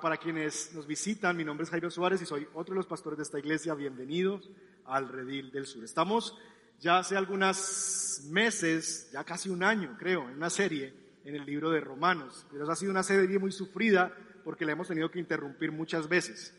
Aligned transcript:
Para 0.00 0.16
quienes 0.16 0.72
nos 0.74 0.86
visitan, 0.86 1.36
mi 1.36 1.44
nombre 1.44 1.64
es 1.64 1.70
Jairo 1.70 1.90
Suárez 1.90 2.22
y 2.22 2.26
soy 2.26 2.46
otro 2.54 2.74
de 2.74 2.76
los 2.76 2.86
pastores 2.86 3.16
de 3.16 3.24
esta 3.24 3.38
iglesia. 3.38 3.74
Bienvenidos 3.74 4.48
al 4.84 5.08
Redil 5.08 5.50
del 5.50 5.66
Sur. 5.66 5.82
Estamos 5.82 6.38
ya 6.78 6.98
hace 6.98 7.16
algunos 7.16 8.22
meses, 8.30 9.10
ya 9.12 9.24
casi 9.24 9.48
un 9.48 9.64
año 9.64 9.96
creo, 9.98 10.28
en 10.28 10.36
una 10.36 10.50
serie 10.50 10.94
en 11.24 11.34
el 11.34 11.44
libro 11.44 11.70
de 11.70 11.80
Romanos. 11.80 12.46
Pero 12.52 12.70
ha 12.70 12.76
sido 12.76 12.92
una 12.92 13.02
serie 13.02 13.38
muy 13.40 13.50
sufrida 13.50 14.14
porque 14.44 14.64
la 14.64 14.72
hemos 14.72 14.86
tenido 14.86 15.10
que 15.10 15.18
interrumpir 15.18 15.72
muchas 15.72 16.08
veces. 16.08 16.54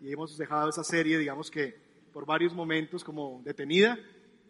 Y 0.00 0.12
hemos 0.12 0.38
dejado 0.38 0.68
esa 0.68 0.84
serie, 0.84 1.18
digamos 1.18 1.50
que 1.50 1.76
por 2.12 2.26
varios 2.26 2.54
momentos 2.54 3.02
como 3.02 3.42
detenida 3.44 3.98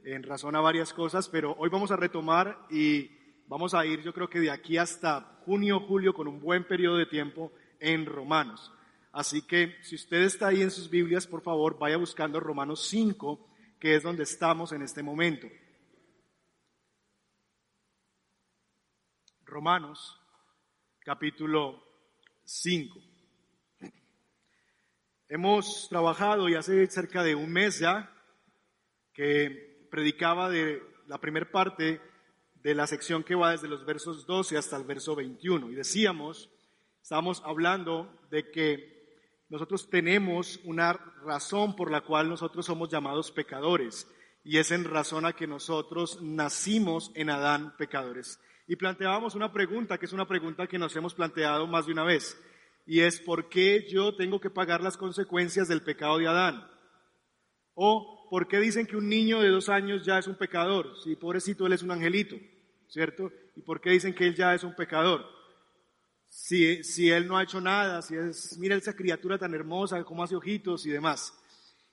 en 0.05 0.23
razón 0.23 0.55
a 0.55 0.61
varias 0.61 0.93
cosas, 0.93 1.31
pero 1.31 1.55
hoy 1.59 1.71
vamos 1.71 1.93
a 1.93 1.97
retomar 1.97 2.59
y 2.71 3.11
vamos 3.49 3.73
a 3.73 3.87
ir 3.87 4.03
yo 4.03 4.13
creo 4.13 4.29
que 4.29 4.41
de 4.41 4.51
aquí 4.51 4.77
hasta 4.77 5.41
junio, 5.47 5.81
julio, 5.81 6.13
con 6.13 6.29
un 6.29 6.41
buen 6.41 6.65
periodo 6.65 6.99
de 6.99 7.07
tiempo 7.07 7.51
en 7.85 8.07
Romanos. 8.07 8.73
Así 9.13 9.43
que 9.43 9.77
si 9.83 9.95
usted 9.95 10.23
está 10.23 10.49
ahí 10.49 10.63
en 10.63 10.71
sus 10.71 10.91
Biblias, 10.91 11.27
por 11.27 11.43
favor, 11.43 11.79
vaya 11.79 11.97
buscando 11.97 12.41
Romanos 12.41 12.89
5, 12.89 13.49
que 13.79 13.95
es 13.95 14.03
donde 14.03 14.25
estamos 14.25 14.73
en 14.73 14.83
este 14.83 15.03
momento. 15.03 15.47
Romanos, 19.45 20.21
capítulo 21.01 21.81
5. 22.45 22.99
Hemos 25.29 25.89
trabajado 25.89 26.49
y 26.49 26.55
hace 26.55 26.87
cerca 26.87 27.23
de 27.23 27.35
un 27.35 27.53
mes 27.53 27.79
ya 27.79 28.11
que 29.13 29.87
predicaba 29.91 30.49
de 30.49 30.83
la 31.07 31.21
primera 31.21 31.51
parte 31.51 32.01
de 32.55 32.75
la 32.75 32.87
sección 32.87 33.23
que 33.23 33.35
va 33.35 33.53
desde 33.53 33.69
los 33.69 33.85
versos 33.85 34.27
12 34.27 34.57
hasta 34.57 34.77
el 34.77 34.85
verso 34.85 35.15
21. 35.15 35.71
Y 35.71 35.75
decíamos, 35.75 36.51
estábamos 37.05 37.43
hablando 37.45 38.11
de 38.31 38.51
que 38.51 39.45
nosotros 39.51 39.91
tenemos 39.91 40.59
una 40.65 40.95
razón 41.23 41.77
por 41.77 41.91
la 41.91 42.01
cual 42.01 42.31
nosotros 42.31 42.65
somos 42.65 42.89
llamados 42.89 43.31
pecadores. 43.31 44.11
Y 44.43 44.57
es 44.57 44.71
en 44.71 44.85
razón 44.85 45.27
a 45.27 45.35
que 45.35 45.47
nosotros 45.47 46.23
nacimos 46.23 47.13
en 47.15 47.29
Adán 47.29 47.75
pecadores. 47.77 48.41
Y 48.67 48.77
planteábamos 48.77 49.35
una 49.35 49.53
pregunta, 49.53 49.99
que 49.99 50.07
es 50.07 50.15
una 50.15 50.27
pregunta 50.27 50.67
que 50.67 50.79
nos 50.79 50.97
hemos 50.97 51.13
planteado 51.13 51.67
más 51.67 51.85
de 51.85 51.93
una 51.93 52.05
vez. 52.05 52.41
Y 52.87 53.01
es, 53.01 53.21
¿por 53.21 53.51
qué 53.51 53.87
yo 53.87 54.17
tengo 54.17 54.41
que 54.41 54.49
pagar 54.49 54.81
las 54.81 54.97
consecuencias 54.97 55.69
del 55.69 55.83
pecado 55.83 56.17
de 56.17 56.27
Adán? 56.27 56.67
O, 57.75 58.27
¿por 58.31 58.49
qué 58.49 58.61
dicen 58.61 58.87
que 58.87 58.97
un 58.97 59.11
niño 59.11 59.43
de 59.43 59.51
dos 59.51 59.69
años 59.69 60.07
ya 60.07 60.19
es 60.19 60.27
un 60.27 60.37
pecador? 60.37 60.97
Si 61.03 61.17
pobrecito, 61.17 61.67
él 61.67 61.75
es 61.75 61.83
un 61.83 61.91
angelito. 61.91 62.37
¿cierto? 62.89 63.33
¿Y 63.57 63.63
por 63.63 63.81
qué 63.81 63.91
dicen 63.91 64.15
que 64.15 64.27
él 64.27 64.35
ya 64.35 64.55
es 64.55 64.65
un 64.65 64.75
pecador? 64.75 65.25
Si, 66.37 67.11
él 67.11 67.29
no 67.29 67.39
ha 67.39 67.45
hecho 67.45 67.61
nada, 67.61 68.03
si 68.03 68.17
es, 68.17 68.59
mira 68.59 68.75
esa 68.75 68.97
criatura 68.97 69.39
tan 69.39 69.55
hermosa, 69.55 70.03
cómo 70.03 70.25
hace 70.25 70.35
ojitos 70.35 70.85
y 70.85 70.91
demás. 70.91 71.33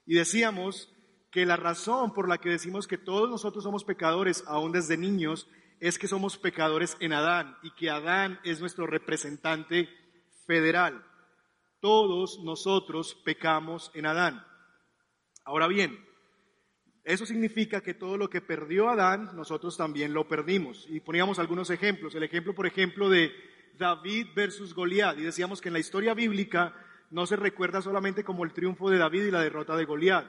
Y 0.06 0.16
decíamos 0.16 0.92
que 1.32 1.46
la 1.46 1.58
razón 1.58 2.12
por 2.12 2.28
la 2.28 2.40
que 2.40 2.50
decimos 2.50 2.88
que 2.88 2.98
todos 2.98 3.30
nosotros 3.30 3.64
somos 3.64 3.86
pecadores, 3.86 4.44
aún 4.48 4.72
desde 4.72 4.98
niños, 4.98 5.48
es 5.80 6.00
que 6.00 6.08
somos 6.08 6.40
pecadores 6.40 6.98
en 7.00 7.14
Adán 7.14 7.56
y 7.62 7.72
que 7.76 7.92
Adán 7.92 8.40
es 8.44 8.60
nuestro 8.60 8.88
representante 8.88 9.88
federal. 10.48 11.06
Todos 11.80 12.40
nosotros 12.44 13.16
pecamos 13.24 13.92
en 13.94 14.08
Adán. 14.08 14.44
Ahora 15.46 15.68
bien, 15.68 16.04
eso 17.04 17.28
significa 17.28 17.82
que 17.82 17.94
todo 17.94 18.18
lo 18.18 18.30
que 18.30 18.42
perdió 18.42 18.90
Adán, 18.90 19.36
nosotros 19.36 19.78
también 19.78 20.14
lo 20.14 20.28
perdimos. 20.28 20.88
Y 20.90 21.00
poníamos 21.00 21.38
algunos 21.40 21.70
ejemplos. 21.70 22.16
El 22.16 22.24
ejemplo, 22.24 22.56
por 22.56 22.66
ejemplo, 22.66 23.08
de 23.08 23.32
David 23.78 24.28
versus 24.36 24.74
Goliat. 24.74 25.18
Y 25.18 25.24
decíamos 25.24 25.62
que 25.62 25.70
en 25.70 25.74
la 25.74 25.80
historia 25.80 26.14
bíblica 26.14 26.74
no 27.10 27.26
se 27.26 27.36
recuerda 27.36 27.82
solamente 27.82 28.24
como 28.24 28.44
el 28.44 28.54
triunfo 28.54 28.90
de 28.90 28.98
David 28.98 29.26
y 29.26 29.32
la 29.32 29.42
derrota 29.42 29.76
de 29.76 29.86
Goliat, 29.86 30.26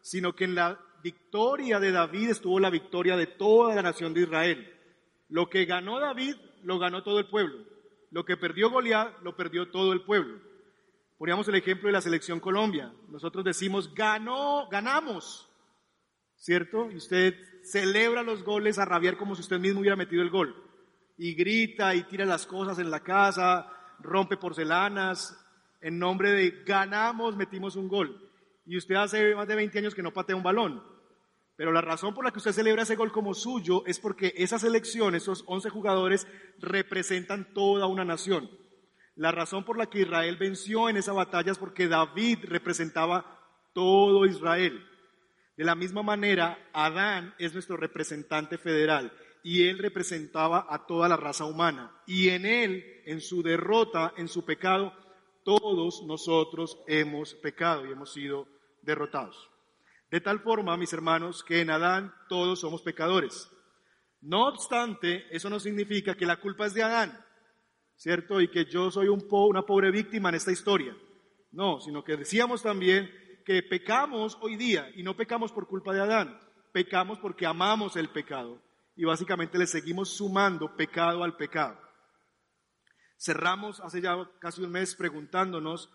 sino 0.00 0.34
que 0.34 0.44
en 0.44 0.54
la 0.54 0.80
victoria 1.02 1.80
de 1.80 1.92
David 1.92 2.30
estuvo 2.30 2.58
la 2.60 2.70
victoria 2.70 3.16
de 3.16 3.26
toda 3.26 3.74
la 3.74 3.82
nación 3.82 4.14
de 4.14 4.22
Israel. 4.22 4.72
Lo 5.28 5.48
que 5.48 5.64
ganó 5.64 6.00
David, 6.00 6.36
lo 6.62 6.78
ganó 6.78 7.02
todo 7.02 7.18
el 7.18 7.28
pueblo. 7.28 7.64
Lo 8.10 8.24
que 8.24 8.36
perdió 8.36 8.70
Goliat, 8.70 9.22
lo 9.22 9.36
perdió 9.36 9.70
todo 9.70 9.92
el 9.92 10.02
pueblo. 10.02 10.40
Poníamos 11.18 11.46
el 11.48 11.54
ejemplo 11.54 11.88
de 11.88 11.92
la 11.92 12.00
selección 12.00 12.40
Colombia. 12.40 12.92
Nosotros 13.08 13.44
decimos, 13.44 13.94
ganó, 13.94 14.68
ganamos. 14.68 15.50
¿cierto? 16.36 16.90
Y 16.90 16.96
usted 16.96 17.34
celebra 17.62 18.22
los 18.22 18.42
goles 18.44 18.78
a 18.78 18.84
rabiar 18.84 19.16
como 19.16 19.34
si 19.34 19.40
usted 19.40 19.58
mismo 19.58 19.80
hubiera 19.80 19.96
metido 19.96 20.22
el 20.22 20.28
gol. 20.28 20.54
Y 21.16 21.34
grita 21.34 21.94
y 21.94 22.04
tira 22.04 22.24
las 22.24 22.46
cosas 22.46 22.78
en 22.78 22.90
la 22.90 23.00
casa, 23.00 23.70
rompe 24.00 24.36
porcelanas, 24.36 25.38
en 25.80 25.98
nombre 25.98 26.32
de 26.32 26.62
ganamos, 26.64 27.36
metimos 27.36 27.76
un 27.76 27.88
gol. 27.88 28.30
Y 28.66 28.76
usted 28.76 28.94
hace 28.94 29.34
más 29.34 29.46
de 29.46 29.54
20 29.54 29.78
años 29.78 29.94
que 29.94 30.02
no 30.02 30.12
patea 30.12 30.36
un 30.36 30.42
balón. 30.42 30.82
Pero 31.56 31.70
la 31.70 31.80
razón 31.80 32.14
por 32.14 32.24
la 32.24 32.32
que 32.32 32.38
usted 32.38 32.52
celebra 32.52 32.82
ese 32.82 32.96
gol 32.96 33.12
como 33.12 33.34
suyo 33.34 33.84
es 33.86 34.00
porque 34.00 34.32
esa 34.36 34.58
selección, 34.58 35.14
esos 35.14 35.44
11 35.46 35.70
jugadores, 35.70 36.26
representan 36.58 37.52
toda 37.54 37.86
una 37.86 38.04
nación. 38.04 38.50
La 39.14 39.30
razón 39.30 39.64
por 39.64 39.78
la 39.78 39.86
que 39.86 40.00
Israel 40.00 40.36
venció 40.36 40.88
en 40.88 40.96
esa 40.96 41.12
batalla 41.12 41.52
es 41.52 41.58
porque 41.58 41.86
David 41.86 42.40
representaba 42.48 43.38
todo 43.72 44.26
Israel. 44.26 44.84
De 45.56 45.64
la 45.64 45.76
misma 45.76 46.02
manera, 46.02 46.58
Adán 46.72 47.34
es 47.38 47.52
nuestro 47.52 47.76
representante 47.76 48.58
federal 48.58 49.12
y 49.46 49.68
él 49.68 49.78
representaba 49.78 50.66
a 50.70 50.86
toda 50.86 51.06
la 51.06 51.18
raza 51.18 51.44
humana. 51.44 51.94
Y 52.06 52.30
en 52.30 52.46
él, 52.46 52.82
en 53.04 53.20
su 53.20 53.42
derrota, 53.42 54.14
en 54.16 54.26
su 54.26 54.42
pecado, 54.46 54.94
todos 55.44 56.02
nosotros 56.06 56.78
hemos 56.88 57.34
pecado 57.34 57.86
y 57.86 57.92
hemos 57.92 58.10
sido 58.10 58.48
derrotados. 58.80 59.50
De 60.10 60.22
tal 60.22 60.40
forma, 60.40 60.78
mis 60.78 60.94
hermanos, 60.94 61.44
que 61.44 61.60
en 61.60 61.68
Adán 61.68 62.14
todos 62.30 62.60
somos 62.60 62.80
pecadores. 62.80 63.50
No 64.22 64.48
obstante, 64.48 65.26
eso 65.30 65.50
no 65.50 65.60
significa 65.60 66.14
que 66.14 66.24
la 66.24 66.40
culpa 66.40 66.64
es 66.64 66.72
de 66.72 66.82
Adán, 66.82 67.22
¿cierto? 67.96 68.40
Y 68.40 68.48
que 68.48 68.64
yo 68.64 68.90
soy 68.90 69.08
un 69.08 69.26
una 69.30 69.66
pobre 69.66 69.90
víctima 69.90 70.30
en 70.30 70.36
esta 70.36 70.52
historia. 70.52 70.96
No, 71.52 71.80
sino 71.80 72.02
que 72.02 72.16
decíamos 72.16 72.62
también 72.62 73.10
que 73.44 73.62
pecamos 73.62 74.38
hoy 74.40 74.56
día 74.56 74.88
y 74.96 75.02
no 75.02 75.14
pecamos 75.14 75.52
por 75.52 75.68
culpa 75.68 75.92
de 75.92 76.00
Adán, 76.00 76.40
pecamos 76.72 77.18
porque 77.18 77.44
amamos 77.44 77.94
el 77.96 78.08
pecado 78.08 78.63
y 78.96 79.04
básicamente 79.04 79.58
le 79.58 79.66
seguimos 79.66 80.10
sumando 80.10 80.76
pecado 80.76 81.24
al 81.24 81.36
pecado. 81.36 81.78
Cerramos 83.16 83.80
hace 83.80 84.00
ya 84.00 84.16
casi 84.40 84.62
un 84.62 84.70
mes 84.70 84.94
preguntándonos, 84.94 85.90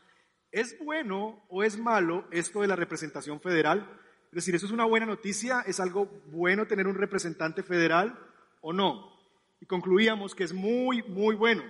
¿es 0.51 0.77
bueno 0.83 1.45
o 1.49 1.63
es 1.63 1.77
malo 1.77 2.27
esto 2.31 2.61
de 2.61 2.67
la 2.67 2.75
representación 2.75 3.39
federal? 3.39 3.87
Es 4.25 4.35
decir, 4.35 4.55
¿eso 4.55 4.65
es 4.65 4.71
una 4.71 4.85
buena 4.85 5.05
noticia? 5.05 5.61
¿Es 5.61 5.79
algo 5.79 6.05
bueno 6.27 6.67
tener 6.67 6.87
un 6.87 6.95
representante 6.95 7.63
federal 7.63 8.17
o 8.61 8.73
no? 8.73 9.17
Y 9.61 9.65
concluíamos 9.65 10.35
que 10.35 10.43
es 10.43 10.53
muy, 10.53 11.03
muy 11.03 11.35
bueno. 11.35 11.63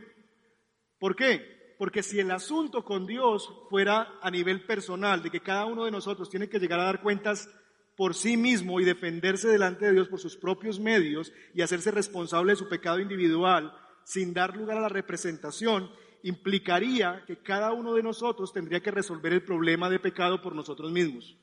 ¿Por 0.99 1.15
qué? 1.15 1.75
Porque 1.77 2.03
si 2.03 2.19
el 2.19 2.29
asunto 2.31 2.83
con 2.83 3.07
Dios 3.07 3.49
fuera 3.69 4.19
a 4.21 4.29
nivel 4.29 4.65
personal, 4.65 5.23
de 5.23 5.31
que 5.31 5.39
cada 5.39 5.65
uno 5.65 5.85
de 5.85 5.91
nosotros 5.91 6.29
tiene 6.29 6.49
que 6.49 6.59
llegar 6.59 6.79
a 6.79 6.85
dar 6.85 7.01
cuentas 7.01 7.49
por 7.99 8.15
sí 8.15 8.37
mismo 8.37 8.79
y 8.79 8.85
defenderse 8.85 9.49
delante 9.49 9.85
de 9.85 9.91
Dios 9.91 10.07
por 10.07 10.21
sus 10.21 10.37
propios 10.37 10.79
medios 10.79 11.33
y 11.53 11.63
hacerse 11.63 11.91
responsable 11.91 12.53
de 12.53 12.55
su 12.55 12.69
pecado 12.69 13.01
individual 13.01 13.73
sin 14.05 14.33
dar 14.33 14.55
lugar 14.55 14.77
a 14.77 14.79
la 14.79 14.87
representación, 14.87 15.91
implicaría 16.23 17.25
que 17.27 17.35
cada 17.39 17.73
uno 17.73 17.93
de 17.95 18.01
nosotros 18.01 18.53
tendría 18.53 18.79
que 18.79 18.89
resolver 18.89 19.33
el 19.33 19.43
problema 19.43 19.89
de 19.89 19.99
pecado 19.99 20.41
por 20.41 20.55
nosotros 20.55 20.93
mismos. 20.93 21.35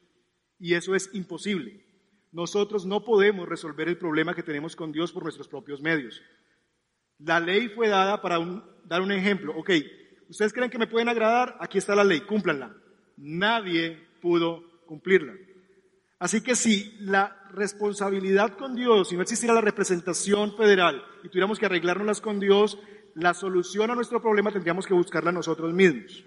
Y 0.59 0.73
eso 0.73 0.95
es 0.95 1.11
imposible. 1.13 1.85
Nosotros 2.33 2.87
no 2.87 3.05
podemos 3.05 3.47
resolver 3.47 3.89
el 3.89 3.99
problema 3.99 4.35
que 4.35 4.43
tenemos 4.43 4.75
con 4.75 4.93
Dios 4.93 5.13
por 5.13 5.25
nuestros 5.25 5.49
propios 5.49 5.83
medios. 5.83 6.23
La 7.19 7.39
ley 7.39 7.69
fue 7.69 7.89
dada 7.89 8.23
para 8.23 8.39
dar 8.87 9.03
un 9.03 9.13
ejemplo. 9.13 9.53
Ok, 9.59 9.73
¿Ustedes 10.31 10.55
creen 10.55 10.71
que 10.71 10.79
me 10.79 10.87
pueden 10.87 11.11
agradar? 11.11 11.59
Aquí 11.61 11.77
está 11.77 11.95
la 11.95 12.03
ley, 12.03 12.23
cúmplanla. 12.23 12.75
Nadie 13.19 14.09
pudo 14.23 14.83
cumplirla. 14.87 15.35
Así 16.19 16.41
que 16.41 16.57
si 16.57 16.97
la 17.01 17.49
responsabilidad 17.53 18.57
con 18.57 18.75
Dios, 18.75 19.09
si 19.09 19.17
no 19.17 19.23
existiera 19.23 19.55
la 19.55 19.61
representación 19.61 20.57
federal 20.57 21.05
y 21.23 21.29
tuviéramos 21.29 21.59
que 21.59 21.67
arreglárnoslas 21.67 22.21
con 22.21 22.41
Dios, 22.41 22.79
la 23.15 23.35
solución 23.35 23.91
a 23.91 23.95
nuestro 23.95 24.21
problema 24.21 24.53
tendríamos 24.53 24.87
que 24.87 24.95
buscarla 24.95 25.33
nosotros 25.33 25.73
mismos. 25.73 26.25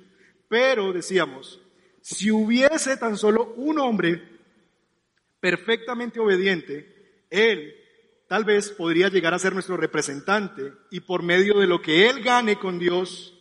Pero, 0.48 0.94
decíamos, 0.94 1.60
si 2.02 2.32
hubiese 2.32 2.98
tan 2.98 3.18
solo 3.18 3.54
un 3.56 3.80
hombre 3.80 4.40
perfectamente 5.40 6.20
obediente, 6.20 7.26
él 7.30 7.76
tal 8.28 8.44
vez 8.44 8.70
podría 8.70 9.10
llegar 9.10 9.34
a 9.34 9.40
ser 9.40 9.54
nuestro 9.54 9.78
representante 9.78 10.74
y 10.92 11.00
por 11.00 11.24
medio 11.24 11.60
de 11.60 11.68
lo 11.68 11.82
que 11.82 12.10
él 12.10 12.24
gane 12.24 12.58
con 12.58 12.78
Dios, 12.78 13.36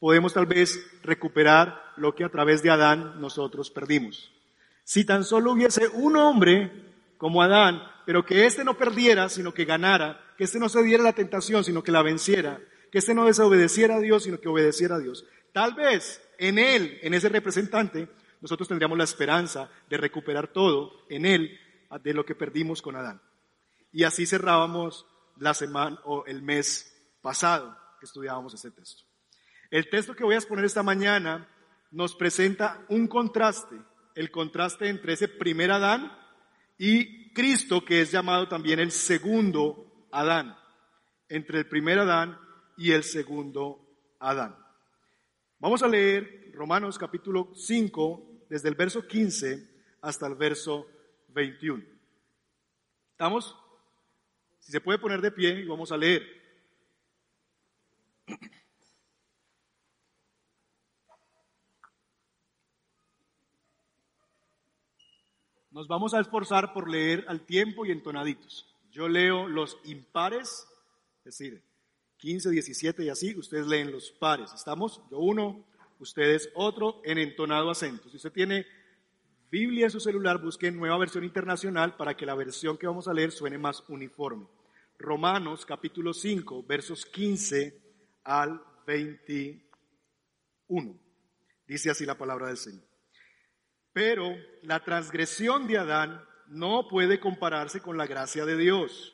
podemos 0.00 0.34
tal 0.34 0.46
vez 0.46 0.84
recuperar 1.02 1.82
lo 1.96 2.14
que 2.14 2.24
a 2.24 2.30
través 2.30 2.62
de 2.62 2.70
Adán 2.70 3.20
nosotros 3.20 3.70
perdimos. 3.70 4.32
Si 4.88 5.04
tan 5.04 5.22
solo 5.22 5.52
hubiese 5.52 5.86
un 5.88 6.16
hombre 6.16 6.72
como 7.18 7.42
Adán, 7.42 7.82
pero 8.06 8.24
que 8.24 8.46
éste 8.46 8.64
no 8.64 8.78
perdiera, 8.78 9.28
sino 9.28 9.52
que 9.52 9.66
ganara, 9.66 10.18
que 10.38 10.44
éste 10.44 10.58
no 10.58 10.70
se 10.70 10.82
diera 10.82 11.02
la 11.02 11.12
tentación, 11.12 11.62
sino 11.62 11.82
que 11.82 11.92
la 11.92 12.00
venciera, 12.00 12.58
que 12.90 12.96
éste 12.96 13.12
no 13.12 13.26
desobedeciera 13.26 13.96
a 13.96 14.00
Dios, 14.00 14.22
sino 14.22 14.40
que 14.40 14.48
obedeciera 14.48 14.94
a 14.94 14.98
Dios. 14.98 15.26
tal 15.52 15.74
vez 15.74 16.26
en 16.38 16.58
Él, 16.58 16.98
en 17.02 17.12
ese 17.12 17.28
representante, 17.28 18.08
nosotros 18.40 18.66
tendríamos 18.66 18.96
la 18.96 19.04
esperanza 19.04 19.70
de 19.90 19.98
recuperar 19.98 20.48
todo 20.54 21.04
en 21.10 21.26
Él 21.26 21.60
de 22.02 22.14
lo 22.14 22.24
que 22.24 22.34
perdimos 22.34 22.80
con 22.80 22.96
Adán. 22.96 23.20
Y 23.92 24.04
así 24.04 24.24
cerrábamos 24.24 25.04
la 25.36 25.52
semana 25.52 26.00
o 26.04 26.24
el 26.24 26.40
mes 26.40 26.96
pasado 27.20 27.76
que 28.00 28.06
estudiábamos 28.06 28.54
este 28.54 28.70
texto. 28.70 29.02
El 29.70 29.90
texto 29.90 30.16
que 30.16 30.24
voy 30.24 30.36
a 30.36 30.38
exponer 30.38 30.64
esta 30.64 30.82
mañana 30.82 31.46
nos 31.90 32.14
presenta 32.14 32.86
un 32.88 33.06
contraste, 33.06 33.76
el 34.18 34.32
contraste 34.32 34.88
entre 34.88 35.12
ese 35.12 35.28
primer 35.28 35.70
Adán 35.70 36.12
y 36.76 37.32
Cristo, 37.32 37.84
que 37.84 38.00
es 38.00 38.10
llamado 38.10 38.48
también 38.48 38.80
el 38.80 38.90
segundo 38.90 40.08
Adán, 40.10 40.58
entre 41.28 41.60
el 41.60 41.68
primer 41.68 42.00
Adán 42.00 42.36
y 42.76 42.90
el 42.90 43.04
segundo 43.04 43.80
Adán. 44.18 44.56
Vamos 45.60 45.84
a 45.84 45.88
leer 45.88 46.50
Romanos 46.52 46.98
capítulo 46.98 47.52
5, 47.54 48.46
desde 48.50 48.68
el 48.68 48.74
verso 48.74 49.06
15 49.06 49.96
hasta 50.00 50.26
el 50.26 50.34
verso 50.34 50.88
21. 51.28 51.84
¿Estamos? 53.12 53.56
Si 54.58 54.72
se 54.72 54.80
puede 54.80 54.98
poner 54.98 55.20
de 55.20 55.30
pie, 55.30 55.64
vamos 55.64 55.92
a 55.92 55.96
leer. 55.96 56.26
Nos 65.78 65.86
vamos 65.86 66.12
a 66.12 66.18
esforzar 66.18 66.72
por 66.72 66.90
leer 66.90 67.24
al 67.28 67.42
tiempo 67.42 67.86
y 67.86 67.92
entonaditos. 67.92 68.66
Yo 68.90 69.08
leo 69.08 69.46
los 69.46 69.78
impares, 69.84 70.66
es 71.18 71.38
decir, 71.38 71.62
15, 72.16 72.50
17 72.50 73.04
y 73.04 73.10
así, 73.10 73.38
ustedes 73.38 73.68
leen 73.68 73.92
los 73.92 74.10
pares. 74.10 74.52
¿Estamos? 74.52 75.00
Yo 75.08 75.18
uno, 75.18 75.64
ustedes 76.00 76.50
otro, 76.56 77.00
en 77.04 77.18
entonado 77.18 77.70
acento. 77.70 78.10
Si 78.10 78.16
usted 78.16 78.32
tiene 78.32 78.66
Biblia 79.52 79.84
en 79.84 79.92
su 79.92 80.00
celular, 80.00 80.42
busque 80.42 80.72
nueva 80.72 80.98
versión 80.98 81.22
internacional 81.22 81.94
para 81.94 82.16
que 82.16 82.26
la 82.26 82.34
versión 82.34 82.76
que 82.76 82.88
vamos 82.88 83.06
a 83.06 83.14
leer 83.14 83.30
suene 83.30 83.56
más 83.56 83.84
uniforme. 83.88 84.48
Romanos 84.98 85.64
capítulo 85.64 86.12
5, 86.12 86.64
versos 86.64 87.06
15 87.06 87.80
al 88.24 88.60
21. 88.84 90.98
Dice 91.68 91.88
así 91.88 92.04
la 92.04 92.18
palabra 92.18 92.48
del 92.48 92.56
Señor. 92.56 92.87
Pero 93.98 94.36
la 94.62 94.84
transgresión 94.84 95.66
de 95.66 95.76
Adán 95.76 96.22
no 96.46 96.86
puede 96.86 97.18
compararse 97.18 97.80
con 97.80 97.98
la 97.98 98.06
gracia 98.06 98.44
de 98.44 98.56
Dios. 98.56 99.12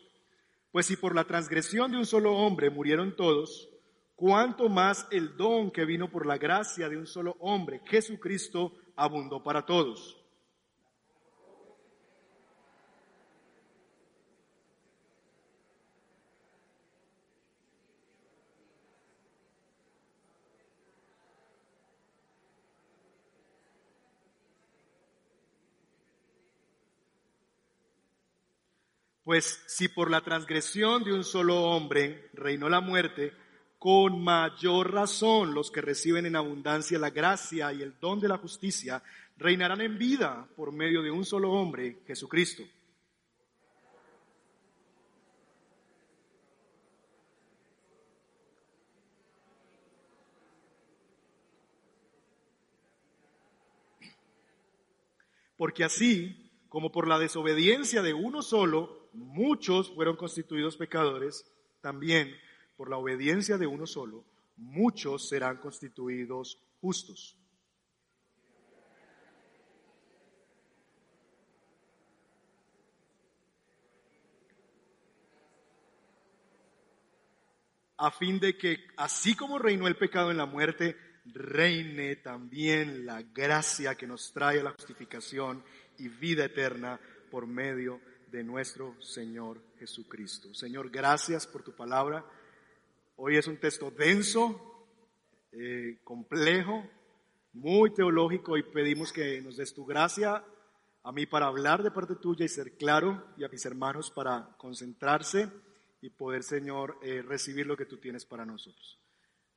Pues 0.73 0.85
si 0.85 0.95
por 0.95 1.15
la 1.15 1.25
transgresión 1.25 1.91
de 1.91 1.97
un 1.97 2.05
solo 2.05 2.37
hombre 2.37 2.69
murieron 2.69 3.17
todos, 3.17 3.71
cuánto 4.15 4.69
más 4.69 5.09
el 5.11 5.39
don 5.39 5.71
que 5.71 5.87
vino 5.87 6.11
por 6.11 6.27
la 6.27 6.37
gracia 6.37 6.91
de 6.91 6.99
un 6.99 7.07
solo 7.07 7.35
hombre, 7.41 7.81
Jesucristo, 7.87 8.75
abundó 8.95 9.43
para 9.43 9.65
todos. 9.65 10.23
Pues 29.25 29.65
si 29.67 29.89
por 29.89 30.11
la 30.11 30.21
transgresión 30.21 31.03
de 31.03 31.15
un 31.15 31.25
solo 31.25 31.63
hombre 31.63 32.29
reinó 32.35 32.69
la 32.69 32.83
muerte, 32.83 33.33
con 33.79 34.23
mayor 34.23 34.93
razón 34.93 35.55
los 35.55 35.71
que 35.71 35.81
reciben 35.81 36.27
en 36.27 36.37
abundancia 36.37 36.99
la 36.99 37.11
gracia 37.11 37.73
y 37.73 37.81
el 37.83 37.99
don 37.99 38.21
de 38.21 38.29
la 38.29 38.37
justicia 38.37 39.03
reinarán 39.39 39.81
en 39.81 39.99
vida 39.99 40.47
por 40.55 40.73
medio 40.73 41.03
de 41.03 41.11
un 41.11 41.25
solo 41.25 41.53
hombre, 41.53 42.03
Jesucristo. 42.07 42.63
Porque 55.57 55.85
así, 55.85 56.44
como 56.75 56.91
por 56.91 57.07
la 57.07 57.21
desobediencia 57.21 58.03
de 58.03 58.15
uno 58.15 58.43
solo, 58.43 59.09
muchos 59.13 59.95
fueron 59.95 60.17
constituidos 60.17 60.77
pecadores, 60.77 61.49
también 61.81 62.35
por 62.77 62.91
la 62.91 62.97
obediencia 62.97 63.59
de 63.59 63.69
uno 63.69 63.87
solo, 63.87 64.25
muchos 64.57 65.29
serán 65.29 65.59
constituidos 65.59 66.59
justos. 66.81 67.39
a 77.97 78.11
fin 78.11 78.41
de 78.41 78.59
que, 78.59 78.89
así 78.97 79.37
como 79.37 79.59
reinó 79.59 79.87
el 79.87 79.97
pecado 79.97 80.33
en 80.33 80.37
la 80.37 80.47
muerte, 80.47 80.97
reine 81.27 82.17
también 82.17 83.07
la 83.07 83.23
gracia 83.23 83.95
que 83.95 84.07
nos 84.07 84.33
trae 84.33 84.63
la 84.63 84.73
justificación 84.73 85.65
y 85.99 86.09
vida 86.09 86.45
eterna 86.45 87.01
por 87.31 87.47
medio 87.47 88.01
de 88.31 88.43
nuestro 88.43 89.01
Señor 89.01 89.61
Jesucristo. 89.79 90.53
Señor, 90.55 90.91
gracias 90.91 91.47
por 91.47 91.63
tu 91.63 91.75
palabra. 91.75 92.25
Hoy 93.17 93.37
es 93.37 93.47
un 93.47 93.59
texto 93.59 93.91
denso, 93.91 94.89
eh, 95.53 96.01
complejo, 96.03 96.89
muy 97.53 97.93
teológico 97.95 98.57
y 98.59 98.65
pedimos 98.65 99.13
que 99.13 99.41
nos 99.41 99.57
des 99.57 99.73
tu 99.73 99.85
gracia 99.85 100.45
a 101.05 101.13
mí 101.13 101.27
para 101.27 101.47
hablar 101.47 101.83
de 101.83 101.91
parte 101.91 102.17
tuya 102.17 102.45
y 102.45 102.49
ser 102.49 102.77
claro 102.77 103.25
y 103.37 103.45
a 103.45 103.49
mis 103.49 103.65
hermanos 103.67 104.11
para 104.11 104.57
concentrarse 104.59 105.49
y 106.01 106.11
poder, 106.11 106.43
Señor, 106.43 106.99
eh, 107.03 107.23
recibir 107.23 107.67
lo 107.67 107.77
que 107.77 107.87
tú 107.87 107.99
tienes 107.99 108.25
para 108.25 108.45
nosotros. 108.45 108.99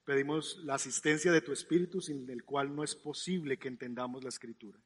Pedimos 0.06 0.62
la 0.64 0.76
asistencia 0.76 1.32
de 1.32 1.42
tu 1.42 1.52
Espíritu 1.52 2.00
sin 2.00 2.30
el 2.30 2.44
cual 2.44 2.76
no 2.76 2.84
es 2.84 2.96
posible 2.96 3.58
que 3.58 3.68
entendamos 3.68 4.24
la 4.24 4.30
Escritura. 4.30 4.80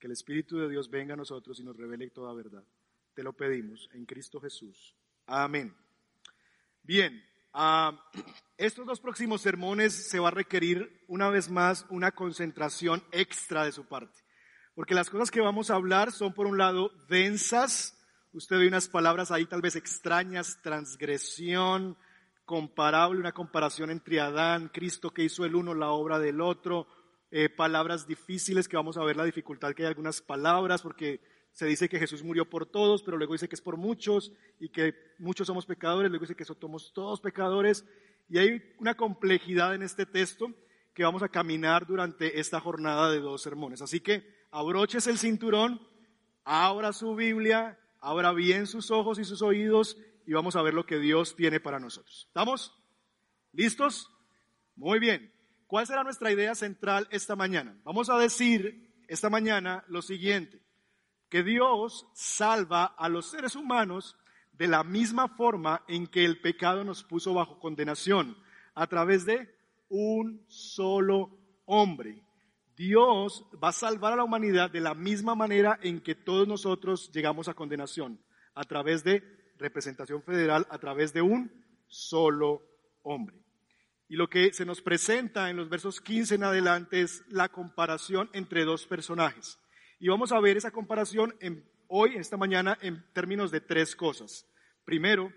Que 0.00 0.06
el 0.06 0.14
Espíritu 0.14 0.58
de 0.58 0.70
Dios 0.70 0.88
venga 0.88 1.12
a 1.12 1.16
nosotros 1.16 1.60
y 1.60 1.62
nos 1.62 1.76
revele 1.76 2.08
toda 2.08 2.32
verdad. 2.32 2.64
Te 3.14 3.22
lo 3.22 3.34
pedimos 3.34 3.90
en 3.92 4.06
Cristo 4.06 4.40
Jesús. 4.40 4.96
Amén. 5.26 5.76
Bien, 6.82 7.22
ah, 7.52 8.10
estos 8.56 8.86
dos 8.86 8.98
próximos 8.98 9.42
sermones 9.42 9.92
se 9.92 10.18
va 10.18 10.28
a 10.28 10.32
requerir 10.32 11.04
una 11.06 11.28
vez 11.28 11.50
más 11.50 11.84
una 11.90 12.12
concentración 12.12 13.04
extra 13.12 13.64
de 13.64 13.72
su 13.72 13.84
parte. 13.84 14.18
Porque 14.74 14.94
las 14.94 15.10
cosas 15.10 15.30
que 15.30 15.42
vamos 15.42 15.70
a 15.70 15.74
hablar 15.74 16.12
son, 16.12 16.32
por 16.32 16.46
un 16.46 16.56
lado, 16.56 16.90
densas. 17.10 17.98
Usted 18.32 18.56
ve 18.58 18.68
unas 18.68 18.88
palabras 18.88 19.30
ahí 19.30 19.44
tal 19.44 19.60
vez 19.60 19.76
extrañas, 19.76 20.58
transgresión, 20.62 21.98
comparable, 22.46 23.20
una 23.20 23.32
comparación 23.32 23.90
entre 23.90 24.18
Adán, 24.20 24.70
Cristo 24.72 25.10
que 25.10 25.24
hizo 25.24 25.44
el 25.44 25.54
uno, 25.54 25.74
la 25.74 25.90
obra 25.90 26.18
del 26.18 26.40
otro, 26.40 26.86
eh, 27.30 27.48
palabras 27.48 28.06
difíciles 28.06 28.68
que 28.68 28.76
vamos 28.76 28.96
a 28.96 29.04
ver 29.04 29.16
la 29.16 29.24
dificultad 29.24 29.72
que 29.72 29.82
hay 29.82 29.88
algunas 29.88 30.20
palabras, 30.20 30.82
porque 30.82 31.20
se 31.52 31.66
dice 31.66 31.88
que 31.88 31.98
Jesús 31.98 32.22
murió 32.22 32.48
por 32.48 32.66
todos, 32.66 33.02
pero 33.02 33.16
luego 33.16 33.34
dice 33.34 33.48
que 33.48 33.54
es 33.54 33.60
por 33.60 33.76
muchos 33.76 34.32
y 34.58 34.68
que 34.68 34.94
muchos 35.18 35.46
somos 35.46 35.66
pecadores, 35.66 36.10
luego 36.10 36.24
dice 36.24 36.36
que 36.36 36.44
somos 36.44 36.92
todos 36.92 37.20
pecadores. 37.20 37.84
Y 38.28 38.38
hay 38.38 38.62
una 38.78 38.96
complejidad 38.96 39.74
en 39.74 39.82
este 39.82 40.06
texto 40.06 40.52
que 40.94 41.04
vamos 41.04 41.22
a 41.22 41.28
caminar 41.28 41.86
durante 41.86 42.40
esta 42.40 42.60
jornada 42.60 43.10
de 43.10 43.20
dos 43.20 43.42
sermones. 43.42 43.82
Así 43.82 44.00
que 44.00 44.24
abroches 44.50 45.06
el 45.06 45.18
cinturón, 45.18 45.80
abra 46.44 46.92
su 46.92 47.14
Biblia, 47.14 47.78
abra 48.00 48.32
bien 48.32 48.66
sus 48.66 48.90
ojos 48.90 49.18
y 49.18 49.24
sus 49.24 49.42
oídos 49.42 49.96
y 50.26 50.32
vamos 50.32 50.56
a 50.56 50.62
ver 50.62 50.74
lo 50.74 50.86
que 50.86 50.98
Dios 50.98 51.34
tiene 51.36 51.60
para 51.60 51.80
nosotros. 51.80 52.24
¿Estamos? 52.28 52.74
¿Listos? 53.52 54.10
Muy 54.76 54.98
bien. 55.00 55.32
¿Cuál 55.70 55.86
será 55.86 56.02
nuestra 56.02 56.32
idea 56.32 56.56
central 56.56 57.06
esta 57.12 57.36
mañana? 57.36 57.80
Vamos 57.84 58.10
a 58.10 58.18
decir 58.18 58.92
esta 59.06 59.30
mañana 59.30 59.84
lo 59.86 60.02
siguiente 60.02 60.60
que 61.28 61.44
Dios 61.44 62.08
salva 62.12 62.86
a 62.86 63.08
los 63.08 63.26
seres 63.30 63.54
humanos 63.54 64.16
de 64.50 64.66
la 64.66 64.82
misma 64.82 65.28
forma 65.28 65.84
en 65.86 66.08
que 66.08 66.24
el 66.24 66.40
pecado 66.40 66.82
nos 66.82 67.04
puso 67.04 67.34
bajo 67.34 67.60
condenación, 67.60 68.36
a 68.74 68.88
través 68.88 69.24
de 69.24 69.48
un 69.88 70.44
solo 70.48 71.38
hombre. 71.66 72.20
Dios 72.74 73.46
va 73.62 73.68
a 73.68 73.72
salvar 73.72 74.14
a 74.14 74.16
la 74.16 74.24
humanidad 74.24 74.72
de 74.72 74.80
la 74.80 74.94
misma 74.94 75.36
manera 75.36 75.78
en 75.84 76.00
que 76.00 76.16
todos 76.16 76.48
nosotros 76.48 77.12
llegamos 77.12 77.46
a 77.46 77.54
condenación, 77.54 78.20
a 78.56 78.64
través 78.64 79.04
de 79.04 79.22
representación 79.56 80.20
federal, 80.24 80.66
a 80.68 80.78
través 80.78 81.12
de 81.12 81.22
un 81.22 81.48
solo 81.86 82.60
hombre. 83.04 83.40
Y 84.10 84.16
lo 84.16 84.28
que 84.28 84.52
se 84.52 84.66
nos 84.66 84.82
presenta 84.82 85.50
en 85.50 85.56
los 85.56 85.68
versos 85.68 86.00
15 86.00 86.34
en 86.34 86.42
adelante 86.42 87.00
es 87.00 87.22
la 87.28 87.48
comparación 87.48 88.28
entre 88.32 88.64
dos 88.64 88.84
personajes. 88.84 89.56
Y 90.00 90.08
vamos 90.08 90.32
a 90.32 90.40
ver 90.40 90.56
esa 90.56 90.72
comparación 90.72 91.36
hoy, 91.86 92.16
esta 92.16 92.36
mañana, 92.36 92.76
en 92.82 93.04
términos 93.12 93.52
de 93.52 93.60
tres 93.60 93.94
cosas. 93.94 94.48
Primero, 94.84 95.32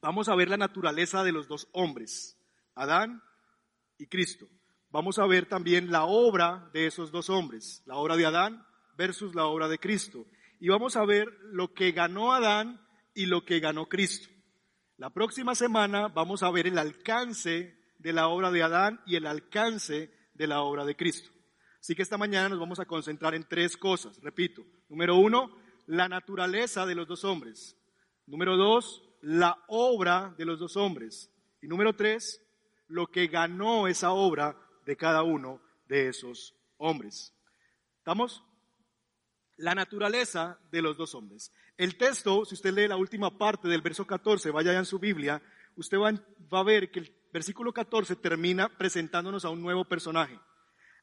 vamos 0.00 0.28
a 0.28 0.36
ver 0.36 0.48
la 0.48 0.56
naturaleza 0.56 1.24
de 1.24 1.32
los 1.32 1.48
dos 1.48 1.66
hombres, 1.72 2.38
Adán 2.76 3.24
y 3.98 4.06
Cristo. 4.06 4.46
vamos 4.90 5.18
a 5.18 5.26
ver 5.26 5.46
también 5.46 5.90
la 5.90 6.04
obra 6.04 6.70
de 6.72 6.86
esos 6.86 7.10
dos 7.10 7.28
hombres, 7.28 7.82
la 7.86 7.96
obra 7.96 8.16
de 8.16 8.24
Adán 8.24 8.64
versus 8.96 9.34
la 9.34 9.46
obra 9.46 9.66
de 9.66 9.78
Cristo. 9.80 10.26
Y 10.60 10.68
vamos 10.68 10.94
a 10.94 11.04
ver 11.04 11.26
lo 11.42 11.74
que 11.74 11.90
ganó 11.90 12.32
Adán 12.32 12.80
y 13.14 13.26
lo 13.26 13.44
que 13.44 13.58
ganó 13.58 13.86
Cristo. 13.86 14.28
La 14.96 15.10
próxima 15.10 15.56
semana 15.56 16.06
vamos 16.06 16.44
a 16.44 16.52
ver 16.52 16.68
el 16.68 16.78
alcance 16.78 17.79
de 18.00 18.12
la 18.12 18.28
obra 18.28 18.50
de 18.50 18.62
Adán 18.62 19.00
y 19.06 19.16
el 19.16 19.26
alcance 19.26 20.10
de 20.34 20.46
la 20.46 20.62
obra 20.62 20.84
de 20.84 20.96
Cristo. 20.96 21.30
Así 21.80 21.94
que 21.94 22.02
esta 22.02 22.18
mañana 22.18 22.48
nos 22.48 22.58
vamos 22.58 22.80
a 22.80 22.86
concentrar 22.86 23.34
en 23.34 23.48
tres 23.48 23.76
cosas. 23.76 24.18
Repito, 24.22 24.64
número 24.88 25.16
uno, 25.16 25.56
la 25.86 26.08
naturaleza 26.08 26.86
de 26.86 26.94
los 26.94 27.06
dos 27.06 27.24
hombres. 27.24 27.76
Número 28.26 28.56
dos, 28.56 29.02
la 29.22 29.64
obra 29.68 30.34
de 30.36 30.44
los 30.44 30.58
dos 30.58 30.76
hombres. 30.76 31.30
Y 31.62 31.68
número 31.68 31.94
tres, 31.94 32.40
lo 32.88 33.06
que 33.06 33.26
ganó 33.26 33.86
esa 33.86 34.12
obra 34.12 34.56
de 34.86 34.96
cada 34.96 35.22
uno 35.22 35.60
de 35.86 36.08
esos 36.08 36.54
hombres. 36.78 37.34
¿Estamos? 37.98 38.42
La 39.56 39.74
naturaleza 39.74 40.58
de 40.70 40.82
los 40.82 40.96
dos 40.96 41.14
hombres. 41.14 41.52
El 41.76 41.96
texto, 41.96 42.44
si 42.44 42.54
usted 42.54 42.72
lee 42.74 42.88
la 42.88 42.96
última 42.96 43.36
parte 43.36 43.68
del 43.68 43.82
verso 43.82 44.06
14, 44.06 44.50
vaya 44.50 44.76
en 44.76 44.84
su 44.84 44.98
Biblia, 44.98 45.42
usted 45.76 45.98
va, 45.98 46.12
a 46.58 46.62
ver 46.62 46.90
que 46.90 47.00
el 47.00 47.14
versículo 47.32 47.72
14 47.72 48.16
termina 48.16 48.68
presentándonos 48.76 49.44
a 49.44 49.50
un 49.50 49.62
nuevo 49.62 49.84
personaje. 49.84 50.38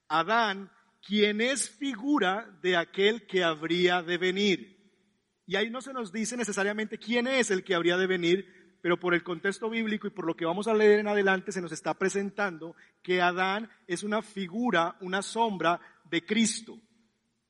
Adán, 0.08 0.72
quien 1.06 1.42
es 1.42 1.70
figura 1.70 2.50
de 2.62 2.76
aquel 2.78 3.26
que 3.28 3.44
habría 3.44 4.02
de 4.02 4.18
venir. 4.18 4.78
Y 5.46 5.56
ahí 5.56 5.70
no 5.70 5.82
se 5.82 5.94
nos 5.94 6.12
dice 6.12 6.36
necesariamente 6.36 6.98
quién 6.98 7.28
es 7.28 7.52
el 7.52 7.64
que 7.64 7.76
habría 7.76 7.98
de 7.98 8.08
venir, 8.08 8.46
pero 8.82 9.00
por 9.00 9.14
el 9.14 9.24
contexto 9.24 9.70
bíblico 9.70 10.08
y 10.08 10.12
por 10.12 10.26
lo 10.26 10.36
que 10.36 10.46
vamos 10.46 10.68
a 10.68 10.74
leer 10.74 11.00
en 11.00 11.08
adelante 11.08 11.52
se 11.52 11.62
nos 11.62 11.72
está 11.72 11.94
presentando 11.94 12.76
que 13.02 13.22
Adán 13.22 13.70
es 13.88 14.04
una 14.04 14.22
figura, 14.22 14.98
una 15.00 15.22
sombra 15.22 15.80
de 16.06 16.26
Cristo. 16.26 16.78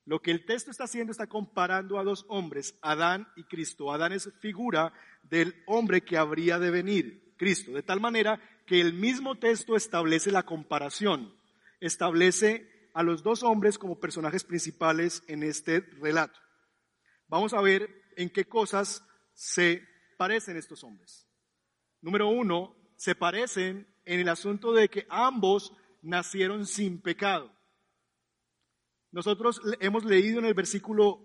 Lo 0.04 0.22
que 0.22 0.30
el 0.30 0.46
texto 0.46 0.70
está 0.70 0.84
haciendo 0.84 1.10
está 1.10 1.26
comparando 1.26 1.98
a 1.98 2.04
dos 2.04 2.24
hombres, 2.28 2.78
Adán 2.80 3.28
y 3.36 3.44
Cristo. 3.44 3.92
Adán 3.92 4.12
es 4.12 4.32
figura 4.40 4.92
del 5.22 5.54
hombre 5.66 6.00
que 6.00 6.16
habría 6.16 6.58
de 6.58 6.70
venir, 6.70 7.34
Cristo, 7.36 7.72
de 7.72 7.82
tal 7.82 8.00
manera 8.00 8.40
que 8.68 8.82
el 8.82 8.92
mismo 8.92 9.36
texto 9.36 9.76
establece 9.76 10.30
la 10.30 10.42
comparación 10.44 11.34
establece 11.80 12.90
a 12.92 13.02
los 13.02 13.22
dos 13.22 13.42
hombres 13.42 13.78
como 13.78 13.98
personajes 13.98 14.44
principales 14.44 15.22
en 15.26 15.42
este 15.42 15.80
relato. 16.00 16.38
Vamos 17.28 17.54
a 17.54 17.62
ver 17.62 17.88
en 18.16 18.28
qué 18.28 18.44
cosas 18.44 19.02
se 19.32 19.82
parecen 20.18 20.58
estos 20.58 20.84
hombres. 20.84 21.26
Número 22.02 22.28
uno, 22.28 22.76
se 22.96 23.14
parecen 23.14 23.86
en 24.04 24.20
el 24.20 24.28
asunto 24.28 24.72
de 24.72 24.88
que 24.90 25.06
ambos 25.08 25.72
nacieron 26.02 26.66
sin 26.66 27.00
pecado. 27.00 27.50
Nosotros 29.12 29.62
hemos 29.80 30.04
leído 30.04 30.40
en 30.40 30.44
el 30.44 30.54
versículo 30.54 31.24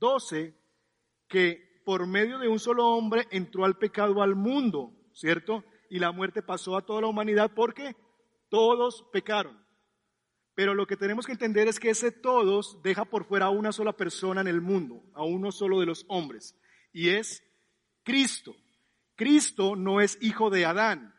12 0.00 0.54
que 1.28 1.80
por 1.86 2.06
medio 2.06 2.38
de 2.38 2.48
un 2.48 2.58
solo 2.58 2.88
hombre 2.88 3.26
entró 3.30 3.64
al 3.64 3.78
pecado 3.78 4.22
al 4.22 4.34
mundo, 4.34 4.92
¿cierto? 5.14 5.64
Y 5.92 5.98
la 5.98 6.10
muerte 6.10 6.40
pasó 6.40 6.78
a 6.78 6.86
toda 6.86 7.02
la 7.02 7.06
humanidad 7.08 7.50
porque 7.54 7.94
todos 8.48 9.04
pecaron. 9.12 9.62
Pero 10.54 10.72
lo 10.72 10.86
que 10.86 10.96
tenemos 10.96 11.26
que 11.26 11.32
entender 11.32 11.68
es 11.68 11.78
que 11.78 11.90
ese 11.90 12.10
todos 12.10 12.80
deja 12.82 13.04
por 13.04 13.26
fuera 13.26 13.44
a 13.44 13.50
una 13.50 13.72
sola 13.72 13.92
persona 13.92 14.40
en 14.40 14.48
el 14.48 14.62
mundo, 14.62 15.04
a 15.12 15.22
uno 15.22 15.52
solo 15.52 15.80
de 15.80 15.84
los 15.84 16.06
hombres, 16.08 16.58
y 16.94 17.10
es 17.10 17.42
Cristo. 18.04 18.56
Cristo 19.16 19.76
no 19.76 20.00
es 20.00 20.16
hijo 20.22 20.48
de 20.48 20.64
Adán. 20.64 21.14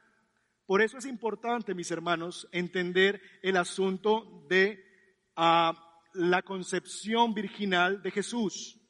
Por 0.66 0.82
eso 0.82 0.98
es 0.98 1.06
importante, 1.06 1.76
mis 1.76 1.92
hermanos, 1.92 2.50
entender 2.52 3.22
el 3.44 3.58
asunto 3.58 4.44
de 4.50 4.84
ah, 5.36 6.02
la 6.14 6.42
concepción 6.42 7.36
virginal 7.36 8.02
de 8.02 8.10
Jesús. 8.10 8.82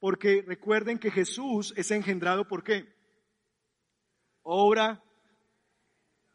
Porque 0.00 0.42
recuerden 0.44 0.98
que 0.98 1.12
Jesús 1.12 1.72
es 1.76 1.92
engendrado 1.92 2.48
por 2.48 2.64
qué? 2.64 2.92
Obra 4.42 5.03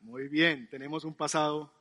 muy 0.01 0.27
bien, 0.27 0.67
tenemos 0.69 1.03
un 1.03 1.13
pasado 1.13 1.73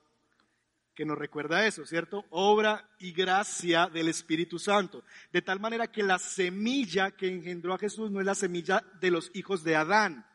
que 0.94 1.04
nos 1.04 1.16
recuerda 1.16 1.66
eso, 1.66 1.86
¿cierto? 1.86 2.24
Obra 2.30 2.90
y 2.98 3.12
gracia 3.12 3.86
del 3.86 4.08
Espíritu 4.08 4.58
Santo. 4.58 5.04
De 5.32 5.42
tal 5.42 5.60
manera 5.60 5.92
que 5.92 6.02
la 6.02 6.18
semilla 6.18 7.12
que 7.12 7.28
engendró 7.28 7.74
a 7.74 7.78
Jesús 7.78 8.10
no 8.10 8.18
es 8.18 8.26
la 8.26 8.34
semilla 8.34 8.82
de 9.00 9.12
los 9.12 9.30
hijos 9.34 9.62
de 9.62 9.76
Adán, 9.76 10.26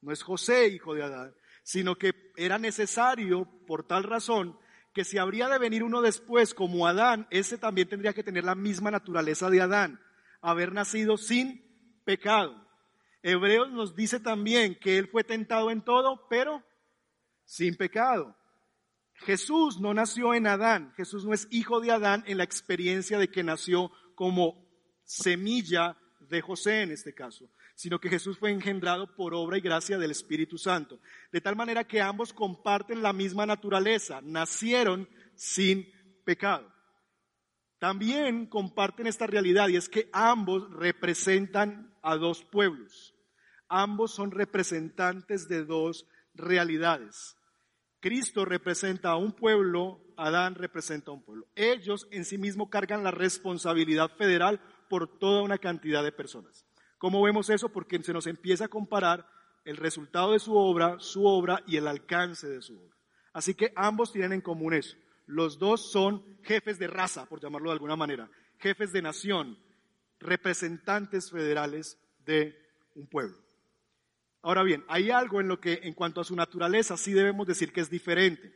no 0.00 0.12
es 0.12 0.22
José 0.22 0.68
hijo 0.68 0.94
de 0.94 1.02
Adán, 1.02 1.34
sino 1.62 1.96
que 1.96 2.32
era 2.36 2.58
necesario, 2.58 3.46
por 3.66 3.86
tal 3.86 4.04
razón, 4.04 4.58
que 4.94 5.04
si 5.04 5.18
habría 5.18 5.48
de 5.48 5.58
venir 5.58 5.82
uno 5.82 6.00
después 6.00 6.54
como 6.54 6.86
Adán, 6.86 7.26
ese 7.30 7.58
también 7.58 7.88
tendría 7.88 8.14
que 8.14 8.24
tener 8.24 8.44
la 8.44 8.54
misma 8.54 8.90
naturaleza 8.90 9.50
de 9.50 9.60
Adán, 9.60 10.00
haber 10.40 10.72
nacido 10.72 11.18
sin 11.18 11.62
pecado. 12.04 12.66
Hebreos 13.22 13.70
nos 13.70 13.94
dice 13.94 14.20
también 14.20 14.78
que 14.80 14.96
él 14.96 15.08
fue 15.08 15.24
tentado 15.24 15.70
en 15.70 15.82
todo, 15.82 16.26
pero 16.30 16.62
sin 17.48 17.76
pecado. 17.76 18.36
Jesús 19.14 19.80
no 19.80 19.94
nació 19.94 20.34
en 20.34 20.46
Adán, 20.46 20.92
Jesús 20.96 21.24
no 21.24 21.32
es 21.32 21.48
hijo 21.50 21.80
de 21.80 21.90
Adán 21.90 22.22
en 22.26 22.36
la 22.36 22.44
experiencia 22.44 23.18
de 23.18 23.28
que 23.28 23.42
nació 23.42 23.90
como 24.14 24.68
semilla 25.02 25.96
de 26.20 26.42
José 26.42 26.82
en 26.82 26.92
este 26.92 27.14
caso, 27.14 27.50
sino 27.74 27.98
que 27.98 28.10
Jesús 28.10 28.38
fue 28.38 28.50
engendrado 28.50 29.16
por 29.16 29.34
obra 29.34 29.56
y 29.56 29.62
gracia 29.62 29.96
del 29.96 30.10
Espíritu 30.10 30.58
Santo. 30.58 31.00
De 31.32 31.40
tal 31.40 31.56
manera 31.56 31.84
que 31.84 32.02
ambos 32.02 32.34
comparten 32.34 33.02
la 33.02 33.14
misma 33.14 33.46
naturaleza, 33.46 34.20
nacieron 34.22 35.08
sin 35.34 35.90
pecado. 36.24 36.70
También 37.78 38.46
comparten 38.46 39.06
esta 39.06 39.26
realidad 39.26 39.68
y 39.68 39.76
es 39.76 39.88
que 39.88 40.10
ambos 40.12 40.70
representan 40.70 41.96
a 42.02 42.16
dos 42.16 42.44
pueblos. 42.44 43.14
Ambos 43.68 44.12
son 44.12 44.32
representantes 44.32 45.48
de 45.48 45.64
dos 45.64 46.06
realidades. 46.34 47.37
Cristo 48.00 48.44
representa 48.44 49.10
a 49.10 49.16
un 49.16 49.32
pueblo, 49.32 50.00
Adán 50.16 50.54
representa 50.54 51.10
a 51.10 51.14
un 51.14 51.22
pueblo. 51.22 51.46
Ellos 51.56 52.06
en 52.10 52.24
sí 52.24 52.38
mismos 52.38 52.68
cargan 52.68 53.02
la 53.02 53.10
responsabilidad 53.10 54.10
federal 54.16 54.60
por 54.88 55.18
toda 55.18 55.42
una 55.42 55.58
cantidad 55.58 56.02
de 56.04 56.12
personas. 56.12 56.64
¿Cómo 56.98 57.22
vemos 57.22 57.50
eso? 57.50 57.68
Porque 57.68 58.02
se 58.02 58.12
nos 58.12 58.26
empieza 58.26 58.66
a 58.66 58.68
comparar 58.68 59.26
el 59.64 59.76
resultado 59.76 60.32
de 60.32 60.38
su 60.38 60.56
obra, 60.56 60.96
su 60.98 61.26
obra 61.26 61.62
y 61.66 61.76
el 61.76 61.86
alcance 61.86 62.48
de 62.48 62.62
su 62.62 62.78
obra. 62.78 62.96
Así 63.32 63.54
que 63.54 63.72
ambos 63.76 64.12
tienen 64.12 64.32
en 64.32 64.40
común 64.40 64.74
eso. 64.74 64.96
Los 65.26 65.58
dos 65.58 65.92
son 65.92 66.24
jefes 66.42 66.78
de 66.78 66.86
raza, 66.86 67.26
por 67.26 67.40
llamarlo 67.40 67.70
de 67.70 67.74
alguna 67.74 67.96
manera, 67.96 68.30
jefes 68.58 68.92
de 68.92 69.02
nación, 69.02 69.58
representantes 70.18 71.30
federales 71.30 71.98
de 72.24 72.56
un 72.94 73.06
pueblo. 73.06 73.36
Ahora 74.48 74.62
bien, 74.62 74.82
hay 74.88 75.10
algo 75.10 75.42
en 75.42 75.48
lo 75.48 75.60
que 75.60 75.80
en 75.82 75.92
cuanto 75.92 76.22
a 76.22 76.24
su 76.24 76.34
naturaleza 76.34 76.96
sí 76.96 77.12
debemos 77.12 77.46
decir 77.46 77.70
que 77.70 77.82
es 77.82 77.90
diferente. 77.90 78.50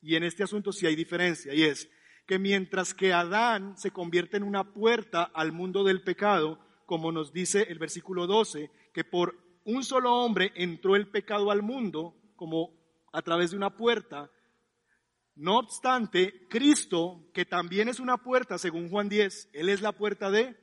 Y 0.00 0.16
en 0.16 0.24
este 0.24 0.42
asunto 0.42 0.72
sí 0.72 0.86
hay 0.86 0.96
diferencia. 0.96 1.52
Y 1.52 1.64
es 1.64 1.90
que 2.26 2.38
mientras 2.38 2.94
que 2.94 3.12
Adán 3.12 3.76
se 3.76 3.90
convierte 3.90 4.38
en 4.38 4.44
una 4.44 4.72
puerta 4.72 5.24
al 5.24 5.52
mundo 5.52 5.84
del 5.84 6.02
pecado, 6.02 6.58
como 6.86 7.12
nos 7.12 7.34
dice 7.34 7.66
el 7.68 7.78
versículo 7.78 8.26
12, 8.26 8.70
que 8.94 9.04
por 9.04 9.36
un 9.66 9.84
solo 9.84 10.10
hombre 10.14 10.52
entró 10.54 10.96
el 10.96 11.08
pecado 11.08 11.50
al 11.50 11.60
mundo, 11.60 12.14
como 12.34 12.70
a 13.12 13.20
través 13.20 13.50
de 13.50 13.58
una 13.58 13.76
puerta, 13.76 14.30
no 15.34 15.58
obstante, 15.58 16.46
Cristo, 16.48 17.28
que 17.34 17.44
también 17.44 17.90
es 17.90 18.00
una 18.00 18.16
puerta, 18.16 18.56
según 18.56 18.88
Juan 18.88 19.10
10, 19.10 19.50
Él 19.52 19.68
es 19.68 19.82
la 19.82 19.92
puerta 19.92 20.30
de 20.30 20.56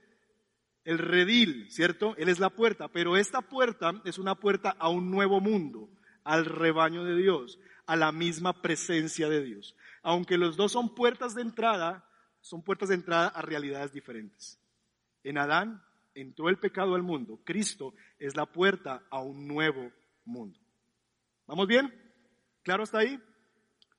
el 0.88 1.00
redil, 1.00 1.70
¿cierto? 1.70 2.16
Él 2.16 2.30
es 2.30 2.40
la 2.40 2.50
puerta, 2.50 2.88
pero 2.88 3.18
esta 3.18 3.42
puerta 3.42 4.02
es 4.06 4.18
una 4.18 4.36
puerta 4.36 4.70
a 4.80 4.88
un 4.88 5.12
nuevo 5.12 5.42
mundo, 5.42 5.90
al 6.24 6.46
rebaño 6.46 7.04
de 7.04 7.18
Dios, 7.18 7.60
a 7.86 7.98
la 7.98 8.14
misma 8.14 8.62
presencia 8.62 9.28
de 9.28 9.44
Dios. 9.44 9.76
Aunque 10.02 10.38
los 10.38 10.56
dos 10.56 10.72
son 10.72 10.96
puertas 10.96 11.36
de 11.36 11.42
entrada, 11.42 12.10
son 12.40 12.64
puertas 12.64 12.88
de 12.88 12.96
entrada 12.96 13.28
a 13.28 13.42
realidades 13.42 13.92
diferentes. 13.92 14.62
En 15.26 15.38
Adán 15.38 15.84
entró 16.16 16.48
el 16.48 16.58
pecado 16.58 16.96
al 16.96 17.04
mundo, 17.04 17.42
Cristo 17.44 17.94
es 18.18 18.38
la 18.38 18.46
puerta 18.46 19.04
a 19.10 19.20
un 19.20 19.46
nuevo 19.46 19.92
mundo. 20.24 20.58
¿Vamos 21.48 21.68
bien? 21.68 21.94
¿Claro 22.64 22.84
hasta 22.84 23.00
ahí? 23.00 23.22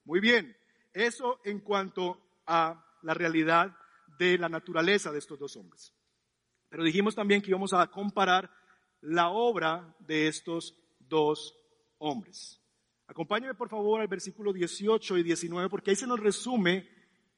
Muy 0.06 0.20
bien. 0.20 0.56
Eso 0.94 1.38
en 1.44 1.60
cuanto 1.60 2.18
a 2.46 2.82
la 3.02 3.12
realidad 3.12 3.76
de 4.18 4.38
la 4.38 4.48
naturaleza 4.48 5.12
de 5.12 5.18
estos 5.18 5.38
dos 5.38 5.54
hombres. 5.54 5.92
Pero 6.68 6.84
dijimos 6.84 7.14
también 7.14 7.40
que 7.40 7.50
íbamos 7.50 7.72
a 7.72 7.86
comparar 7.86 8.50
la 9.00 9.30
obra 9.30 9.94
de 10.00 10.28
estos 10.28 10.74
dos 10.98 11.56
hombres. 11.98 12.60
Acompáñeme 13.06 13.54
por 13.54 13.68
favor 13.68 14.00
al 14.00 14.08
versículo 14.08 14.52
18 14.52 15.18
y 15.18 15.22
19 15.22 15.68
porque 15.70 15.90
ahí 15.90 15.96
se 15.96 16.06
nos 16.06 16.20
resume 16.20 16.88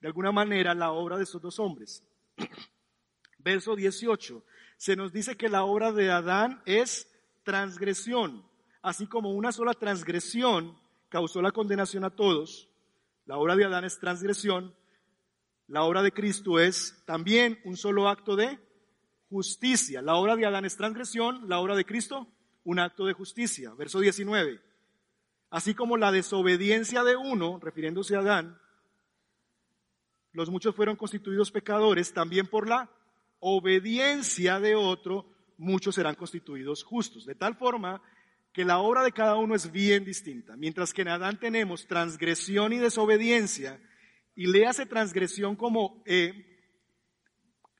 de 0.01 0.09
alguna 0.09 0.33
manera 0.33 0.75
la 0.75 0.93
obra 0.93 1.17
de 1.17 1.25
estos 1.25 1.41
dos 1.41 1.59
hombres. 1.59 2.03
Verso 3.39 3.77
18. 3.77 4.45
Se 4.77 4.97
nos 4.97 5.13
dice 5.13 5.37
que 5.37 5.49
la 5.49 5.65
obra 5.65 5.93
de 5.93 6.11
Adán 6.11 6.63
es 6.67 7.09
transgresión. 7.45 8.45
Así 8.83 9.07
como 9.07 9.31
una 9.31 9.53
sola 9.53 9.75
transgresión 9.75 10.77
causó 11.09 11.43
la 11.43 11.53
condenación 11.53 12.05
a 12.05 12.11
todos, 12.11 12.69
La 13.27 13.37
obra 13.37 13.55
de 13.55 13.65
Adán 13.65 13.85
es 13.85 14.01
transgresión, 14.01 14.75
la 15.69 15.85
obra 15.85 16.03
de 16.03 16.11
Cristo 16.11 16.59
es 16.59 17.01
también 17.07 17.61
un 17.65 17.77
solo 17.77 18.09
acto 18.09 18.35
de 18.35 18.59
justicia. 19.31 20.03
La 20.03 20.17
obra 20.17 20.37
de 20.37 20.45
Adán 20.45 20.67
es 20.67 20.77
transgresión, 20.77 21.49
la 21.49 21.61
obra 21.61 21.75
de 21.77 21.87
Cristo 21.87 22.29
un 22.65 22.79
acto 22.79 23.07
de 23.07 23.13
justicia. 23.13 23.73
Verso 23.75 24.01
19. 24.01 24.61
Así 25.51 25.75
como 25.75 25.97
la 25.97 26.13
desobediencia 26.13 27.03
de 27.03 27.17
uno, 27.17 27.59
refiriéndose 27.61 28.17
a 28.17 28.21
Adán, 28.21 28.61
los 30.33 30.51
muchos 30.51 30.77
fueron 30.77 30.97
constituidos 30.97 31.51
pecadores, 31.51 32.13
también 32.13 32.47
por 32.47 32.69
la 32.69 32.89
obediencia 33.41 34.61
de 34.61 34.77
otro, 34.77 35.27
muchos 35.57 35.97
serán 35.97 36.15
constituidos 36.15 36.85
justos. 36.85 37.27
De 37.27 37.35
tal 37.35 37.57
forma 37.57 38.01
que 38.53 38.65
la 38.65 38.79
obra 38.79 39.03
de 39.03 39.13
cada 39.13 39.37
uno 39.37 39.55
es 39.55 39.73
bien 39.73 40.05
distinta. 40.05 40.57
Mientras 40.57 40.93
que 40.93 41.03
en 41.03 41.09
Adán 41.09 41.41
tenemos 41.41 41.87
transgresión 41.87 42.73
y 42.73 42.79
desobediencia, 42.79 43.81
y 44.37 44.47
le 44.47 44.67
hace 44.67 44.87
transgresión 44.87 45.57
como 45.57 46.03
eh, 46.07 46.50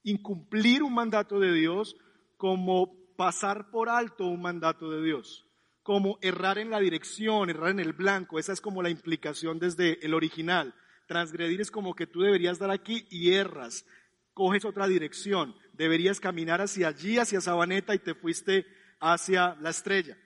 incumplir 0.03 0.83
un 0.83 0.95
mandato 0.95 1.39
de 1.39 1.53
Dios, 1.53 1.97
como 2.37 3.01
pasar 3.17 3.71
por 3.71 3.89
alto 3.89 4.25
un 4.27 4.41
mandato 4.41 4.91
de 4.91 5.03
Dios, 5.03 5.47
como 5.83 6.19
errar 6.23 6.59
en 6.59 6.71
la 6.71 6.81
dirección, 6.81 7.51
errar 7.51 7.71
en 7.71 7.81
el 7.81 7.93
blanco. 7.93 8.39
Esa 8.39 8.53
es 8.53 8.61
como 8.61 8.83
la 8.83 8.91
implicación 8.91 9.59
desde 9.59 10.05
el 10.05 10.15
original. 10.15 10.75
Transgredir 11.07 11.61
es 11.61 11.71
como 11.71 11.95
que 11.95 12.07
tú 12.07 12.21
deberías 12.21 12.59
dar 12.59 12.71
aquí 12.71 13.07
y 13.11 13.33
erras, 13.33 13.85
coges 14.33 14.65
otra 14.65 14.87
dirección, 14.87 15.55
deberías 15.75 16.21
caminar 16.21 16.61
hacia 16.61 16.89
allí, 16.89 17.19
hacia 17.19 17.41
Sabaneta 17.41 17.95
y 17.95 17.99
te 17.99 18.15
fuiste 18.15 18.65
hacia 19.01 19.57
la 19.57 19.71
estrella. 19.71 20.17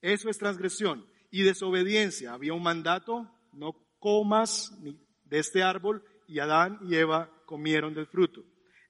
Eso 0.00 0.28
es 0.28 0.38
transgresión 0.38 1.06
y 1.30 1.42
desobediencia. 1.42 2.32
Había 2.32 2.54
un 2.54 2.62
mandato, 2.62 3.30
no 3.52 3.76
comas 4.00 4.76
de 4.82 5.38
este 5.38 5.62
árbol 5.62 6.04
y 6.26 6.40
Adán 6.40 6.78
y 6.82 6.96
Eva 6.96 7.30
comieron 7.52 7.92
del 7.92 8.06
fruto. 8.06 8.42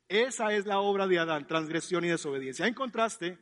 Esa 0.07 0.53
es 0.55 0.67
la 0.67 0.79
obra 0.79 1.09
de 1.09 1.19
Adán, 1.19 1.49
transgresión 1.49 2.05
y 2.05 2.09
desobediencia. 2.09 2.65
En 2.65 2.75
contraste, 2.75 3.37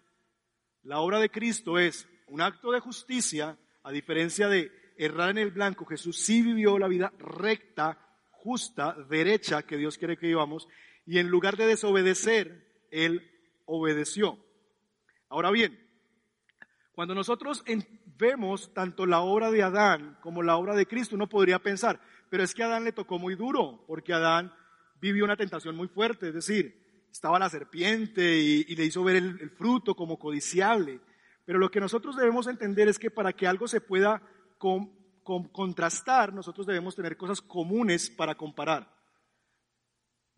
la 0.82 1.00
obra 1.00 1.20
de 1.20 1.28
Cristo 1.28 1.78
es 1.78 2.08
un 2.28 2.40
acto 2.40 2.72
de 2.72 2.80
justicia, 2.80 3.58
a 3.82 3.92
diferencia 3.92 4.48
de 4.48 4.72
errar 4.96 5.28
en 5.28 5.36
el 5.36 5.50
blanco, 5.50 5.84
Jesús 5.84 6.16
sí 6.16 6.40
vivió 6.40 6.78
la 6.78 6.88
vida 6.88 7.12
recta, 7.18 7.98
justa, 8.30 8.96
derecha 9.10 9.62
que 9.62 9.76
Dios 9.76 9.98
quiere 9.98 10.16
que 10.16 10.28
vivamos, 10.28 10.68
y 11.04 11.18
en 11.18 11.28
lugar 11.28 11.58
de 11.58 11.66
desobedecer, 11.66 12.86
Él 12.90 13.30
obedeció. 13.66 14.38
Ahora 15.28 15.50
bien, 15.50 15.78
cuando 16.92 17.14
nosotros 17.14 17.62
vemos 18.16 18.72
tanto 18.72 19.04
la 19.04 19.20
obra 19.20 19.50
de 19.50 19.62
Adán 19.62 20.16
como 20.22 20.42
la 20.42 20.56
obra 20.56 20.74
de 20.74 20.86
Cristo, 20.86 21.14
uno 21.14 21.28
podría 21.28 21.58
pensar, 21.58 22.00
pero 22.30 22.42
es 22.42 22.54
que 22.54 22.62
Adán 22.62 22.84
le 22.84 22.92
tocó 22.92 23.18
muy 23.18 23.34
duro, 23.34 23.84
porque 23.86 24.14
Adán 24.14 24.50
vivió 25.00 25.24
una 25.24 25.36
tentación 25.36 25.76
muy 25.76 25.88
fuerte, 25.88 26.28
es 26.28 26.34
decir, 26.34 27.08
estaba 27.10 27.38
la 27.38 27.48
serpiente 27.48 28.38
y, 28.38 28.74
le 28.76 28.84
hizo 28.84 29.02
ver 29.02 29.16
el, 29.16 29.50
fruto 29.50 29.94
como 29.94 30.18
codiciable. 30.18 31.00
Pero 31.44 31.58
lo 31.58 31.70
que 31.70 31.80
nosotros 31.80 32.16
debemos 32.16 32.46
entender 32.46 32.88
es 32.88 32.98
que 32.98 33.10
para 33.10 33.32
que 33.32 33.46
algo 33.46 33.66
se 33.66 33.80
pueda 33.80 34.22
con, 34.58 34.92
con, 35.22 35.48
contrastar, 35.48 36.32
nosotros 36.32 36.66
debemos 36.66 36.94
tener 36.94 37.16
cosas 37.16 37.40
comunes 37.40 38.10
para 38.10 38.34
comparar. 38.34 38.94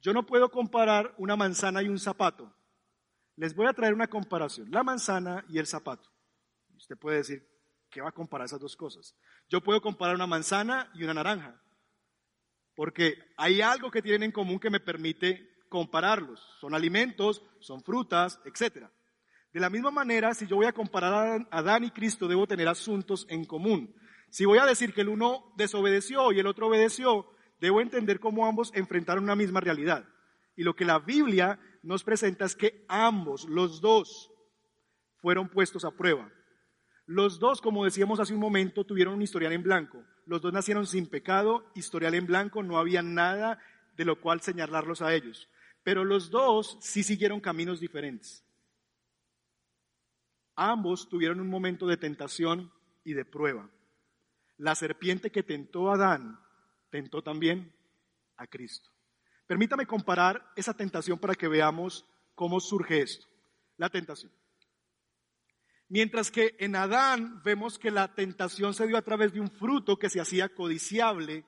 Yo 0.01 0.13
no 0.13 0.27
puedo 0.27 0.51
comparar 0.51 1.15
una 1.19 1.37
manzana 1.37 1.83
y 1.83 1.89
un 1.89 1.99
zapato. 1.99 2.53
Les 3.37 3.55
voy 3.55 3.67
a 3.67 3.73
traer 3.73 3.95
una 3.95 4.09
comparación, 4.09 4.71
la 4.71 4.83
manzana 4.83 5.45
y 5.49 5.59
el 5.59 5.67
zapato. 5.67 6.11
Usted 6.77 6.97
puede 6.97 7.19
decir, 7.19 7.49
¿qué 7.91 8.01
va 8.01 8.09
a 8.09 8.13
comparar 8.13 8.47
esas 8.47 8.61
dos 8.61 8.77
cosas? 8.77 9.15
Yo 9.49 9.61
puedo 9.61 9.81
comparar 9.81 10.15
una 10.15 10.27
manzana 10.27 10.91
y 10.95 11.05
una 11.05 11.15
naranja, 11.15 11.62
porque 12.75 13.15
hay 13.37 13.61
algo 13.61 13.91
que 13.91 14.03
tienen 14.03 14.25
en 14.25 14.33
común 14.33 14.59
que 14.59 14.71
me 14.71 14.81
permite 14.81 15.53
compararlos. 15.69 16.41
Son 16.61 16.75
alimentos, 16.75 17.43
son 17.61 17.83
frutas, 17.83 18.41
etc. 18.45 18.87
De 19.53 19.61
la 19.61 19.71
misma 19.71 19.91
manera, 19.91 20.35
si 20.35 20.47
yo 20.47 20.57
voy 20.57 20.67
a 20.67 20.73
comparar 20.73 21.47
a 21.51 21.59
Adán 21.59 21.85
y 21.85 21.91
Cristo, 21.91 22.29
debo 22.29 22.47
tener 22.47 22.69
asuntos 22.69 23.27
en 23.29 23.45
común. 23.45 23.95
Si 24.31 24.45
voy 24.45 24.59
a 24.59 24.67
decir 24.67 24.95
que 24.95 25.03
el 25.03 25.09
uno 25.09 25.53
desobedeció 25.57 26.33
y 26.33 26.41
el 26.41 26.47
otro 26.47 26.69
obedeció, 26.69 27.27
debo 27.61 27.81
entender 27.81 28.19
cómo 28.19 28.47
ambos 28.47 28.71
enfrentaron 28.75 29.25
una 29.25 29.37
misma 29.37 29.61
realidad. 29.61 30.07
Y 30.57 30.63
lo 30.63 30.75
que 30.75 30.85
la 30.85 30.99
Biblia 30.99 31.61
nos 31.83 32.03
presenta 32.03 32.45
es 32.45 32.57
que 32.57 32.85
ambos, 32.89 33.45
los 33.45 33.81
dos, 33.81 34.31
fueron 35.21 35.49
puestos 35.49 35.85
a 35.85 35.91
prueba. 35.93 36.31
Los 37.07 37.39
dos, 37.39 37.61
como 37.61 37.85
decíamos 37.85 38.21
hace 38.21 38.35
un 38.35 38.41
momento, 38.41 38.85
tuvieron 38.85 39.15
un 39.15 39.23
historial 39.23 39.53
en 39.53 39.63
blanco. 39.63 40.03
Los 40.27 40.41
dos 40.41 40.53
nacieron 40.53 40.87
sin 40.87 41.07
pecado, 41.07 41.65
historial 41.75 42.15
en 42.15 42.27
blanco, 42.27 42.63
no 42.63 42.79
había 42.79 43.03
nada 43.03 43.59
de 43.97 44.05
lo 44.05 44.21
cual 44.21 44.41
señalarlos 44.41 45.03
a 45.03 45.15
ellos. 45.15 45.49
Pero 45.83 46.05
los 46.05 46.31
dos 46.31 46.79
sí 46.81 47.03
siguieron 47.03 47.41
caminos 47.41 47.81
diferentes. 47.81 48.45
Ambos 50.55 51.09
tuvieron 51.09 51.41
un 51.41 51.49
momento 51.49 51.87
de 51.87 51.97
tentación 51.97 52.73
y 53.05 53.15
de 53.15 53.25
prueba. 53.25 53.69
La 54.59 54.75
serpiente 54.75 55.31
que 55.33 55.43
tentó 55.43 55.91
a 55.91 55.95
Adán 55.95 56.39
tentó 56.91 57.23
también 57.23 57.73
a 58.37 58.47
Cristo. 58.47 58.91
Permítame 59.47 59.87
comparar 59.87 60.53
esa 60.57 60.75
tentación 60.75 61.19
para 61.19 61.35
que 61.35 61.49
veamos 61.49 62.07
cómo 62.35 62.61
surge 62.61 63.01
esto. 63.03 63.27
La 63.77 63.89
tentación. 63.89 64.31
Mientras 65.93 66.31
que 66.31 66.57
en 66.59 66.75
Adán 66.75 67.43
vemos 67.45 67.79
que 67.79 67.91
la 67.91 68.15
tentación 68.15 68.73
se 68.73 68.87
dio 68.87 68.97
a 68.97 69.03
través 69.03 69.35
de 69.35 69.41
un 69.41 69.51
fruto 69.51 69.99
que 69.99 70.09
se 70.09 70.23
hacía 70.23 70.49
codiciable, 70.49 71.45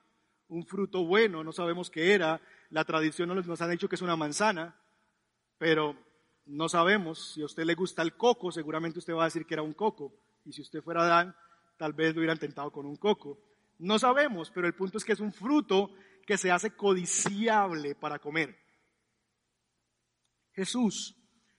un 0.49 0.67
fruto 0.67 1.03
bueno, 1.03 1.43
no 1.43 1.51
sabemos 1.51 1.89
qué 1.89 2.13
era, 2.13 2.39
la 2.69 2.85
tradición 2.85 3.29
nos 3.29 3.61
ha 3.61 3.67
dicho 3.67 3.89
que 3.89 3.95
es 3.95 4.03
una 4.03 4.15
manzana, 4.15 4.79
pero 5.57 5.97
no 6.45 6.69
sabemos. 6.69 7.33
Si 7.33 7.41
a 7.41 7.45
usted 7.45 7.63
le 7.63 7.73
gusta 7.73 8.03
el 8.03 8.17
coco, 8.17 8.51
seguramente 8.51 8.99
usted 8.99 9.15
va 9.15 9.23
a 9.23 9.31
decir 9.33 9.47
que 9.47 9.55
era 9.55 9.63
un 9.63 9.73
coco, 9.73 10.13
y 10.43 10.53
si 10.53 10.61
usted 10.61 10.83
fuera 10.83 11.01
Adán, 11.01 11.35
tal 11.75 11.93
vez 11.93 12.13
lo 12.13 12.19
hubieran 12.19 12.37
tentado 12.37 12.71
con 12.71 12.85
un 12.85 12.97
coco. 12.97 13.39
No 13.79 13.97
sabemos, 13.97 14.51
pero 14.51 14.67
el 14.67 14.75
punto 14.75 14.99
es 14.99 15.05
que 15.05 15.13
es 15.13 15.21
un 15.21 15.33
fruto 15.33 15.89
que 16.23 16.37
se 16.37 16.51
hace 16.51 16.75
codiciable 16.75 17.95
para 17.95 18.19
comer. 18.19 18.55
Jesús 20.53 21.15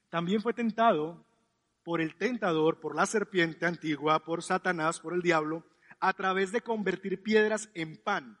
también 0.07 0.41
fue 0.41 0.53
tentado 0.53 1.26
por 1.87 2.01
el 2.01 2.15
tentador, 2.15 2.81
por 2.81 2.97
la 2.97 3.05
serpiente 3.05 3.65
antigua, 3.65 4.19
por 4.25 4.43
Satanás, 4.43 4.99
por 4.99 5.13
el 5.13 5.21
diablo, 5.21 5.63
a 6.01 6.11
través 6.11 6.51
de 6.51 6.59
convertir 6.59 7.23
piedras 7.23 7.69
en 7.75 7.95
pan. 7.95 8.37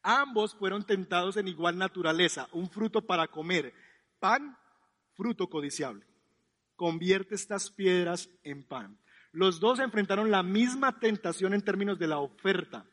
Ambos 0.00 0.54
fueron 0.54 0.86
tentados 0.86 1.36
en 1.38 1.48
igual 1.48 1.76
naturaleza, 1.76 2.46
un 2.52 2.70
fruto 2.70 3.04
para 3.04 3.26
comer. 3.26 3.74
Pan, 4.20 4.56
fruto 5.16 5.50
codiciable. 5.50 6.06
Convierte 6.76 7.34
estas 7.34 7.68
piedras 7.68 8.30
en 8.44 8.62
pan. 8.62 8.96
Los 9.32 9.58
dos 9.58 9.80
enfrentaron 9.80 10.30
la 10.30 10.44
misma 10.44 11.00
tentación 11.00 11.52
en 11.52 11.62
términos 11.62 11.98
de 11.98 12.06
la 12.06 12.18
oferta. 12.18 12.86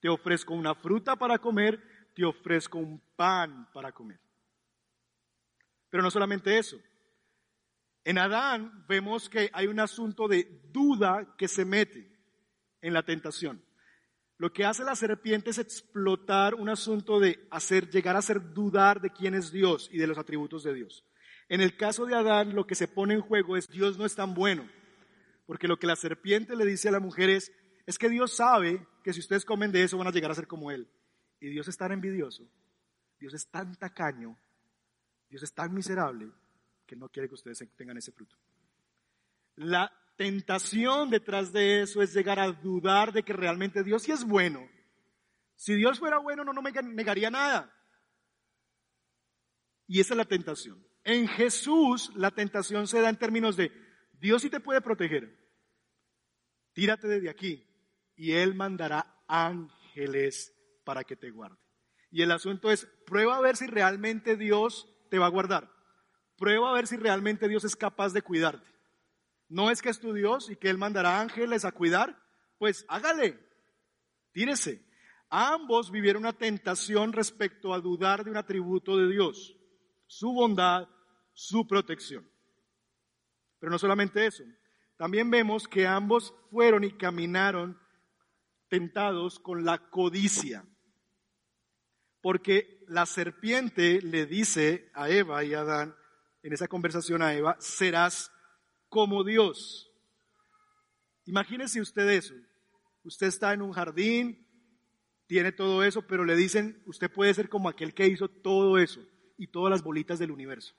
Te 0.00 0.08
ofrezco 0.08 0.52
una 0.52 0.74
fruta 0.74 1.14
para 1.14 1.38
comer, 1.38 1.80
te 2.12 2.24
ofrezco 2.24 2.78
un 2.78 3.00
pan 3.14 3.68
para 3.72 3.92
comer. 3.92 4.18
Pero 5.90 6.02
no 6.02 6.10
solamente 6.10 6.58
eso. 6.58 6.76
En 8.06 8.18
Adán 8.18 8.84
vemos 8.86 9.28
que 9.28 9.50
hay 9.52 9.66
un 9.66 9.80
asunto 9.80 10.28
de 10.28 10.62
duda 10.70 11.34
que 11.36 11.48
se 11.48 11.64
mete 11.64 12.08
en 12.80 12.92
la 12.92 13.02
tentación. 13.02 13.60
Lo 14.38 14.52
que 14.52 14.64
hace 14.64 14.84
la 14.84 14.94
serpiente 14.94 15.50
es 15.50 15.58
explotar 15.58 16.54
un 16.54 16.68
asunto 16.68 17.18
de 17.18 17.48
hacer, 17.50 17.90
llegar 17.90 18.14
a 18.14 18.20
hacer 18.20 18.54
dudar 18.54 19.00
de 19.00 19.10
quién 19.10 19.34
es 19.34 19.50
Dios 19.50 19.90
y 19.92 19.98
de 19.98 20.06
los 20.06 20.18
atributos 20.18 20.62
de 20.62 20.72
Dios. 20.72 21.04
En 21.48 21.60
el 21.60 21.76
caso 21.76 22.06
de 22.06 22.14
Adán, 22.14 22.54
lo 22.54 22.64
que 22.64 22.76
se 22.76 22.86
pone 22.86 23.14
en 23.14 23.22
juego 23.22 23.56
es 23.56 23.68
Dios 23.68 23.98
no 23.98 24.06
es 24.06 24.14
tan 24.14 24.34
bueno. 24.34 24.70
Porque 25.44 25.66
lo 25.66 25.80
que 25.80 25.88
la 25.88 25.96
serpiente 25.96 26.54
le 26.54 26.64
dice 26.64 26.90
a 26.90 26.92
la 26.92 27.00
mujer 27.00 27.28
es, 27.28 27.50
es 27.86 27.98
que 27.98 28.08
Dios 28.08 28.36
sabe 28.36 28.86
que 29.02 29.12
si 29.12 29.18
ustedes 29.18 29.44
comen 29.44 29.72
de 29.72 29.82
eso 29.82 29.98
van 29.98 30.06
a 30.06 30.12
llegar 30.12 30.30
a 30.30 30.36
ser 30.36 30.46
como 30.46 30.70
Él. 30.70 30.88
Y 31.40 31.48
Dios 31.48 31.66
es 31.66 31.76
tan 31.76 31.90
envidioso, 31.90 32.48
Dios 33.18 33.34
es 33.34 33.50
tan 33.50 33.74
tacaño, 33.74 34.38
Dios 35.28 35.42
es 35.42 35.52
tan 35.52 35.74
miserable 35.74 36.30
que 36.86 36.96
no 36.96 37.08
quiere 37.08 37.28
que 37.28 37.34
ustedes 37.34 37.62
tengan 37.76 37.96
ese 37.96 38.12
fruto. 38.12 38.36
La 39.56 39.92
tentación 40.16 41.10
detrás 41.10 41.52
de 41.52 41.82
eso 41.82 42.02
es 42.02 42.14
llegar 42.14 42.38
a 42.38 42.52
dudar 42.52 43.12
de 43.12 43.22
que 43.22 43.32
realmente 43.32 43.82
Dios 43.82 44.02
sí 44.02 44.12
es 44.12 44.24
bueno. 44.24 44.68
Si 45.56 45.74
Dios 45.74 45.98
fuera 45.98 46.18
bueno 46.18 46.44
no, 46.44 46.62
me 46.62 46.70
negaría 46.70 47.30
nada. 47.30 47.72
Y 49.86 50.00
esa 50.00 50.14
es 50.14 50.18
la 50.18 50.24
tentación. 50.24 50.84
En 51.04 51.28
Jesús 51.28 52.12
la 52.14 52.30
tentación 52.30 52.86
se 52.86 53.00
da 53.00 53.08
en 53.08 53.16
términos 53.16 53.56
de 53.56 53.72
Dios 54.18 54.42
sí 54.42 54.50
te 54.50 54.60
puede 54.60 54.80
proteger. 54.80 55.36
Tírate 56.72 57.08
desde 57.08 57.30
aquí 57.30 57.66
y 58.16 58.32
Él 58.32 58.54
mandará 58.54 59.22
ángeles 59.28 60.54
para 60.84 61.04
que 61.04 61.16
te 61.16 61.30
guarde. 61.30 61.58
Y 62.10 62.22
el 62.22 62.30
asunto 62.30 62.70
es, 62.70 62.86
prueba 63.06 63.36
a 63.36 63.40
ver 63.40 63.56
si 63.56 63.66
realmente 63.66 64.36
Dios 64.36 64.88
te 65.10 65.18
va 65.18 65.26
a 65.26 65.30
guardar. 65.30 65.70
Prueba 66.36 66.70
a 66.70 66.74
ver 66.74 66.86
si 66.86 66.96
realmente 66.96 67.48
Dios 67.48 67.64
es 67.64 67.76
capaz 67.76 68.12
de 68.12 68.22
cuidarte. 68.22 68.66
No 69.48 69.70
es 69.70 69.80
que 69.80 69.88
es 69.88 70.00
tu 70.00 70.12
Dios 70.12 70.50
y 70.50 70.56
que 70.56 70.68
Él 70.68 70.78
mandará 70.78 71.20
ángeles 71.20 71.64
a 71.64 71.72
cuidar, 71.72 72.20
pues 72.58 72.84
hágale, 72.88 73.38
tírese. 74.32 74.84
Ambos 75.28 75.90
vivieron 75.90 76.22
una 76.22 76.32
tentación 76.32 77.12
respecto 77.12 77.72
a 77.72 77.80
dudar 77.80 78.24
de 78.24 78.30
un 78.30 78.36
atributo 78.36 78.96
de 78.96 79.08
Dios, 79.08 79.56
su 80.06 80.32
bondad, 80.32 80.88
su 81.32 81.66
protección. 81.66 82.28
Pero 83.58 83.70
no 83.70 83.78
solamente 83.78 84.26
eso, 84.26 84.44
también 84.96 85.30
vemos 85.30 85.68
que 85.68 85.86
ambos 85.86 86.34
fueron 86.50 86.84
y 86.84 86.92
caminaron 86.92 87.78
tentados 88.68 89.38
con 89.38 89.64
la 89.64 89.90
codicia. 89.90 90.64
Porque 92.20 92.84
la 92.88 93.06
serpiente 93.06 94.00
le 94.02 94.26
dice 94.26 94.90
a 94.94 95.08
Eva 95.10 95.44
y 95.44 95.54
a 95.54 95.60
Adán, 95.60 95.96
en 96.46 96.52
esa 96.52 96.68
conversación 96.68 97.22
a 97.22 97.34
Eva, 97.34 97.56
serás 97.58 98.30
como 98.88 99.24
Dios. 99.24 99.90
Imagínese 101.24 101.80
usted 101.80 102.08
eso. 102.08 102.34
Usted 103.02 103.26
está 103.26 103.52
en 103.52 103.62
un 103.62 103.72
jardín, 103.72 104.46
tiene 105.26 105.50
todo 105.50 105.82
eso, 105.82 106.06
pero 106.06 106.24
le 106.24 106.36
dicen, 106.36 106.80
usted 106.86 107.10
puede 107.10 107.34
ser 107.34 107.48
como 107.48 107.68
aquel 107.68 107.94
que 107.94 108.06
hizo 108.06 108.28
todo 108.28 108.78
eso 108.78 109.00
y 109.36 109.48
todas 109.48 109.72
las 109.72 109.82
bolitas 109.82 110.20
del 110.20 110.30
universo. 110.30 110.72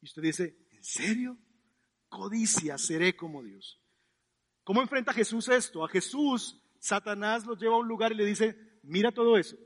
Y 0.00 0.06
usted 0.06 0.22
dice, 0.22 0.56
¿en 0.72 0.82
serio? 0.82 1.38
Codicia, 2.08 2.76
seré 2.76 3.14
como 3.14 3.44
Dios. 3.44 3.80
¿Cómo 4.64 4.82
enfrenta 4.82 5.12
Jesús 5.12 5.48
esto? 5.48 5.84
A 5.84 5.88
Jesús, 5.88 6.60
Satanás 6.80 7.46
lo 7.46 7.54
lleva 7.54 7.76
a 7.76 7.78
un 7.78 7.86
lugar 7.86 8.10
y 8.10 8.16
le 8.16 8.24
dice, 8.24 8.58
mira 8.82 9.12
todo 9.12 9.38
eso. 9.38 9.56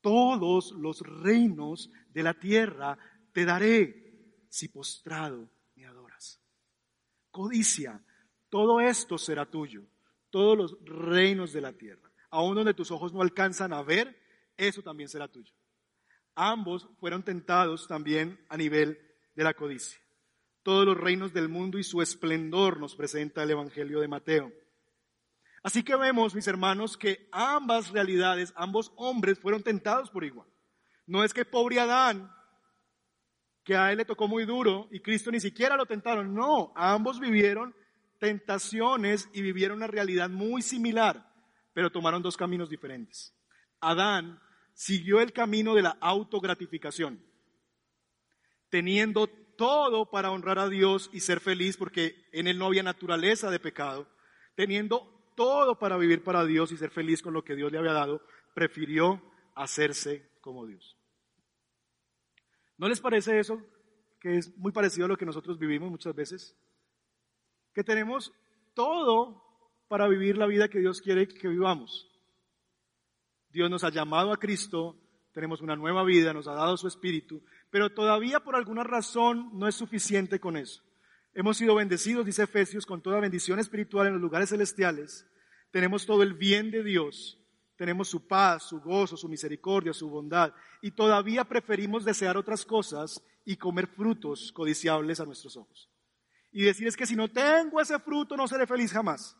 Todos 0.00 0.70
los 0.70 1.00
reinos 1.00 1.90
de 2.10 2.22
la 2.22 2.34
tierra 2.34 2.96
te 3.32 3.44
daré 3.44 4.46
si 4.48 4.68
postrado 4.68 5.48
me 5.74 5.86
adoras. 5.86 6.40
Codicia, 7.30 8.00
todo 8.48 8.80
esto 8.80 9.16
será 9.18 9.46
tuyo, 9.46 9.82
todos 10.30 10.56
los 10.56 10.84
reinos 10.84 11.52
de 11.52 11.60
la 11.60 11.72
tierra. 11.72 12.10
Aún 12.30 12.54
donde 12.54 12.74
tus 12.74 12.90
ojos 12.90 13.12
no 13.12 13.22
alcanzan 13.22 13.72
a 13.72 13.82
ver, 13.82 14.18
eso 14.56 14.82
también 14.82 15.08
será 15.08 15.28
tuyo. 15.28 15.52
Ambos 16.34 16.88
fueron 16.98 17.22
tentados 17.22 17.86
también 17.86 18.38
a 18.48 18.56
nivel 18.56 18.98
de 19.34 19.44
la 19.44 19.54
codicia. 19.54 19.98
Todos 20.62 20.86
los 20.86 20.96
reinos 20.96 21.32
del 21.32 21.48
mundo 21.48 21.78
y 21.78 21.82
su 21.82 22.00
esplendor 22.00 22.78
nos 22.78 22.94
presenta 22.94 23.42
el 23.42 23.50
Evangelio 23.50 24.00
de 24.00 24.08
Mateo. 24.08 24.52
Así 25.62 25.82
que 25.82 25.96
vemos, 25.96 26.34
mis 26.34 26.46
hermanos, 26.46 26.96
que 26.96 27.28
ambas 27.32 27.90
realidades, 27.90 28.52
ambos 28.56 28.92
hombres 28.96 29.38
fueron 29.38 29.62
tentados 29.62 30.10
por 30.10 30.24
igual. 30.24 30.48
No 31.06 31.24
es 31.24 31.34
que 31.34 31.44
pobre 31.44 31.80
Adán, 31.80 32.32
que 33.64 33.76
a 33.76 33.92
él 33.92 33.98
le 33.98 34.04
tocó 34.04 34.28
muy 34.28 34.44
duro 34.44 34.88
y 34.90 35.00
Cristo 35.00 35.30
ni 35.30 35.40
siquiera 35.40 35.76
lo 35.76 35.86
tentaron. 35.86 36.34
No, 36.34 36.72
ambos 36.74 37.20
vivieron 37.20 37.74
tentaciones 38.18 39.28
y 39.32 39.42
vivieron 39.42 39.78
una 39.78 39.86
realidad 39.86 40.30
muy 40.30 40.62
similar, 40.62 41.28
pero 41.72 41.90
tomaron 41.90 42.22
dos 42.22 42.36
caminos 42.36 42.68
diferentes. 42.70 43.34
Adán 43.80 44.40
siguió 44.74 45.20
el 45.20 45.32
camino 45.32 45.74
de 45.74 45.82
la 45.82 45.96
autogratificación, 46.00 47.20
teniendo 48.70 49.28
todo 49.28 50.10
para 50.10 50.30
honrar 50.30 50.58
a 50.58 50.68
Dios 50.68 51.10
y 51.12 51.20
ser 51.20 51.40
feliz 51.40 51.76
porque 51.76 52.26
en 52.32 52.46
él 52.46 52.58
no 52.58 52.66
había 52.66 52.82
naturaleza 52.82 53.50
de 53.50 53.60
pecado, 53.60 54.08
teniendo 54.54 55.12
todo 55.34 55.78
para 55.78 55.96
vivir 55.96 56.22
para 56.22 56.44
Dios 56.44 56.72
y 56.72 56.76
ser 56.76 56.90
feliz 56.90 57.22
con 57.22 57.32
lo 57.32 57.44
que 57.44 57.56
Dios 57.56 57.72
le 57.72 57.78
había 57.78 57.92
dado, 57.92 58.22
prefirió 58.54 59.22
hacerse 59.54 60.28
como 60.40 60.66
Dios. 60.66 60.96
¿No 62.78 62.88
les 62.88 63.00
parece 63.00 63.38
eso 63.38 63.62
que 64.20 64.38
es 64.38 64.56
muy 64.56 64.72
parecido 64.72 65.06
a 65.06 65.08
lo 65.08 65.16
que 65.16 65.26
nosotros 65.26 65.58
vivimos 65.58 65.90
muchas 65.90 66.14
veces? 66.14 66.56
que 67.72 67.84
tenemos 67.84 68.32
todo 68.74 69.42
para 69.88 70.08
vivir 70.08 70.36
la 70.36 70.46
vida 70.46 70.68
que 70.68 70.80
Dios 70.80 71.00
quiere 71.00 71.28
que 71.28 71.48
vivamos. 71.48 72.08
Dios 73.50 73.70
nos 73.70 73.84
ha 73.84 73.90
llamado 73.90 74.32
a 74.32 74.38
Cristo, 74.38 74.96
tenemos 75.32 75.60
una 75.60 75.76
nueva 75.76 76.04
vida, 76.04 76.32
nos 76.32 76.48
ha 76.48 76.54
dado 76.54 76.76
su 76.76 76.88
Espíritu, 76.88 77.42
pero 77.70 77.90
todavía 77.90 78.40
por 78.40 78.56
alguna 78.56 78.84
razón 78.84 79.50
no 79.54 79.68
es 79.68 79.74
suficiente 79.74 80.40
con 80.40 80.56
eso. 80.56 80.82
Hemos 81.34 81.56
sido 81.56 81.74
bendecidos, 81.74 82.26
dice 82.26 82.42
Efesios, 82.44 82.86
con 82.86 83.02
toda 83.02 83.20
bendición 83.20 83.58
espiritual 83.58 84.06
en 84.06 84.14
los 84.14 84.22
lugares 84.22 84.50
celestiales. 84.50 85.26
Tenemos 85.70 86.04
todo 86.04 86.22
el 86.22 86.34
bien 86.34 86.70
de 86.70 86.82
Dios, 86.82 87.38
tenemos 87.82 88.06
su 88.06 88.28
paz, 88.28 88.62
su 88.68 88.80
gozo, 88.80 89.16
su 89.16 89.28
misericordia, 89.28 89.92
su 89.92 90.08
bondad, 90.08 90.54
y 90.80 90.92
todavía 90.92 91.42
preferimos 91.42 92.04
desear 92.04 92.36
otras 92.36 92.64
cosas 92.64 93.20
y 93.44 93.56
comer 93.56 93.88
frutos 93.88 94.52
codiciables 94.52 95.18
a 95.18 95.24
nuestros 95.24 95.56
ojos 95.56 95.88
y 96.52 96.62
decir 96.62 96.86
es 96.86 96.96
que 96.96 97.06
si 97.06 97.16
no 97.16 97.28
tengo 97.28 97.80
ese 97.80 97.98
fruto 97.98 98.36
no 98.36 98.46
seré 98.46 98.66
feliz 98.66 98.92
jamás. 98.92 99.36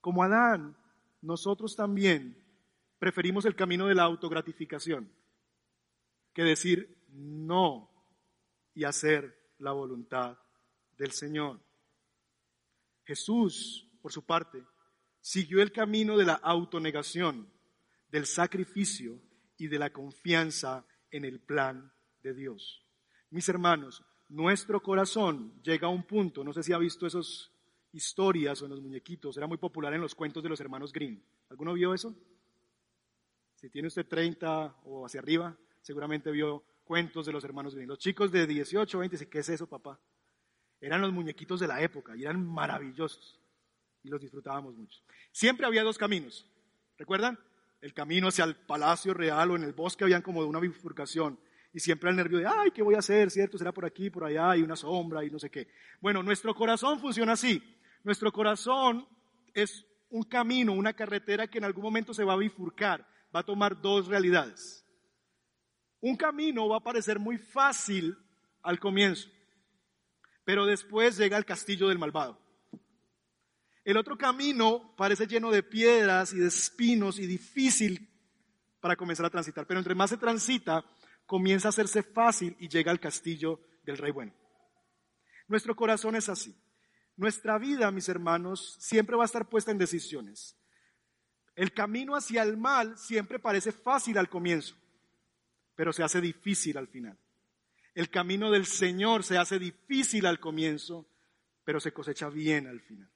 Como 0.00 0.22
Adán, 0.22 0.76
nosotros 1.20 1.74
también 1.74 2.40
preferimos 2.98 3.44
el 3.44 3.56
camino 3.56 3.88
de 3.88 3.96
la 3.96 4.04
autogratificación 4.04 5.12
que 6.32 6.44
decir 6.44 6.96
no 7.08 7.90
y 8.74 8.84
hacer 8.84 9.36
la 9.58 9.72
voluntad 9.72 10.38
del 10.96 11.10
Señor. 11.10 11.60
Jesús, 13.04 13.90
por 14.00 14.12
su 14.12 14.24
parte, 14.24 14.62
siguió 15.26 15.60
el 15.60 15.72
camino 15.72 16.16
de 16.16 16.24
la 16.24 16.34
autonegación, 16.34 17.50
del 18.12 18.26
sacrificio 18.26 19.20
y 19.58 19.66
de 19.66 19.76
la 19.76 19.90
confianza 19.90 20.86
en 21.10 21.24
el 21.24 21.40
plan 21.40 21.92
de 22.22 22.32
Dios. 22.32 22.84
Mis 23.30 23.48
hermanos, 23.48 24.04
nuestro 24.28 24.80
corazón 24.80 25.60
llega 25.64 25.88
a 25.88 25.90
un 25.90 26.04
punto, 26.04 26.44
no 26.44 26.52
sé 26.52 26.62
si 26.62 26.72
ha 26.72 26.78
visto 26.78 27.08
esas 27.08 27.50
historias 27.90 28.62
o 28.62 28.66
en 28.66 28.70
los 28.70 28.80
muñequitos, 28.80 29.36
era 29.36 29.48
muy 29.48 29.58
popular 29.58 29.92
en 29.94 30.00
los 30.00 30.14
cuentos 30.14 30.44
de 30.44 30.48
los 30.48 30.60
hermanos 30.60 30.92
Grimm. 30.92 31.20
¿Alguno 31.50 31.74
vio 31.74 31.92
eso? 31.92 32.14
Si 33.56 33.68
tiene 33.68 33.88
usted 33.88 34.06
30 34.06 34.76
o 34.84 35.06
hacia 35.06 35.18
arriba, 35.18 35.58
seguramente 35.82 36.30
vio 36.30 36.62
cuentos 36.84 37.26
de 37.26 37.32
los 37.32 37.42
hermanos 37.42 37.74
Grimm. 37.74 37.88
Los 37.88 37.98
chicos 37.98 38.30
de 38.30 38.46
18, 38.46 38.96
20 38.96 39.14
dicen, 39.14 39.28
¿qué 39.28 39.40
es 39.40 39.48
eso, 39.48 39.66
papá? 39.66 39.98
Eran 40.80 41.00
los 41.00 41.12
muñequitos 41.12 41.58
de 41.58 41.66
la 41.66 41.82
época 41.82 42.16
y 42.16 42.22
eran 42.22 42.46
maravillosos 42.46 43.40
y 44.06 44.08
los 44.08 44.20
disfrutábamos 44.20 44.76
mucho. 44.76 45.00
Siempre 45.32 45.66
había 45.66 45.82
dos 45.82 45.98
caminos, 45.98 46.46
¿recuerdan? 46.96 47.38
El 47.80 47.92
camino 47.92 48.28
hacia 48.28 48.44
el 48.44 48.54
palacio 48.54 49.12
real 49.12 49.50
o 49.50 49.56
en 49.56 49.64
el 49.64 49.72
bosque 49.72 50.04
habían 50.04 50.22
como 50.22 50.40
una 50.40 50.60
bifurcación 50.60 51.38
y 51.72 51.80
siempre 51.80 52.08
el 52.08 52.16
nervio 52.16 52.38
de, 52.38 52.46
ay, 52.46 52.70
¿qué 52.70 52.82
voy 52.82 52.94
a 52.94 53.00
hacer? 53.00 53.30
¿Cierto? 53.30 53.58
Será 53.58 53.72
por 53.72 53.84
aquí, 53.84 54.08
por 54.08 54.24
allá, 54.24 54.52
hay 54.52 54.62
una 54.62 54.76
sombra 54.76 55.24
y 55.24 55.30
no 55.30 55.40
sé 55.40 55.50
qué. 55.50 55.68
Bueno, 56.00 56.22
nuestro 56.22 56.54
corazón 56.54 57.00
funciona 57.00 57.32
así. 57.32 57.60
Nuestro 58.04 58.32
corazón 58.32 59.06
es 59.52 59.84
un 60.08 60.22
camino, 60.22 60.72
una 60.72 60.92
carretera 60.92 61.48
que 61.48 61.58
en 61.58 61.64
algún 61.64 61.82
momento 61.82 62.14
se 62.14 62.24
va 62.24 62.34
a 62.34 62.38
bifurcar, 62.38 63.06
va 63.34 63.40
a 63.40 63.44
tomar 63.44 63.80
dos 63.80 64.06
realidades. 64.06 64.86
Un 66.00 66.16
camino 66.16 66.68
va 66.68 66.76
a 66.76 66.84
parecer 66.84 67.18
muy 67.18 67.38
fácil 67.38 68.16
al 68.62 68.78
comienzo, 68.78 69.28
pero 70.44 70.64
después 70.64 71.18
llega 71.18 71.36
al 71.36 71.44
castillo 71.44 71.88
del 71.88 71.98
malvado. 71.98 72.45
El 73.86 73.96
otro 73.98 74.18
camino 74.18 74.96
parece 74.96 75.28
lleno 75.28 75.52
de 75.52 75.62
piedras 75.62 76.32
y 76.32 76.38
de 76.38 76.48
espinos 76.48 77.20
y 77.20 77.26
difícil 77.28 78.10
para 78.80 78.96
comenzar 78.96 79.26
a 79.26 79.30
transitar, 79.30 79.64
pero 79.64 79.78
entre 79.78 79.94
más 79.94 80.10
se 80.10 80.16
transita, 80.16 80.84
comienza 81.24 81.68
a 81.68 81.70
hacerse 81.70 82.02
fácil 82.02 82.56
y 82.58 82.68
llega 82.68 82.90
al 82.90 82.98
castillo 82.98 83.60
del 83.84 83.98
rey 83.98 84.10
bueno. 84.10 84.34
Nuestro 85.46 85.76
corazón 85.76 86.16
es 86.16 86.28
así. 86.28 86.52
Nuestra 87.16 87.58
vida, 87.58 87.92
mis 87.92 88.08
hermanos, 88.08 88.76
siempre 88.80 89.14
va 89.14 89.22
a 89.22 89.26
estar 89.26 89.48
puesta 89.48 89.70
en 89.70 89.78
decisiones. 89.78 90.56
El 91.54 91.72
camino 91.72 92.16
hacia 92.16 92.42
el 92.42 92.56
mal 92.56 92.98
siempre 92.98 93.38
parece 93.38 93.70
fácil 93.70 94.18
al 94.18 94.28
comienzo, 94.28 94.74
pero 95.76 95.92
se 95.92 96.02
hace 96.02 96.20
difícil 96.20 96.76
al 96.76 96.88
final. 96.88 97.16
El 97.94 98.10
camino 98.10 98.50
del 98.50 98.66
Señor 98.66 99.22
se 99.22 99.38
hace 99.38 99.60
difícil 99.60 100.26
al 100.26 100.40
comienzo, 100.40 101.06
pero 101.62 101.78
se 101.78 101.92
cosecha 101.92 102.28
bien 102.28 102.66
al 102.66 102.80
final. 102.80 103.08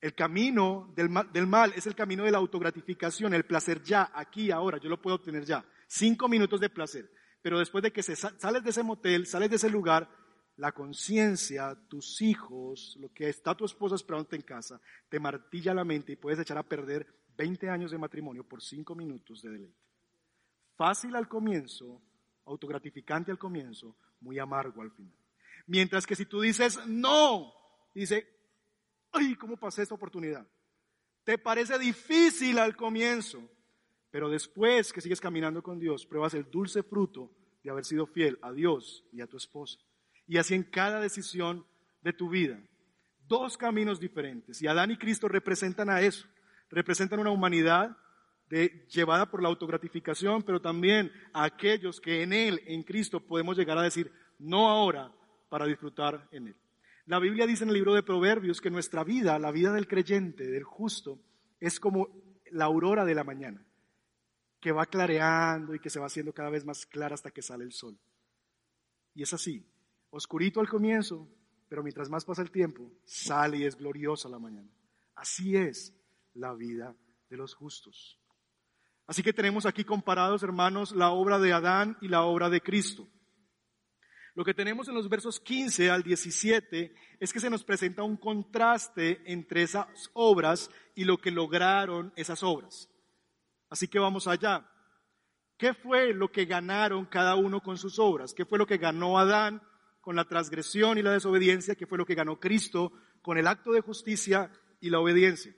El 0.00 0.14
camino 0.14 0.92
del 0.94 1.46
mal, 1.46 1.72
es 1.74 1.86
el 1.86 1.94
camino 1.94 2.24
de 2.24 2.30
la 2.30 2.38
autogratificación, 2.38 3.34
el 3.34 3.44
placer 3.44 3.82
ya, 3.82 4.10
aquí, 4.14 4.50
ahora, 4.50 4.78
yo 4.78 4.88
lo 4.88 5.00
puedo 5.00 5.16
obtener 5.16 5.44
ya 5.44 5.64
cinco 5.86 6.28
minutos 6.28 6.60
de 6.60 6.68
placer. 6.68 7.10
Pero 7.42 7.58
después 7.58 7.82
de 7.82 7.92
que 7.92 8.02
se, 8.02 8.16
sales 8.16 8.62
de 8.62 8.70
ese 8.70 8.82
motel, 8.82 9.26
sales 9.26 9.50
de 9.50 9.56
ese 9.56 9.70
lugar, 9.70 10.08
la 10.56 10.72
conciencia, 10.72 11.78
tus 11.88 12.20
hijos, 12.22 12.96
lo 12.98 13.12
que 13.12 13.28
está 13.28 13.54
tu 13.54 13.64
esposa 13.64 13.94
esperándote 13.94 14.36
en 14.36 14.42
casa, 14.42 14.80
te 15.08 15.20
martilla 15.20 15.74
la 15.74 15.84
mente 15.84 16.12
y 16.12 16.16
puedes 16.16 16.40
echar 16.40 16.58
a 16.58 16.62
perder 16.62 17.06
20 17.36 17.68
años 17.68 17.90
de 17.90 17.98
matrimonio 17.98 18.44
por 18.44 18.62
cinco 18.62 18.94
minutos 18.94 19.42
de 19.42 19.50
deleite. 19.50 19.78
Fácil 20.76 21.14
al 21.14 21.28
comienzo, 21.28 22.02
autogratificante 22.46 23.30
al 23.30 23.38
comienzo, 23.38 23.96
muy 24.20 24.38
amargo 24.38 24.82
al 24.82 24.90
final. 24.92 25.14
Mientras 25.66 26.06
que 26.06 26.16
si 26.16 26.26
tú 26.26 26.40
dices 26.40 26.86
no, 26.86 27.52
dice, 27.94 28.35
ay, 29.16 29.34
¿cómo 29.34 29.56
pasé 29.56 29.82
esta 29.82 29.94
oportunidad? 29.94 30.46
Te 31.24 31.38
parece 31.38 31.78
difícil 31.78 32.58
al 32.58 32.76
comienzo, 32.76 33.42
pero 34.10 34.28
después 34.28 34.92
que 34.92 35.00
sigues 35.00 35.20
caminando 35.20 35.62
con 35.62 35.78
Dios, 35.78 36.06
pruebas 36.06 36.34
el 36.34 36.50
dulce 36.50 36.82
fruto 36.82 37.30
de 37.62 37.70
haber 37.70 37.84
sido 37.84 38.06
fiel 38.06 38.38
a 38.42 38.52
Dios 38.52 39.04
y 39.12 39.20
a 39.20 39.26
tu 39.26 39.36
esposa. 39.36 39.78
Y 40.26 40.38
así 40.38 40.54
en 40.54 40.62
cada 40.62 41.00
decisión 41.00 41.66
de 42.02 42.12
tu 42.12 42.28
vida. 42.28 42.60
dos 43.28 43.56
caminos 43.56 43.98
diferentes. 43.98 44.62
Y 44.62 44.68
Adán 44.68 44.92
y 44.92 44.96
Cristo 44.96 45.26
representan 45.26 45.90
a 45.90 46.00
eso. 46.00 46.28
Representan 46.70 47.18
una 47.18 47.32
humanidad 47.32 47.96
llevada 48.88 49.28
por 49.28 49.42
la 49.42 49.48
autogratificación, 49.48 50.44
pero 50.44 50.60
también 50.60 51.10
a 51.32 51.42
aquellos 51.42 52.00
que 52.00 52.22
en 52.22 52.32
Él, 52.32 52.62
en 52.66 52.84
Cristo, 52.84 53.18
podemos 53.18 53.56
llegar 53.56 53.76
a 53.78 53.82
decir, 53.82 54.12
no 54.38 54.68
ahora, 54.68 55.12
para 55.48 55.66
disfrutar 55.66 56.28
en 56.30 56.48
Él. 56.48 56.56
La 57.06 57.20
Biblia 57.20 57.46
dice 57.46 57.62
en 57.62 57.68
el 57.70 57.76
libro 57.76 57.94
de 57.94 58.02
Proverbios 58.02 58.60
que 58.60 58.68
nuestra 58.68 59.04
vida, 59.04 59.38
la 59.38 59.52
vida 59.52 59.72
del 59.72 59.86
creyente, 59.86 60.44
del 60.44 60.64
justo, 60.64 61.20
es 61.60 61.78
como 61.78 62.08
la 62.50 62.64
aurora 62.64 63.04
de 63.04 63.14
la 63.14 63.22
mañana, 63.22 63.64
que 64.60 64.72
va 64.72 64.86
clareando 64.86 65.74
y 65.74 65.78
que 65.78 65.88
se 65.88 66.00
va 66.00 66.06
haciendo 66.06 66.32
cada 66.32 66.50
vez 66.50 66.64
más 66.64 66.84
clara 66.84 67.14
hasta 67.14 67.30
que 67.30 67.42
sale 67.42 67.62
el 67.62 67.72
sol. 67.72 67.96
Y 69.14 69.22
es 69.22 69.32
así, 69.32 69.64
oscurito 70.10 70.58
al 70.58 70.68
comienzo, 70.68 71.28
pero 71.68 71.84
mientras 71.84 72.10
más 72.10 72.24
pasa 72.24 72.42
el 72.42 72.50
tiempo, 72.50 72.90
sale 73.04 73.58
y 73.58 73.64
es 73.64 73.76
gloriosa 73.76 74.28
la 74.28 74.40
mañana. 74.40 74.68
Así 75.14 75.56
es 75.56 75.94
la 76.34 76.54
vida 76.54 76.96
de 77.30 77.36
los 77.36 77.54
justos. 77.54 78.18
Así 79.06 79.22
que 79.22 79.32
tenemos 79.32 79.64
aquí 79.64 79.84
comparados, 79.84 80.42
hermanos, 80.42 80.90
la 80.90 81.10
obra 81.10 81.38
de 81.38 81.52
Adán 81.52 81.96
y 82.00 82.08
la 82.08 82.24
obra 82.24 82.50
de 82.50 82.60
Cristo. 82.60 83.06
Lo 84.36 84.44
que 84.44 84.52
tenemos 84.52 84.86
en 84.86 84.94
los 84.94 85.08
versos 85.08 85.40
15 85.40 85.90
al 85.90 86.02
17 86.02 86.94
es 87.18 87.32
que 87.32 87.40
se 87.40 87.48
nos 87.48 87.64
presenta 87.64 88.02
un 88.02 88.18
contraste 88.18 89.22
entre 89.24 89.62
esas 89.62 89.86
obras 90.12 90.70
y 90.94 91.04
lo 91.04 91.16
que 91.16 91.30
lograron 91.30 92.12
esas 92.16 92.42
obras. 92.42 92.90
Así 93.70 93.88
que 93.88 93.98
vamos 93.98 94.28
allá. 94.28 94.70
¿Qué 95.56 95.72
fue 95.72 96.12
lo 96.12 96.30
que 96.30 96.44
ganaron 96.44 97.06
cada 97.06 97.34
uno 97.34 97.62
con 97.62 97.78
sus 97.78 97.98
obras? 97.98 98.34
¿Qué 98.34 98.44
fue 98.44 98.58
lo 98.58 98.66
que 98.66 98.76
ganó 98.76 99.18
Adán 99.18 99.62
con 100.02 100.16
la 100.16 100.26
transgresión 100.26 100.98
y 100.98 101.02
la 101.02 101.12
desobediencia? 101.12 101.74
¿Qué 101.74 101.86
fue 101.86 101.96
lo 101.96 102.04
que 102.04 102.14
ganó 102.14 102.38
Cristo 102.38 102.92
con 103.22 103.38
el 103.38 103.46
acto 103.46 103.72
de 103.72 103.80
justicia 103.80 104.52
y 104.82 104.90
la 104.90 105.00
obediencia? 105.00 105.54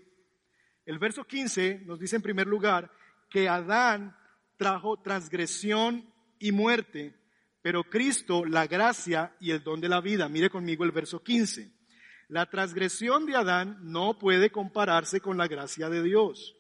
El 0.87 1.01
verso 1.01 1.25
15 1.25 1.83
nos 1.85 1.99
dice 1.99 2.15
en 2.15 2.23
primer 2.23 2.47
lugar 2.47 2.93
que 3.29 3.49
Adán 3.49 4.17
trajo 4.57 5.01
transgresión 5.03 6.15
y 6.39 6.53
muerte, 6.53 7.17
pero 7.69 7.85
Cristo 7.85 8.47
la 8.47 8.67
gracia 8.67 9.37
y 9.41 9.51
el 9.51 9.63
don 9.63 9.79
de 9.79 9.91
la 9.91 10.01
vida. 10.01 10.27
Mire 10.31 10.49
conmigo 10.49 10.85
el 10.85 10.91
verso 10.91 11.23
15. 11.23 11.71
La 12.29 12.47
transgresión 12.49 13.27
de 13.27 13.37
Adán 13.37 13.77
no 13.83 14.19
puede 14.19 14.49
compararse 14.49 15.21
con 15.21 15.37
la 15.37 15.49
gracia 15.49 15.91
de 15.91 16.03
Dios, 16.03 16.57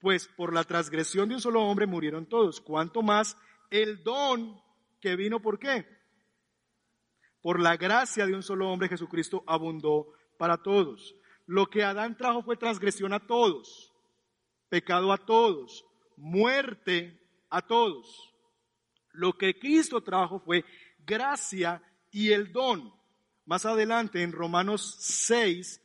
pues 0.00 0.28
por 0.28 0.52
la 0.52 0.64
transgresión 0.64 1.30
de 1.30 1.36
un 1.36 1.40
solo 1.40 1.62
hombre 1.62 1.86
murieron 1.86 2.26
todos. 2.26 2.60
¿Cuánto 2.60 3.00
más 3.00 3.38
el 3.70 4.02
don 4.02 4.60
que 5.00 5.16
vino 5.16 5.40
por 5.40 5.58
qué? 5.58 5.86
Por 7.40 7.58
la 7.58 7.78
gracia 7.78 8.26
de 8.26 8.34
un 8.34 8.42
solo 8.42 8.68
hombre 8.68 8.90
Jesucristo 8.90 9.42
abundó 9.46 10.08
para 10.36 10.58
todos. 10.58 11.14
Lo 11.46 11.70
que 11.70 11.84
Adán 11.84 12.18
trajo 12.18 12.42
fue 12.42 12.58
transgresión 12.58 13.14
a 13.14 13.26
todos, 13.26 13.94
pecado 14.68 15.10
a 15.10 15.16
todos, 15.16 15.86
muerte 16.18 17.18
a 17.48 17.62
todos. 17.62 18.29
Lo 19.12 19.36
que 19.36 19.58
Cristo 19.58 20.02
trajo 20.02 20.40
fue 20.40 20.64
gracia 21.04 21.82
y 22.10 22.30
el 22.30 22.52
don. 22.52 22.92
Más 23.46 23.66
adelante 23.66 24.22
en 24.22 24.32
Romanos 24.32 24.96
6, 25.00 25.80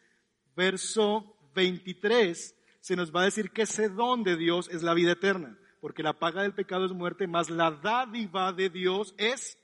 verso 0.55 1.37
23, 1.55 2.55
se 2.79 2.95
nos 2.95 3.15
va 3.15 3.21
a 3.21 3.25
decir 3.25 3.51
que 3.51 3.63
ese 3.63 3.89
don 3.89 4.23
de 4.23 4.37
Dios 4.37 4.69
es 4.69 4.83
la 4.83 4.93
vida 4.93 5.13
eterna, 5.13 5.57
porque 5.81 6.03
la 6.03 6.13
paga 6.13 6.43
del 6.43 6.53
pecado 6.53 6.85
es 6.85 6.91
muerte, 6.91 7.27
más 7.27 7.49
la 7.49 7.71
dádiva 7.71 8.53
de 8.53 8.69
Dios 8.69 9.15
es 9.17 9.57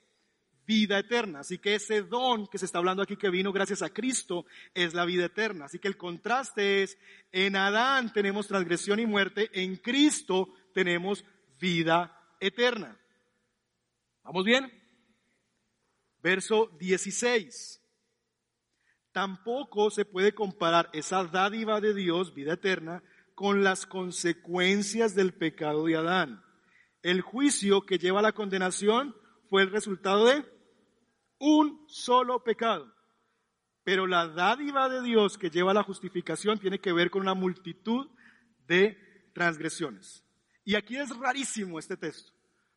vida 0.66 0.98
eterna. 0.98 1.40
Así 1.40 1.58
que 1.58 1.74
ese 1.74 2.02
don 2.02 2.46
que 2.46 2.58
se 2.58 2.64
está 2.64 2.78
hablando 2.78 3.02
aquí 3.02 3.16
que 3.16 3.30
vino 3.30 3.52
gracias 3.52 3.82
a 3.82 3.90
Cristo 3.90 4.46
es 4.74 4.94
la 4.94 5.04
vida 5.04 5.26
eterna. 5.26 5.66
Así 5.66 5.78
que 5.78 5.88
el 5.88 5.96
contraste 5.96 6.82
es, 6.82 6.98
en 7.30 7.56
Adán 7.56 8.12
tenemos 8.12 8.48
transgresión 8.48 9.00
y 9.00 9.06
muerte, 9.06 9.50
en 9.52 9.76
Cristo 9.76 10.48
tenemos 10.74 11.24
vida 11.60 12.18
eterna. 12.40 12.98
¿Vamos 14.24 14.44
bien? 14.44 14.70
Verso 16.18 16.68
16. 16.78 17.80
Tampoco 19.12 19.90
se 19.90 20.04
puede 20.04 20.34
comparar 20.34 20.88
esa 20.92 21.24
dádiva 21.24 21.80
de 21.80 21.94
Dios, 21.94 22.34
vida 22.34 22.54
eterna, 22.54 23.02
con 23.34 23.62
las 23.62 23.86
consecuencias 23.86 25.14
del 25.14 25.34
pecado 25.34 25.84
de 25.86 25.96
Adán. 25.96 26.42
El 27.02 27.20
juicio 27.20 27.84
que 27.84 27.98
lleva 27.98 28.20
a 28.20 28.22
la 28.22 28.32
condenación 28.32 29.14
fue 29.50 29.62
el 29.62 29.70
resultado 29.70 30.26
de 30.26 30.44
un 31.38 31.84
solo 31.88 32.42
pecado. 32.44 32.94
Pero 33.84 34.06
la 34.06 34.28
dádiva 34.28 34.88
de 34.88 35.02
Dios 35.02 35.36
que 35.36 35.50
lleva 35.50 35.72
a 35.72 35.74
la 35.74 35.82
justificación 35.82 36.58
tiene 36.58 36.78
que 36.78 36.92
ver 36.92 37.10
con 37.10 37.22
una 37.22 37.34
multitud 37.34 38.08
de 38.66 38.96
transgresiones. 39.34 40.24
Y 40.64 40.76
aquí 40.76 40.96
es 40.96 41.14
rarísimo 41.16 41.78
este 41.78 41.96
texto. 41.96 42.31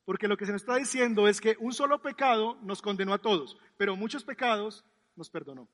Porque 0.06 0.28
lo 0.28 0.38
que 0.38 0.46
se 0.46 0.52
nos 0.52 0.62
está 0.62 0.76
diciendo 0.76 1.28
es 1.28 1.42
que 1.42 1.58
un 1.60 1.74
solo 1.74 2.02
pecado 2.02 2.58
nos 2.62 2.82
condenó 2.82 3.14
a 3.14 3.18
todos, 3.18 3.58
pero 3.76 3.96
muchos 3.96 4.24
pecados 4.24 4.86
nos 5.16 5.30
perdonó. 5.30 5.68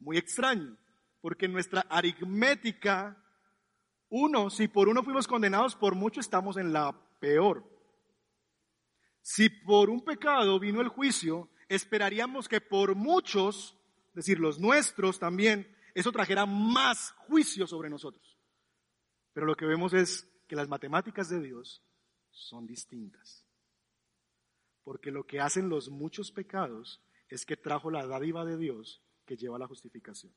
Muy 0.00 0.18
extraño, 0.18 0.76
porque 1.20 1.46
nuestra 1.46 1.82
aritmética, 1.88 3.16
uno, 4.08 4.50
si 4.50 4.66
por 4.66 4.88
uno 4.88 5.04
fuimos 5.04 5.28
condenados, 5.28 5.76
por 5.76 5.94
mucho 5.94 6.18
estamos 6.20 6.56
en 6.56 6.72
la 6.72 6.92
peor. 7.20 7.64
Si 9.20 9.48
por 9.48 9.88
un 9.88 10.04
pecado 10.04 10.58
vino 10.58 10.80
el 10.80 10.88
juicio, 10.88 11.48
esperaríamos 11.68 12.48
que 12.48 12.60
por 12.60 12.96
muchos, 12.96 13.78
es 14.08 14.14
decir, 14.14 14.40
los 14.40 14.58
nuestros 14.58 15.20
también, 15.20 15.72
eso 15.94 16.10
trajera 16.10 16.46
más 16.46 17.12
juicio 17.28 17.68
sobre 17.68 17.88
nosotros. 17.88 18.36
Pero 19.32 19.46
lo 19.46 19.54
que 19.54 19.66
vemos 19.66 19.94
es 19.94 20.28
que 20.48 20.56
las 20.56 20.68
matemáticas 20.68 21.28
de 21.28 21.40
Dios 21.40 21.80
son 22.32 22.66
distintas. 22.66 23.44
Porque 24.84 25.10
lo 25.10 25.26
que 25.26 25.40
hacen 25.40 25.68
los 25.68 25.90
muchos 25.90 26.32
pecados 26.32 27.00
es 27.28 27.46
que 27.46 27.56
trajo 27.56 27.90
la 27.90 28.06
dádiva 28.06 28.44
de 28.44 28.56
Dios 28.56 29.02
que 29.24 29.36
lleva 29.36 29.56
a 29.56 29.60
la 29.60 29.68
justificación. 29.68 30.34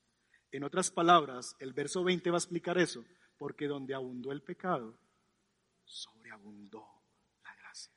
En 0.52 0.64
otras 0.64 0.92
palabras, 0.92 1.56
el 1.60 1.74
verso 1.74 2.04
20 2.04 2.30
va 2.30 2.38
a 2.38 2.40
explicar 2.40 2.78
eso, 2.78 3.04
porque 3.38 3.68
donde 3.68 3.94
abundó 3.94 4.32
el 4.32 4.42
pecado, 4.42 4.98
sobreabundó 5.84 6.86
la 7.44 7.54
gracia. 7.56 7.92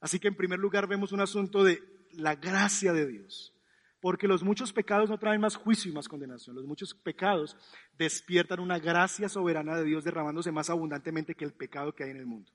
Así 0.00 0.20
que 0.20 0.28
en 0.28 0.36
primer 0.36 0.58
lugar 0.58 0.86
vemos 0.86 1.12
un 1.12 1.20
asunto 1.20 1.64
de 1.64 1.82
la 2.12 2.36
gracia 2.36 2.92
de 2.92 3.06
Dios, 3.06 3.54
porque 4.00 4.28
los 4.28 4.42
muchos 4.42 4.72
pecados 4.72 5.10
no 5.10 5.18
traen 5.18 5.40
más 5.40 5.56
juicio 5.56 5.90
y 5.90 5.94
más 5.94 6.08
condenación, 6.08 6.54
los 6.54 6.66
muchos 6.66 6.94
pecados 6.94 7.56
despiertan 7.98 8.60
una 8.60 8.78
gracia 8.78 9.28
soberana 9.28 9.76
de 9.76 9.84
Dios 9.84 10.04
derramándose 10.04 10.52
más 10.52 10.70
abundantemente 10.70 11.34
que 11.34 11.44
el 11.44 11.54
pecado 11.54 11.94
que 11.94 12.04
hay 12.04 12.10
en 12.10 12.18
el 12.18 12.26
mundo. 12.26 12.52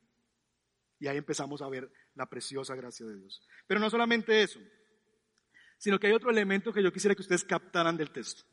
Y 1.01 1.07
ahí 1.07 1.17
empezamos 1.17 1.63
a 1.63 1.67
ver 1.67 1.91
la 2.13 2.27
preciosa 2.27 2.75
gracia 2.75 3.07
de 3.07 3.17
Dios. 3.17 3.41
Pero 3.65 3.79
no 3.79 3.89
solamente 3.89 4.43
eso, 4.43 4.59
sino 5.79 5.97
que 5.99 6.05
hay 6.05 6.13
otro 6.13 6.29
elemento 6.29 6.71
que 6.71 6.83
yo 6.83 6.93
quisiera 6.93 7.15
que 7.15 7.23
ustedes 7.23 7.43
captaran 7.43 7.97
del 7.97 8.11
texto. 8.11 8.43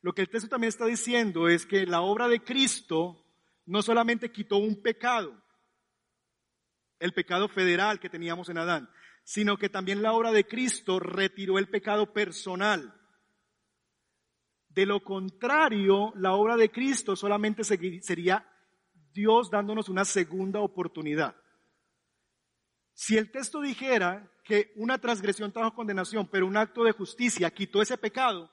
Lo 0.00 0.14
que 0.14 0.22
el 0.22 0.30
texto 0.30 0.48
también 0.48 0.70
está 0.70 0.86
diciendo 0.86 1.46
es 1.46 1.66
que 1.66 1.84
la 1.84 2.00
obra 2.00 2.26
de 2.26 2.42
Cristo 2.42 3.22
no 3.66 3.82
solamente 3.82 4.32
quitó 4.32 4.56
un 4.56 4.80
pecado, 4.80 5.38
el 7.00 7.12
pecado 7.12 7.48
federal 7.50 8.00
que 8.00 8.08
teníamos 8.08 8.48
en 8.48 8.56
Adán, 8.56 8.88
sino 9.22 9.58
que 9.58 9.68
también 9.68 10.00
la 10.00 10.14
obra 10.14 10.32
de 10.32 10.46
Cristo 10.46 10.98
retiró 10.98 11.58
el 11.58 11.68
pecado 11.68 12.14
personal. 12.14 12.98
De 14.70 14.86
lo 14.86 15.04
contrario, 15.04 16.14
la 16.16 16.32
obra 16.32 16.56
de 16.56 16.70
Cristo 16.70 17.14
solamente 17.14 17.62
sería 17.62 18.50
Dios 19.12 19.50
dándonos 19.50 19.90
una 19.90 20.06
segunda 20.06 20.60
oportunidad. 20.60 21.36
Si 22.94 23.18
el 23.18 23.30
texto 23.30 23.60
dijera 23.60 24.30
que 24.44 24.72
una 24.76 24.98
transgresión 24.98 25.52
trajo 25.52 25.74
condenación, 25.74 26.28
pero 26.28 26.46
un 26.46 26.56
acto 26.56 26.84
de 26.84 26.92
justicia 26.92 27.50
quitó 27.50 27.82
ese 27.82 27.98
pecado, 27.98 28.50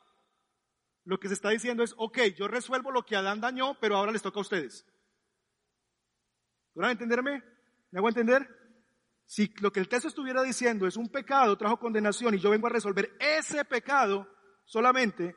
lo 1.04 1.20
que 1.20 1.28
se 1.28 1.36
está 1.36 1.50
diciendo 1.50 1.84
es, 1.84 1.94
ok, 1.98 2.20
yo 2.36 2.48
resuelvo 2.48 2.92
lo 2.92 3.06
que 3.06 3.16
Adán 3.16 3.40
dañó, 3.40 3.78
pero 3.80 3.96
ahora 3.96 4.12
les 4.12 4.22
toca 4.22 4.40
a 4.40 4.42
ustedes. 4.42 4.86
¿Logran 6.74 6.92
entenderme? 6.92 7.44
¿Me 7.92 8.00
hago 8.00 8.10
entender? 8.10 8.48
Si 9.26 9.54
lo 9.62 9.72
que 9.72 9.80
el 9.80 9.88
texto 9.88 10.08
estuviera 10.08 10.42
diciendo 10.42 10.88
es 10.88 10.98
un 10.98 11.10
pecado, 11.10 11.58
trajo 11.58 11.80
condenación 11.80 12.34
y 12.34 12.40
yo 12.40 12.50
vengo 12.50 12.68
a 12.68 12.72
resolver 12.72 13.16
ese 13.20 13.64
pecado 13.66 14.28
solamente, 14.66 15.36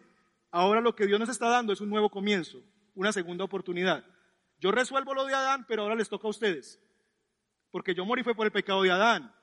ahora 0.51 0.81
lo 0.81 0.95
que 0.95 1.07
Dios 1.07 1.21
nos 1.21 1.29
está 1.29 1.49
dando 1.49 1.73
es 1.73 1.81
un 1.81 1.91
nuevo 1.91 2.11
comienzo, 2.11 2.59
una 2.95 3.13
segunda 3.13 3.45
oportunidad. 3.45 4.05
Yo 4.59 4.71
resuelvo 4.71 5.15
lo 5.15 5.27
de 5.27 5.35
Adán, 5.35 5.67
pero 5.69 5.83
ahora 5.83 5.95
les 5.95 6.09
toca 6.09 6.27
a 6.27 6.31
ustedes 6.31 6.81
porque 7.75 7.93
yo 7.93 8.05
morí 8.05 8.23
fue 8.23 8.37
por 8.37 8.47
el 8.47 8.53
pecado 8.53 8.83
de 8.83 8.93
Adán. 8.93 9.35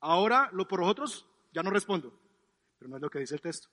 Ahora 0.00 0.50
lo 0.52 0.68
por 0.68 0.80
los 0.80 0.90
otros 0.90 1.26
ya 1.54 1.62
no 1.62 1.70
respondo. 1.70 2.12
Pero 2.78 2.90
no 2.90 2.96
es 2.96 3.02
lo 3.02 3.08
que 3.08 3.20
dice 3.20 3.34
el 3.34 3.40
texto. 3.40 3.68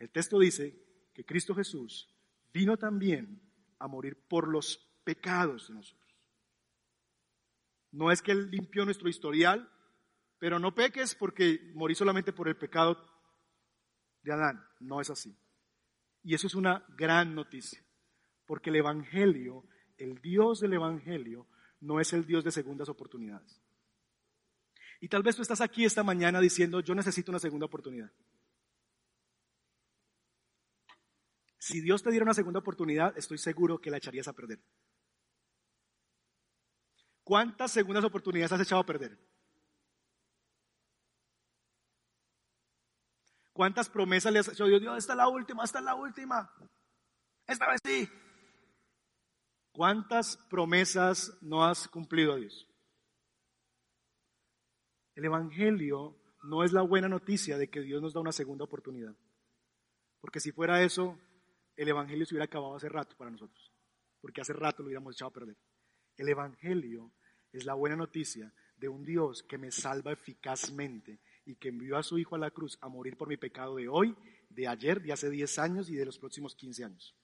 El 0.00 0.10
texto 0.10 0.36
dice 0.36 0.76
que 1.14 1.24
Cristo 1.24 1.54
Jesús 1.54 2.12
vino 2.52 2.76
también 2.76 3.40
a 3.78 3.86
morir 3.86 4.18
por 4.26 4.48
los 4.48 4.78
pecados 5.04 5.68
de 5.68 5.74
nosotros. 5.74 6.12
No 7.92 8.10
es 8.10 8.20
que 8.20 8.32
Él 8.32 8.50
limpió 8.50 8.84
nuestro 8.84 9.08
historial, 9.08 9.70
pero 10.40 10.58
no 10.58 10.74
peques 10.74 11.14
porque 11.14 11.70
morí 11.76 11.94
solamente 11.94 12.32
por 12.32 12.48
el 12.48 12.56
pecado 12.56 13.00
de 14.22 14.32
Adán. 14.32 14.66
No 14.80 15.00
es 15.00 15.08
así. 15.10 15.38
Y 16.24 16.34
eso 16.34 16.48
es 16.48 16.56
una 16.56 16.84
gran 16.88 17.36
noticia, 17.36 17.80
porque 18.44 18.70
el 18.70 18.76
Evangelio, 18.76 19.62
el 19.98 20.20
Dios 20.20 20.58
del 20.58 20.72
Evangelio, 20.72 21.46
no 21.84 22.00
es 22.00 22.12
el 22.12 22.26
Dios 22.26 22.42
de 22.42 22.50
segundas 22.50 22.88
oportunidades. 22.88 23.60
Y 25.00 25.08
tal 25.08 25.22
vez 25.22 25.36
tú 25.36 25.42
estás 25.42 25.60
aquí 25.60 25.84
esta 25.84 26.02
mañana 26.02 26.40
diciendo, 26.40 26.80
yo 26.80 26.94
necesito 26.94 27.30
una 27.30 27.38
segunda 27.38 27.66
oportunidad. 27.66 28.10
Si 31.58 31.80
Dios 31.80 32.02
te 32.02 32.10
diera 32.10 32.24
una 32.24 32.34
segunda 32.34 32.60
oportunidad, 32.60 33.16
estoy 33.16 33.38
seguro 33.38 33.80
que 33.80 33.90
la 33.90 33.98
echarías 33.98 34.28
a 34.28 34.32
perder. 34.32 34.60
¿Cuántas 37.22 37.70
segundas 37.70 38.04
oportunidades 38.04 38.52
has 38.52 38.60
echado 38.60 38.80
a 38.80 38.86
perder? 38.86 39.18
¿Cuántas 43.52 43.88
promesas 43.88 44.32
le 44.32 44.40
has 44.40 44.48
hecho 44.48 44.64
a 44.64 44.68
Dios? 44.68 44.80
Dios, 44.80 44.98
esta 44.98 45.12
es 45.12 45.16
la 45.16 45.28
última, 45.28 45.64
esta 45.64 45.78
es 45.78 45.84
la 45.84 45.94
última. 45.94 46.52
Esta 47.46 47.68
vez 47.68 47.80
sí. 47.84 48.08
¿Cuántas 49.74 50.36
promesas 50.48 51.36
no 51.42 51.64
has 51.64 51.88
cumplido 51.88 52.36
Dios? 52.36 52.68
El 55.16 55.24
Evangelio 55.24 56.16
no 56.44 56.62
es 56.62 56.72
la 56.72 56.82
buena 56.82 57.08
noticia 57.08 57.58
de 57.58 57.68
que 57.68 57.80
Dios 57.80 58.00
nos 58.00 58.12
da 58.12 58.20
una 58.20 58.30
segunda 58.30 58.64
oportunidad. 58.66 59.16
Porque 60.20 60.38
si 60.38 60.52
fuera 60.52 60.84
eso, 60.84 61.18
el 61.74 61.88
Evangelio 61.88 62.24
se 62.24 62.34
hubiera 62.34 62.44
acabado 62.44 62.76
hace 62.76 62.88
rato 62.88 63.16
para 63.16 63.32
nosotros. 63.32 63.72
Porque 64.20 64.42
hace 64.42 64.52
rato 64.52 64.84
lo 64.84 64.86
hubiéramos 64.86 65.16
echado 65.16 65.30
a 65.30 65.34
perder. 65.34 65.56
El 66.18 66.28
Evangelio 66.28 67.12
es 67.50 67.64
la 67.64 67.74
buena 67.74 67.96
noticia 67.96 68.54
de 68.76 68.88
un 68.88 69.04
Dios 69.04 69.42
que 69.42 69.58
me 69.58 69.72
salva 69.72 70.12
eficazmente 70.12 71.18
y 71.44 71.56
que 71.56 71.70
envió 71.70 71.96
a 71.96 72.04
su 72.04 72.16
Hijo 72.16 72.36
a 72.36 72.38
la 72.38 72.52
cruz 72.52 72.78
a 72.80 72.88
morir 72.88 73.16
por 73.16 73.26
mi 73.26 73.38
pecado 73.38 73.74
de 73.74 73.88
hoy, 73.88 74.14
de 74.50 74.68
ayer, 74.68 75.02
de 75.02 75.12
hace 75.12 75.30
10 75.30 75.58
años 75.58 75.90
y 75.90 75.96
de 75.96 76.06
los 76.06 76.20
próximos 76.20 76.54
15 76.54 76.84
años. 76.84 77.16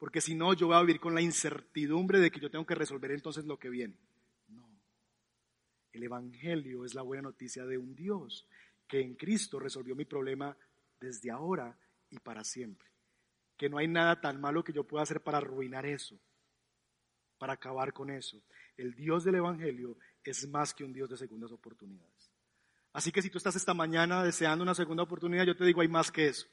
Porque 0.00 0.22
si 0.22 0.34
no, 0.34 0.54
yo 0.54 0.68
voy 0.68 0.76
a 0.76 0.80
vivir 0.80 0.98
con 0.98 1.14
la 1.14 1.20
incertidumbre 1.20 2.20
de 2.20 2.30
que 2.30 2.40
yo 2.40 2.50
tengo 2.50 2.64
que 2.64 2.74
resolver 2.74 3.12
entonces 3.12 3.44
lo 3.44 3.58
que 3.58 3.68
viene. 3.68 3.94
No. 4.48 4.66
El 5.92 6.02
Evangelio 6.02 6.86
es 6.86 6.94
la 6.94 7.02
buena 7.02 7.24
noticia 7.24 7.66
de 7.66 7.76
un 7.76 7.94
Dios 7.94 8.48
que 8.88 9.02
en 9.02 9.14
Cristo 9.14 9.60
resolvió 9.60 9.94
mi 9.94 10.06
problema 10.06 10.56
desde 10.98 11.30
ahora 11.30 11.78
y 12.08 12.18
para 12.18 12.44
siempre. 12.44 12.88
Que 13.58 13.68
no 13.68 13.76
hay 13.76 13.88
nada 13.88 14.22
tan 14.22 14.40
malo 14.40 14.64
que 14.64 14.72
yo 14.72 14.84
pueda 14.84 15.02
hacer 15.02 15.20
para 15.20 15.36
arruinar 15.36 15.84
eso, 15.84 16.18
para 17.36 17.52
acabar 17.52 17.92
con 17.92 18.08
eso. 18.08 18.40
El 18.78 18.94
Dios 18.94 19.22
del 19.22 19.34
Evangelio 19.34 19.98
es 20.24 20.48
más 20.48 20.72
que 20.72 20.82
un 20.82 20.94
Dios 20.94 21.10
de 21.10 21.18
segundas 21.18 21.52
oportunidades. 21.52 22.32
Así 22.94 23.12
que 23.12 23.20
si 23.20 23.28
tú 23.28 23.36
estás 23.36 23.54
esta 23.54 23.74
mañana 23.74 24.24
deseando 24.24 24.62
una 24.62 24.74
segunda 24.74 25.02
oportunidad, 25.02 25.44
yo 25.44 25.54
te 25.54 25.66
digo, 25.66 25.82
hay 25.82 25.88
más 25.88 26.10
que 26.10 26.28
eso. 26.28 26.48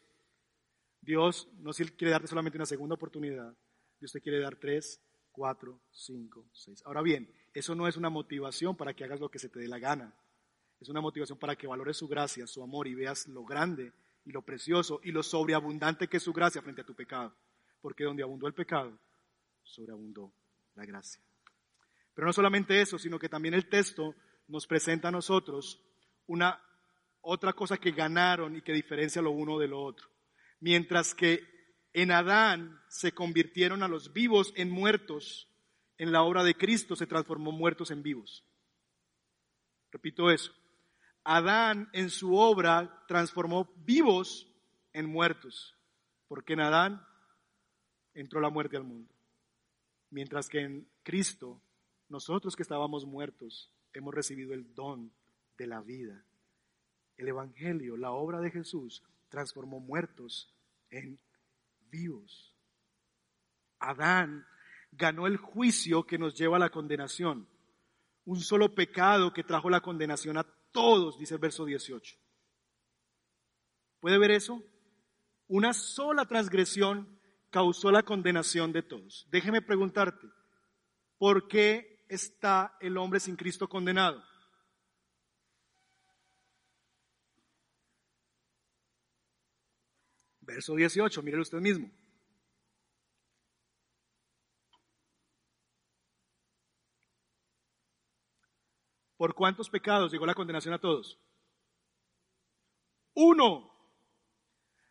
Dios 1.02 1.48
no 1.60 1.72
quiere 1.72 2.12
darte 2.12 2.28
solamente 2.28 2.58
una 2.58 2.66
segunda 2.66 2.96
oportunidad, 2.96 3.56
Dios 4.00 4.12
te 4.12 4.22
quiere 4.22 4.40
dar 4.40 4.56
tres, 4.56 5.02
cuatro, 5.32 5.80
cinco, 5.92 6.46
seis. 6.52 6.82
Ahora 6.86 7.02
bien, 7.02 7.32
eso 7.54 7.76
no 7.76 7.88
es 7.88 7.98
una 7.98 8.10
motivación 8.10 8.76
para 8.76 8.94
que 8.94 9.04
hagas 9.04 9.20
lo 9.20 9.30
que 9.30 9.40
se 9.40 9.50
te 9.50 9.60
dé 9.60 9.68
la 9.68 9.80
gana. 9.80 10.14
Es 10.80 10.90
una 10.90 11.02
motivación 11.02 11.38
para 11.40 11.56
que 11.56 11.68
valores 11.68 11.98
su 11.98 12.08
gracia, 12.08 12.46
su 12.48 12.62
amor 12.62 12.88
y 12.88 12.96
veas 12.96 13.28
lo 13.28 13.44
grande 13.44 13.94
y 14.26 14.32
lo 14.32 14.42
precioso 14.42 15.00
y 15.04 15.12
lo 15.12 15.24
sobreabundante 15.24 16.08
que 16.08 16.18
es 16.18 16.24
su 16.24 16.34
gracia 16.34 16.62
frente 16.62 16.82
a 16.82 16.86
tu 16.86 16.94
pecado. 16.94 17.34
Porque 17.82 18.04
donde 18.04 18.24
abundó 18.24 18.48
el 18.48 18.54
pecado, 18.54 18.98
sobreabundó 19.64 20.32
la 20.76 20.86
gracia. 20.86 21.22
Pero 22.14 22.26
no 22.26 22.34
solamente 22.34 22.82
eso, 22.82 22.98
sino 22.98 23.20
que 23.20 23.30
también 23.30 23.54
el 23.54 23.70
texto 23.70 24.16
nos 24.48 24.66
presenta 24.66 25.10
a 25.10 25.12
nosotros 25.12 25.80
una 26.26 26.60
otra 27.22 27.54
cosa 27.54 27.78
que 27.78 27.92
ganaron 27.92 28.56
y 28.56 28.62
que 28.62 28.74
diferencia 28.74 29.22
lo 29.22 29.32
uno 29.32 29.60
de 29.60 29.68
lo 29.68 29.82
otro. 29.82 30.08
Mientras 30.60 31.14
que 31.14 31.44
en 31.94 32.12
Adán 32.12 32.80
se 32.90 33.12
convirtieron 33.12 33.84
a 33.84 33.88
los 33.88 34.14
vivos 34.14 34.54
en 34.56 34.70
muertos, 34.70 35.48
en 35.98 36.12
la 36.12 36.24
obra 36.24 36.44
de 36.44 36.56
Cristo 36.56 36.96
se 36.96 37.08
transformó 37.08 37.52
muertos 37.52 37.92
en 37.92 38.04
vivos. 38.04 38.46
Repito 39.92 40.30
eso. 40.30 40.52
Adán 41.24 41.90
en 41.94 42.10
su 42.10 42.36
obra 42.36 43.04
transformó 43.08 43.74
vivos 43.78 44.48
en 44.94 45.10
muertos, 45.10 45.76
porque 46.28 46.54
en 46.54 46.62
Adán 46.62 47.06
entró 48.14 48.40
la 48.40 48.50
muerte 48.50 48.78
al 48.78 48.84
mundo. 48.84 49.14
Mientras 50.10 50.48
que 50.48 50.62
en 50.62 50.88
Cristo, 51.04 51.62
nosotros 52.10 52.56
que 52.56 52.64
estábamos 52.64 53.06
muertos, 53.06 53.72
hemos 53.94 54.14
recibido 54.14 54.54
el 54.54 54.74
don 54.74 55.12
de 55.58 55.68
la 55.68 55.82
vida. 55.82 56.24
El 57.18 57.28
Evangelio, 57.28 57.98
la 57.98 58.12
obra 58.12 58.40
de 58.40 58.52
Jesús, 58.52 59.04
transformó 59.30 59.80
muertos 59.80 60.56
en 60.90 61.20
vivos. 61.90 62.56
Adán 63.80 64.46
ganó 64.92 65.28
el 65.28 65.38
juicio 65.38 66.06
que 66.06 66.18
nos 66.18 66.36
lleva 66.36 66.58
a 66.58 66.60
la 66.60 66.70
condenación. 66.70 67.48
Un 68.26 68.42
solo 68.42 68.74
pecado 68.74 69.34
que 69.34 69.44
trajo 69.44 69.70
la 69.70 69.82
condenación 69.82 70.38
a 70.38 70.46
todos, 70.72 71.18
dice 71.18 71.36
el 71.36 71.40
verso 71.40 71.66
18. 71.66 72.18
¿Puede 74.00 74.18
ver 74.18 74.32
eso? 74.32 74.62
Una 75.48 75.74
sola 75.74 76.26
transgresión 76.26 77.20
causó 77.50 77.92
la 77.92 78.04
condenación 78.04 78.74
de 78.74 78.84
todos. 78.84 79.28
Déjeme 79.32 79.62
preguntarte, 79.62 80.28
¿por 81.18 81.48
qué 81.48 82.06
está 82.10 82.78
el 82.82 82.98
hombre 82.98 83.20
sin 83.20 83.36
Cristo 83.36 83.68
condenado? 83.70 84.24
Verso 90.48 90.76
18, 90.76 91.22
mire 91.24 91.42
usted 91.42 91.60
mismo. 91.60 91.92
¿Por 99.18 99.36
cuántos 99.36 99.70
pecados 99.70 100.10
llegó 100.10 100.26
la 100.26 100.34
condenación 100.34 100.74
a 100.74 100.80
todos? 100.80 101.20
Uno. 103.14 103.74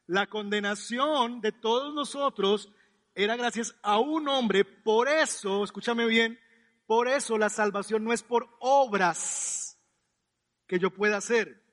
La 0.06 0.26
condenación 0.26 1.40
de 1.40 1.52
todos 1.52 1.94
nosotros 1.94 2.70
era 3.14 3.34
gracias 3.36 3.74
a 3.82 3.98
un 3.98 4.28
hombre. 4.28 4.64
Por 4.64 5.08
eso, 5.08 5.64
escúchame 5.64 6.06
bien, 6.06 6.38
por 6.86 7.08
eso 7.08 7.38
la 7.38 7.48
salvación 7.48 8.04
no 8.04 8.12
es 8.12 8.22
por 8.22 8.46
obras 8.60 9.80
que 10.66 10.78
yo 10.78 10.90
pueda 10.90 11.16
hacer 11.16 11.65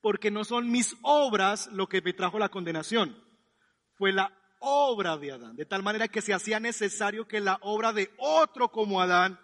porque 0.00 0.30
no 0.30 0.44
son 0.44 0.70
mis 0.70 0.96
obras 1.02 1.68
lo 1.72 1.88
que 1.88 2.02
me 2.02 2.12
trajo 2.12 2.38
la 2.38 2.48
condenación, 2.48 3.16
fue 3.94 4.12
la 4.12 4.32
obra 4.60 5.16
de 5.16 5.32
Adán, 5.32 5.56
de 5.56 5.66
tal 5.66 5.82
manera 5.82 6.08
que 6.08 6.22
se 6.22 6.34
hacía 6.34 6.60
necesario 6.60 7.26
que 7.26 7.40
la 7.40 7.58
obra 7.62 7.92
de 7.92 8.10
otro 8.18 8.70
como 8.70 9.00
Adán 9.00 9.38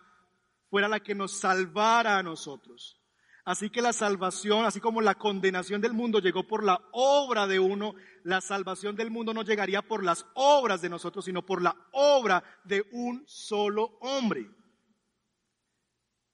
fuera 0.71 0.89
la 0.89 1.01
que 1.01 1.15
nos 1.15 1.39
salvara 1.39 2.19
a 2.19 2.23
nosotros. 2.23 3.01
Así 3.45 3.69
que 3.69 3.83
la 3.83 3.93
salvación, 3.93 4.65
así 4.65 4.81
como 4.81 5.03
la 5.03 5.17
condenación 5.17 5.83
del 5.83 5.93
mundo 5.93 6.19
llegó 6.19 6.47
por 6.47 6.65
la 6.65 6.81
obra 6.93 7.47
de 7.47 7.61
uno, 7.61 7.95
la 8.23 8.41
salvación 8.41 8.97
del 8.97 9.11
mundo 9.11 9.35
no 9.35 9.43
llegaría 9.43 9.83
por 9.83 10.03
las 10.03 10.25
obras 10.35 10.81
de 10.81 10.89
nosotros, 10.89 11.27
sino 11.27 11.45
por 11.45 11.61
la 11.61 11.77
obra 11.93 12.43
de 12.65 12.87
un 12.93 13.23
solo 13.27 13.99
hombre. 14.01 14.51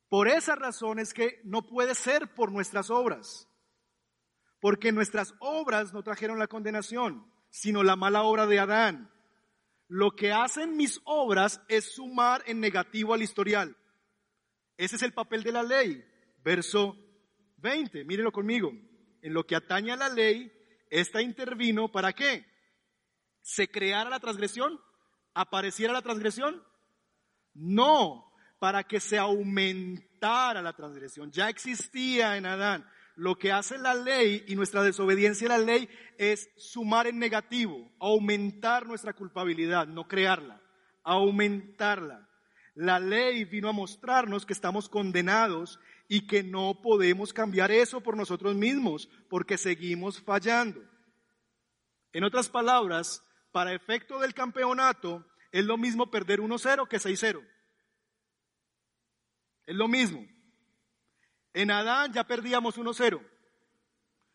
Por 0.08 0.28
esa 0.28 0.54
razón 0.54 1.00
es 1.00 1.12
que 1.12 1.40
no 1.44 1.62
puede 1.62 1.96
ser 1.96 2.32
por 2.32 2.52
nuestras 2.52 2.90
obras. 2.90 3.49
Porque 4.60 4.92
nuestras 4.92 5.34
obras 5.40 5.92
no 5.92 6.02
trajeron 6.02 6.38
la 6.38 6.46
condenación, 6.46 7.26
sino 7.50 7.82
la 7.82 7.96
mala 7.96 8.22
obra 8.22 8.46
de 8.46 8.58
Adán. 8.58 9.10
Lo 9.88 10.12
que 10.12 10.32
hacen 10.32 10.76
mis 10.76 11.00
obras 11.04 11.60
es 11.68 11.94
sumar 11.94 12.42
en 12.46 12.60
negativo 12.60 13.14
al 13.14 13.22
historial. 13.22 13.76
Ese 14.76 14.96
es 14.96 15.02
el 15.02 15.12
papel 15.12 15.42
de 15.42 15.52
la 15.52 15.62
ley. 15.62 16.04
Verso 16.44 16.96
20, 17.58 18.04
mírelo 18.04 18.30
conmigo. 18.30 18.72
En 19.22 19.34
lo 19.34 19.46
que 19.46 19.56
atañe 19.56 19.92
a 19.92 19.96
la 19.96 20.08
ley, 20.08 20.52
esta 20.90 21.20
intervino 21.20 21.90
para 21.90 22.12
qué? 22.12 22.46
¿Se 23.42 23.68
creara 23.68 24.10
la 24.10 24.20
transgresión? 24.20 24.80
¿Apareciera 25.34 25.92
la 25.92 26.02
transgresión? 26.02 26.62
No, 27.54 28.32
para 28.58 28.84
que 28.84 29.00
se 29.00 29.18
aumentara 29.18 30.62
la 30.62 30.72
transgresión. 30.72 31.30
Ya 31.32 31.48
existía 31.48 32.36
en 32.36 32.46
Adán 32.46 32.88
lo 33.20 33.36
que 33.36 33.52
hace 33.52 33.76
la 33.76 33.94
ley 33.94 34.44
y 34.48 34.56
nuestra 34.56 34.82
desobediencia 34.82 35.46
a 35.46 35.58
la 35.58 35.64
ley 35.64 35.90
es 36.16 36.48
sumar 36.56 37.06
en 37.06 37.18
negativo, 37.18 37.92
aumentar 38.00 38.86
nuestra 38.86 39.12
culpabilidad, 39.12 39.86
no 39.86 40.08
crearla, 40.08 40.62
aumentarla. 41.04 42.26
La 42.74 42.98
ley 42.98 43.44
vino 43.44 43.68
a 43.68 43.72
mostrarnos 43.72 44.46
que 44.46 44.54
estamos 44.54 44.88
condenados 44.88 45.78
y 46.08 46.26
que 46.26 46.42
no 46.42 46.80
podemos 46.80 47.34
cambiar 47.34 47.70
eso 47.70 48.00
por 48.00 48.16
nosotros 48.16 48.56
mismos 48.56 49.10
porque 49.28 49.58
seguimos 49.58 50.22
fallando. 50.22 50.80
En 52.14 52.24
otras 52.24 52.48
palabras, 52.48 53.22
para 53.52 53.74
efecto 53.74 54.18
del 54.18 54.32
campeonato, 54.32 55.26
es 55.52 55.66
lo 55.66 55.76
mismo 55.76 56.10
perder 56.10 56.40
1-0 56.40 56.88
que 56.88 56.96
6-0. 56.96 57.46
Es 59.66 59.76
lo 59.76 59.88
mismo. 59.88 60.26
En 61.52 61.70
Adán 61.70 62.12
ya 62.12 62.24
perdíamos 62.24 62.78
1-0. 62.78 63.20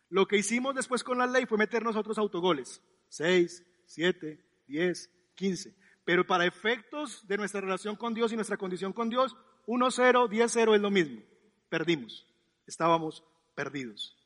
Lo 0.08 0.26
que 0.26 0.38
hicimos 0.38 0.74
después 0.74 1.02
con 1.02 1.18
la 1.18 1.26
ley 1.26 1.46
fue 1.46 1.58
meter 1.58 1.82
nosotros 1.82 2.18
autogoles. 2.18 2.82
6, 3.08 3.64
7, 3.86 4.44
10, 4.66 5.10
15. 5.34 5.74
Pero 6.04 6.26
para 6.26 6.46
efectos 6.46 7.26
de 7.26 7.36
nuestra 7.36 7.60
relación 7.60 7.96
con 7.96 8.14
Dios 8.14 8.32
y 8.32 8.36
nuestra 8.36 8.56
condición 8.56 8.92
con 8.92 9.08
Dios, 9.08 9.36
1, 9.66 9.90
0, 9.90 10.28
10, 10.28 10.52
0 10.52 10.74
es 10.74 10.80
lo 10.80 10.90
mismo. 10.90 11.22
Perdimos. 11.68 12.26
Estábamos 12.66 13.24
perdidos. 13.54 14.16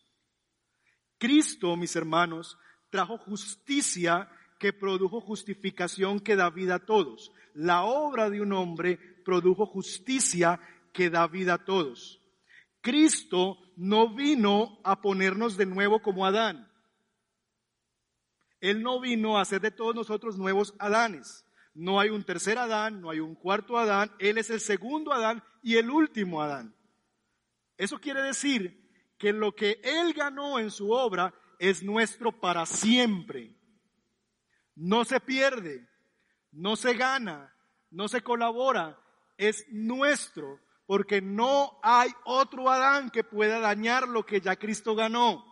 Cristo, 1.19 1.77
mis 1.77 1.97
hermanos, 1.97 2.59
trajo 2.91 3.19
justicia 3.19 4.29
que 4.59 4.73
produjo 4.73 5.21
justificación 5.21 6.21
que 6.21 6.37
da 6.37 6.51
vida 6.51 6.77
a 6.77 6.85
todos. 6.85 7.33
La 7.55 7.85
obra 7.85 8.29
de 8.29 8.41
un 8.43 8.53
hombre 8.53 8.99
produjo 9.25 9.65
justicia 9.65 10.61
que 10.93 11.09
da 11.09 11.27
vida 11.27 11.55
a 11.55 11.65
todos. 11.65 12.20
Cristo 12.81 13.59
no 13.77 14.15
vino 14.15 14.81
a 14.85 15.01
ponernos 15.01 15.57
de 15.57 15.67
nuevo 15.67 16.01
como 16.01 16.27
Adán. 16.27 16.71
Él 18.61 18.83
no 18.83 19.01
vino 19.01 19.39
a 19.39 19.43
hacer 19.43 19.61
de 19.61 19.71
todos 19.71 19.95
nosotros 19.95 20.37
nuevos 20.37 20.75
Adanes. 20.79 21.47
No 21.75 22.01
hay 22.01 22.11
un 22.11 22.25
tercer 22.25 22.59
Adán, 22.59 23.01
no 23.01 23.11
hay 23.11 23.21
un 23.21 23.35
cuarto 23.35 23.79
Adán. 23.79 24.13
Él 24.19 24.39
es 24.39 24.51
el 24.51 24.61
segundo 24.61 25.13
Adán 25.13 25.43
y 25.63 25.77
el 25.77 25.91
último 25.91 26.43
Adán. 26.43 26.75
Eso 27.77 27.99
quiere 27.99 28.23
decir 28.23 28.91
que 29.19 29.33
lo 29.33 29.55
que 29.55 29.81
Él 29.83 30.13
ganó 30.13 30.59
en 30.59 30.71
su 30.71 30.91
obra 30.91 31.35
es 31.59 31.83
nuestro 31.83 32.33
para 32.33 32.67
siempre 32.67 33.61
no 34.81 35.05
se 35.05 35.21
pierde, 35.21 35.87
no 36.53 36.75
se 36.75 36.95
gana, 36.95 37.55
no 37.91 38.09
se 38.09 38.23
colabora, 38.23 38.99
es 39.37 39.67
nuestro, 39.71 40.59
porque 40.91 41.23
no 41.23 41.79
hay 41.85 42.11
otro 42.25 42.69
Adán 42.69 43.11
que 43.11 43.23
pueda 43.23 43.61
dañar 43.61 44.09
lo 44.09 44.27
que 44.27 44.41
ya 44.41 44.57
Cristo 44.57 44.97
ganó. 44.97 45.45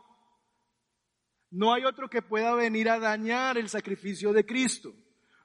No 1.48 1.72
hay 1.72 1.84
otro 1.84 2.10
que 2.10 2.22
pueda 2.22 2.56
venir 2.56 2.90
a 2.90 2.98
dañar 2.98 3.56
el 3.56 3.68
sacrificio 3.68 4.32
de 4.32 4.44
Cristo. 4.44 4.92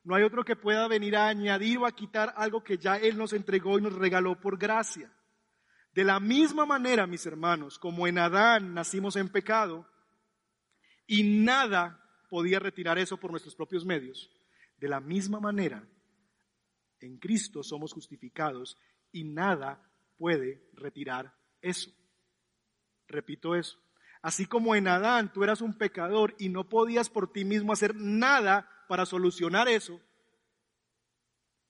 No 0.03 0.15
hay 0.15 0.23
otro 0.23 0.43
que 0.43 0.55
pueda 0.55 0.87
venir 0.87 1.15
a 1.15 1.27
añadir 1.27 1.77
o 1.77 1.85
a 1.85 1.91
quitar 1.91 2.33
algo 2.37 2.63
que 2.63 2.79
ya 2.79 2.97
Él 2.97 3.19
nos 3.19 3.33
entregó 3.33 3.77
y 3.77 3.83
nos 3.83 3.93
regaló 3.93 4.41
por 4.41 4.57
gracia. 4.57 5.13
De 5.93 6.03
la 6.03 6.19
misma 6.19 6.65
manera, 6.65 7.05
mis 7.05 7.27
hermanos, 7.27 7.77
como 7.77 8.07
en 8.07 8.17
Adán 8.17 8.73
nacimos 8.73 9.15
en 9.15 9.29
pecado 9.29 9.87
y 11.05 11.21
nada 11.21 12.03
podía 12.31 12.57
retirar 12.57 12.97
eso 12.97 13.17
por 13.17 13.29
nuestros 13.29 13.55
propios 13.55 13.85
medios. 13.85 14.31
De 14.77 14.87
la 14.87 14.99
misma 14.99 15.39
manera, 15.39 15.87
en 16.99 17.19
Cristo 17.19 17.61
somos 17.61 17.93
justificados 17.93 18.75
y 19.13 19.23
nada 19.23 19.81
puede 20.17 20.61
retirar 20.73 21.33
eso. 21.61 21.89
Repito 23.07 23.55
eso. 23.55 23.79
Así 24.21 24.45
como 24.45 24.75
en 24.75 24.87
Adán 24.87 25.31
tú 25.31 25.43
eras 25.43 25.61
un 25.61 25.77
pecador 25.77 26.35
y 26.37 26.49
no 26.49 26.67
podías 26.67 27.09
por 27.09 27.31
ti 27.31 27.45
mismo 27.45 27.71
hacer 27.71 27.95
nada 27.95 28.69
para 28.89 29.05
solucionar 29.05 29.69
eso, 29.69 30.01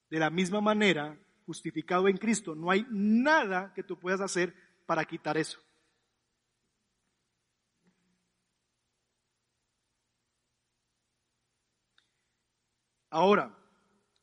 de 0.10 0.20
la 0.20 0.30
misma 0.30 0.62
manera, 0.62 1.18
justificado 1.46 2.08
en 2.08 2.18
Cristo, 2.18 2.56
no 2.56 2.70
hay 2.70 2.86
nada 2.90 3.74
que 3.74 3.84
tú 3.84 4.00
puedas 4.00 4.22
hacer 4.22 4.54
para 4.86 5.06
quitar 5.06 5.38
eso. 5.38 5.60
Ahora, 13.10 13.56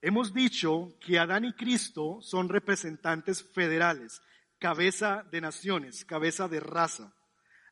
hemos 0.03 0.33
dicho 0.33 0.95
que 1.01 1.19
Adán 1.19 1.45
y 1.45 1.53
Cristo 1.53 2.19
son 2.23 2.49
representantes 2.49 3.43
federales, 3.43 4.23
cabeza 4.59 5.25
de 5.31 5.41
naciones, 5.41 6.05
cabeza 6.05 6.49
de 6.49 6.61
raza. 6.61 7.13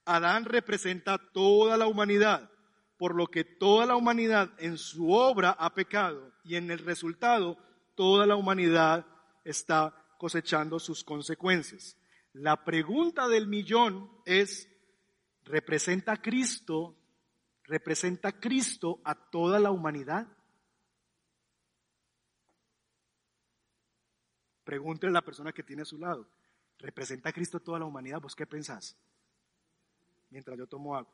Adán 0.04 0.44
representa 0.44 1.18
toda 1.32 1.76
la 1.76 1.86
humanidad, 1.86 2.50
por 2.96 3.14
lo 3.14 3.26
que 3.28 3.44
toda 3.44 3.86
la 3.86 3.96
humanidad 3.96 4.50
en 4.58 4.78
su 4.78 5.12
obra 5.12 5.50
ha 5.50 5.74
pecado 5.74 6.32
y 6.44 6.56
en 6.56 6.70
el 6.70 6.78
resultado 6.78 7.58
toda 7.94 8.26
la 8.26 8.36
humanidad 8.36 9.06
está 9.44 9.94
cosechando 10.18 10.78
sus 10.78 11.04
consecuencias. 11.04 11.96
La 12.32 12.64
pregunta 12.64 13.28
del 13.28 13.46
millón 13.46 14.10
es, 14.24 14.68
¿representa 15.44 16.16
Cristo, 16.16 16.96
representa 17.64 18.32
Cristo 18.32 19.00
a 19.04 19.14
toda 19.14 19.58
la 19.58 19.70
humanidad? 19.70 20.26
Pregúntele 24.68 25.08
a 25.08 25.12
la 25.14 25.24
persona 25.24 25.50
que 25.50 25.62
tiene 25.62 25.80
a 25.80 25.86
su 25.86 25.96
lado. 25.96 26.28
¿Representa 26.78 27.30
a 27.30 27.32
Cristo 27.32 27.58
toda 27.58 27.78
la 27.78 27.86
humanidad? 27.86 28.20
¿Vos 28.20 28.36
qué 28.36 28.44
pensás? 28.44 28.94
Mientras 30.28 30.58
yo 30.58 30.66
tomo 30.66 30.94
agua. 30.94 31.10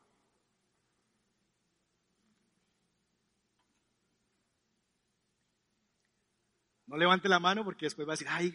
No 6.87 6.97
levante 6.97 7.29
la 7.29 7.39
mano 7.39 7.63
porque 7.63 7.85
después 7.85 8.05
va 8.05 8.11
a 8.11 8.17
decir, 8.17 8.27
ay, 8.29 8.53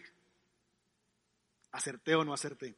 acerté 1.71 2.13
o 2.13 2.23
no 2.23 2.31
acerté. 2.31 2.77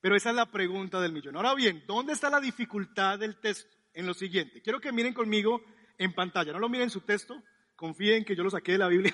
Pero 0.00 0.14
esa 0.14 0.30
es 0.30 0.36
la 0.36 0.52
pregunta 0.52 1.00
del 1.00 1.10
millón. 1.10 1.34
Ahora 1.34 1.56
bien, 1.56 1.82
¿dónde 1.88 2.12
está 2.12 2.30
la 2.30 2.38
dificultad 2.38 3.18
del 3.18 3.40
texto? 3.40 3.76
En 3.92 4.06
lo 4.06 4.14
siguiente. 4.14 4.62
Quiero 4.62 4.80
que 4.80 4.92
miren 4.92 5.12
conmigo 5.12 5.64
en 5.98 6.14
pantalla. 6.14 6.52
No 6.52 6.60
lo 6.60 6.68
miren 6.68 6.90
su 6.90 7.00
texto. 7.00 7.42
Confíen 7.74 8.24
que 8.24 8.36
yo 8.36 8.44
lo 8.44 8.50
saqué 8.50 8.70
de 8.70 8.78
la 8.78 8.86
Biblia. 8.86 9.12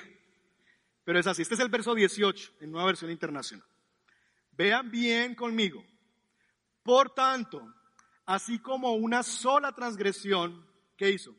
Pero 1.05 1.19
es 1.19 1.27
así. 1.27 1.43
Este 1.43 1.55
es 1.55 1.61
el 1.61 1.69
verso 1.69 1.95
18 1.95 2.53
en 2.61 2.71
nueva 2.71 2.87
versión 2.87 3.11
internacional. 3.11 3.67
Vean 4.53 4.91
bien 4.91 5.35
conmigo. 5.35 5.85
Por 6.83 7.11
tanto, 7.15 7.63
así 8.27 8.59
como 8.59 8.95
una 8.95 9.23
sola 9.23 9.73
transgresión, 9.73 10.67
¿qué 10.97 11.11
hizo? 11.11 11.35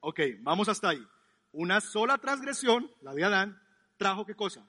Ok, 0.00 0.20
vamos 0.40 0.68
hasta 0.68 0.90
ahí. 0.90 1.06
Una 1.52 1.80
sola 1.80 2.18
transgresión, 2.18 2.90
la 3.02 3.12
de 3.12 3.24
Adán, 3.24 3.62
trajo 3.96 4.24
qué 4.24 4.34
cosa? 4.34 4.68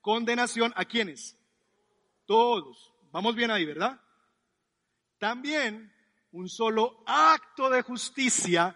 Condenación 0.00 0.72
a 0.76 0.84
quienes? 0.84 1.36
Todos. 2.24 2.92
Vamos 3.10 3.34
bien 3.34 3.50
ahí, 3.50 3.64
¿verdad? 3.64 4.00
También 5.18 5.92
un 6.32 6.48
solo 6.48 7.02
acto 7.06 7.68
de 7.70 7.82
justicia 7.82 8.74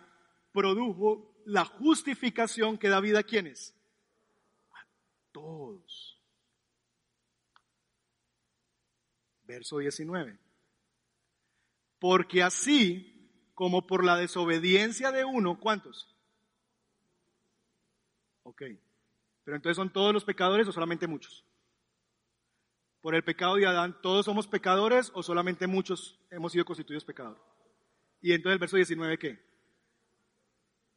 produjo 0.52 1.31
la 1.44 1.64
justificación 1.64 2.78
que 2.78 2.88
da 2.88 3.00
vida 3.00 3.20
a 3.20 3.22
quienes? 3.24 3.74
A 4.72 4.86
todos. 5.32 6.20
Verso 9.44 9.78
19. 9.78 10.38
Porque 11.98 12.42
así 12.42 13.12
como 13.54 13.86
por 13.86 14.04
la 14.04 14.16
desobediencia 14.16 15.12
de 15.12 15.24
uno, 15.24 15.58
¿cuántos? 15.60 16.08
Ok. 18.44 18.62
Pero 19.44 19.56
entonces 19.56 19.76
son 19.76 19.92
todos 19.92 20.12
los 20.12 20.24
pecadores 20.24 20.66
o 20.68 20.72
solamente 20.72 21.06
muchos? 21.06 21.44
Por 23.00 23.14
el 23.14 23.24
pecado 23.24 23.56
de 23.56 23.66
Adán, 23.66 24.00
¿todos 24.00 24.26
somos 24.26 24.46
pecadores 24.46 25.10
o 25.14 25.22
solamente 25.22 25.66
muchos 25.66 26.18
hemos 26.30 26.52
sido 26.52 26.64
constituidos 26.64 27.04
pecadores? 27.04 27.42
Y 28.20 28.32
entonces 28.32 28.54
el 28.54 28.60
verso 28.60 28.76
19, 28.76 29.18
¿qué? 29.18 29.51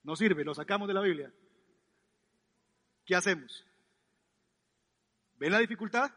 No 0.06 0.16
sirve, 0.16 0.46
lo 0.46 0.54
sacamos 0.54 0.88
de 0.88 0.94
la 0.94 1.02
Biblia. 1.02 1.34
¿Qué 3.06 3.16
hacemos? 3.16 3.66
¿Ven 5.38 5.52
la 5.52 5.58
dificultad? 5.58 6.12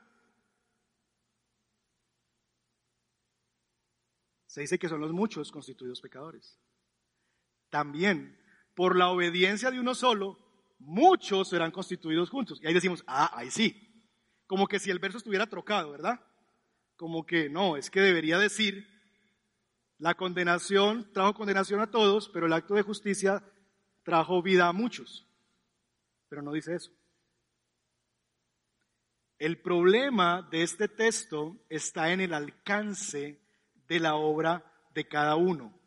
Se 4.47 4.61
dice 4.61 4.78
que 4.78 4.91
son 4.91 5.01
los 5.01 5.12
muchos 5.12 5.51
constituidos 5.51 6.03
pecadores. 6.03 6.61
También, 7.70 8.39
por 8.74 8.95
la 8.95 9.09
obediencia 9.09 9.70
de 9.70 9.80
uno 9.80 9.95
solo, 9.95 10.39
muchos 10.78 11.49
serán 11.49 11.70
constituidos 11.70 12.28
juntos. 12.28 12.61
Y 12.62 12.66
ahí 12.66 12.74
decimos, 12.74 13.03
ah, 13.07 13.30
ahí 13.34 13.51
sí. 13.51 14.05
Como 14.47 14.66
que 14.66 14.80
si 14.80 14.91
el 14.91 14.99
verso 14.99 15.16
estuviera 15.16 15.47
trocado, 15.47 15.93
¿verdad? 15.93 16.20
Como 16.97 17.24
que 17.24 17.49
no, 17.49 17.78
es 17.78 17.91
que 17.91 18.01
debería 18.01 18.39
decir, 18.39 18.86
la 19.97 20.14
condenación 20.14 21.11
trajo 21.14 21.32
condenación 21.32 21.80
a 21.80 21.91
todos, 21.91 22.28
pero 22.28 22.45
el 22.45 22.53
acto 22.53 22.74
de 22.74 22.82
justicia 22.82 23.43
trajo 24.09 24.40
vida 24.40 24.68
a 24.68 24.72
muchos, 24.72 25.26
pero 26.30 26.40
no 26.40 26.52
dice 26.52 26.74
eso. 26.74 26.90
El 29.38 29.61
problema 29.61 30.48
de 30.50 30.62
este 30.62 30.88
texto 30.88 31.59
está 31.68 32.11
en 32.11 32.22
el 32.22 32.32
alcance 32.32 33.38
de 33.86 34.00
la 34.00 34.14
obra 34.14 34.64
de 34.94 35.06
cada 35.06 35.36
uno. 35.36 35.78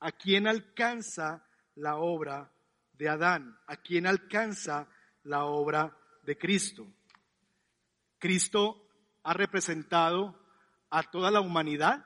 ¿A 0.00 0.10
quién 0.10 0.48
alcanza 0.48 1.46
la 1.76 1.98
obra 1.98 2.50
de 2.94 3.08
Adán? 3.08 3.56
¿A 3.68 3.76
quién 3.76 4.08
alcanza 4.08 4.88
la 5.22 5.44
obra 5.44 5.96
de 6.24 6.36
Cristo? 6.36 6.88
Cristo 8.18 8.84
ha 9.22 9.32
representado 9.32 10.36
a 10.90 11.04
toda 11.04 11.30
la 11.30 11.40
humanidad 11.40 12.04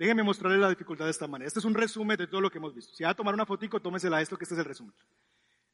Déjenme 0.00 0.22
mostrarles 0.22 0.62
la 0.62 0.70
dificultad 0.70 1.04
de 1.04 1.10
esta 1.10 1.28
manera. 1.28 1.46
Este 1.46 1.58
es 1.58 1.64
un 1.66 1.74
resumen 1.74 2.16
de 2.16 2.26
todo 2.26 2.40
lo 2.40 2.50
que 2.50 2.56
hemos 2.56 2.74
visto. 2.74 2.94
Si 2.94 3.04
va 3.04 3.10
a 3.10 3.14
tomar 3.14 3.34
una 3.34 3.44
fotico, 3.44 3.82
tómesela 3.82 4.22
esto, 4.22 4.38
que 4.38 4.44
este 4.44 4.54
es 4.54 4.58
el 4.60 4.64
resumen. 4.64 4.94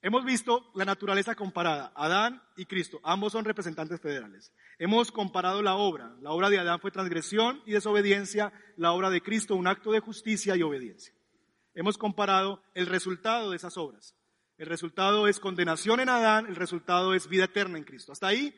Hemos 0.02 0.24
visto 0.24 0.68
la 0.74 0.84
naturaleza 0.84 1.36
comparada, 1.36 1.92
Adán 1.94 2.42
y 2.56 2.66
Cristo, 2.66 2.98
ambos 3.04 3.34
son 3.34 3.44
representantes 3.44 4.00
federales. 4.00 4.52
Hemos 4.80 5.12
comparado 5.12 5.62
la 5.62 5.76
obra, 5.76 6.16
la 6.20 6.32
obra 6.32 6.50
de 6.50 6.58
Adán 6.58 6.80
fue 6.80 6.90
transgresión 6.90 7.62
y 7.66 7.70
desobediencia, 7.70 8.52
la 8.76 8.90
obra 8.90 9.10
de 9.10 9.20
Cristo 9.20 9.54
un 9.54 9.68
acto 9.68 9.92
de 9.92 10.00
justicia 10.00 10.56
y 10.56 10.62
obediencia. 10.62 11.14
Hemos 11.72 11.96
comparado 11.96 12.60
el 12.74 12.86
resultado 12.86 13.50
de 13.50 13.56
esas 13.58 13.76
obras. 13.76 14.16
El 14.58 14.66
resultado 14.66 15.28
es 15.28 15.38
condenación 15.38 16.00
en 16.00 16.08
Adán, 16.08 16.46
el 16.46 16.56
resultado 16.56 17.14
es 17.14 17.28
vida 17.28 17.44
eterna 17.44 17.78
en 17.78 17.84
Cristo. 17.84 18.10
Hasta 18.10 18.26
ahí 18.26 18.52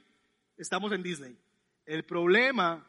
estamos 0.57 0.93
en 0.93 1.03
Disney. 1.03 1.39
El 1.85 2.07
problema 2.07 2.89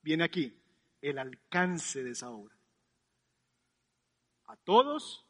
viene 0.00 0.24
aquí, 0.24 0.59
el 1.00 1.18
alcance 1.18 2.02
de 2.02 2.10
esa 2.10 2.30
obra. 2.30 2.56
¿A 4.46 4.56
todos 4.56 5.24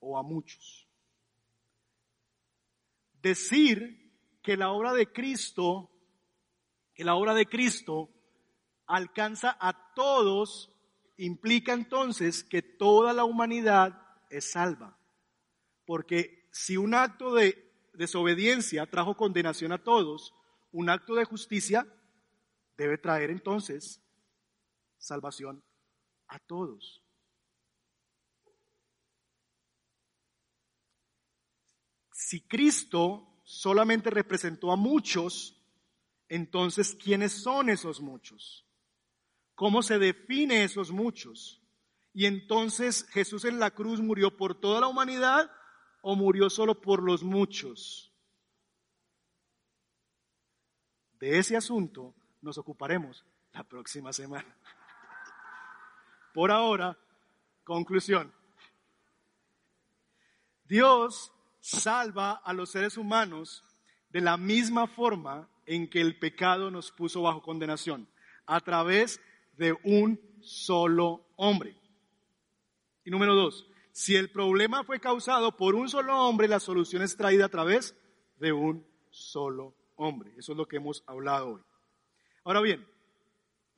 o 0.00 0.18
a 0.18 0.22
muchos? 0.22 0.90
decir 3.22 4.10
que 4.42 4.56
la 4.56 4.70
obra 4.70 4.92
de 4.92 5.06
Cristo, 5.12 5.90
que 6.94 7.04
la 7.04 7.14
obra 7.14 7.34
de 7.34 7.46
Cristo 7.46 8.10
alcanza 8.86 9.56
a 9.60 9.94
todos, 9.94 10.72
implica 11.16 11.72
entonces 11.72 12.42
que 12.42 12.62
toda 12.62 13.12
la 13.12 13.24
humanidad 13.24 14.00
es 14.30 14.52
salva. 14.52 14.96
Porque 15.84 16.48
si 16.50 16.76
un 16.76 16.94
acto 16.94 17.34
de 17.34 17.70
desobediencia 17.94 18.86
trajo 18.86 19.16
condenación 19.16 19.72
a 19.72 19.82
todos, 19.82 20.34
un 20.72 20.88
acto 20.88 21.14
de 21.14 21.24
justicia 21.24 21.86
debe 22.76 22.96
traer 22.96 23.30
entonces 23.30 24.00
salvación 25.00 25.64
a 26.28 26.38
todos. 26.38 27.02
Si 32.12 32.42
Cristo 32.42 33.40
solamente 33.44 34.10
representó 34.10 34.70
a 34.70 34.76
muchos, 34.76 35.60
entonces 36.28 36.94
¿quiénes 36.94 37.32
son 37.32 37.70
esos 37.70 38.00
muchos? 38.00 38.64
¿Cómo 39.56 39.82
se 39.82 39.98
define 39.98 40.62
esos 40.62 40.92
muchos? 40.92 41.60
Y 42.12 42.26
entonces 42.26 43.06
Jesús 43.10 43.44
en 43.44 43.58
la 43.58 43.72
cruz 43.72 44.00
murió 44.00 44.36
por 44.36 44.60
toda 44.60 44.80
la 44.80 44.86
humanidad 44.86 45.50
o 46.02 46.14
murió 46.14 46.48
solo 46.50 46.80
por 46.80 47.02
los 47.02 47.22
muchos. 47.22 48.12
De 51.18 51.38
ese 51.38 51.56
asunto 51.56 52.14
nos 52.40 52.58
ocuparemos 52.58 53.24
la 53.52 53.64
próxima 53.64 54.12
semana. 54.12 54.56
Por 56.32 56.50
ahora, 56.50 56.98
conclusión. 57.64 58.32
Dios 60.64 61.32
salva 61.60 62.32
a 62.44 62.52
los 62.52 62.70
seres 62.70 62.96
humanos 62.96 63.64
de 64.10 64.20
la 64.20 64.36
misma 64.36 64.86
forma 64.86 65.48
en 65.66 65.88
que 65.88 66.00
el 66.00 66.18
pecado 66.18 66.70
nos 66.70 66.90
puso 66.90 67.22
bajo 67.22 67.42
condenación, 67.42 68.08
a 68.46 68.60
través 68.60 69.20
de 69.56 69.76
un 69.84 70.20
solo 70.40 71.26
hombre. 71.36 71.76
Y 73.04 73.10
número 73.10 73.34
dos, 73.34 73.66
si 73.92 74.16
el 74.16 74.30
problema 74.30 74.84
fue 74.84 75.00
causado 75.00 75.56
por 75.56 75.74
un 75.74 75.88
solo 75.88 76.18
hombre, 76.26 76.48
la 76.48 76.60
solución 76.60 77.02
es 77.02 77.16
traída 77.16 77.46
a 77.46 77.50
través 77.50 77.94
de 78.38 78.52
un 78.52 78.86
solo 79.10 79.74
hombre. 79.96 80.32
Eso 80.36 80.52
es 80.52 80.58
lo 80.58 80.66
que 80.66 80.76
hemos 80.76 81.04
hablado 81.06 81.54
hoy. 81.54 81.60
Ahora 82.44 82.60
bien, 82.60 82.86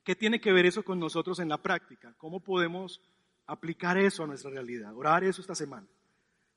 ¿qué 0.04 0.16
tiene 0.16 0.40
que 0.40 0.52
ver 0.52 0.66
eso 0.66 0.82
con 0.82 0.98
nosotros 0.98 1.38
en 1.38 1.48
la 1.48 1.62
práctica? 1.62 2.14
¿Cómo 2.18 2.40
podemos 2.40 3.00
aplicar 3.46 3.98
eso 3.98 4.24
a 4.24 4.26
nuestra 4.26 4.50
realidad? 4.50 4.94
Orar 4.96 5.24
eso 5.24 5.40
esta 5.40 5.54
semana. 5.54 5.86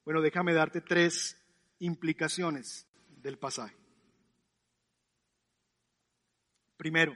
Bueno, 0.04 0.22
déjame 0.22 0.54
darte 0.54 0.82
tres 0.82 1.38
implicaciones 1.80 2.88
del 3.22 3.38
pasaje. 3.38 3.76
Primero, 6.78 7.16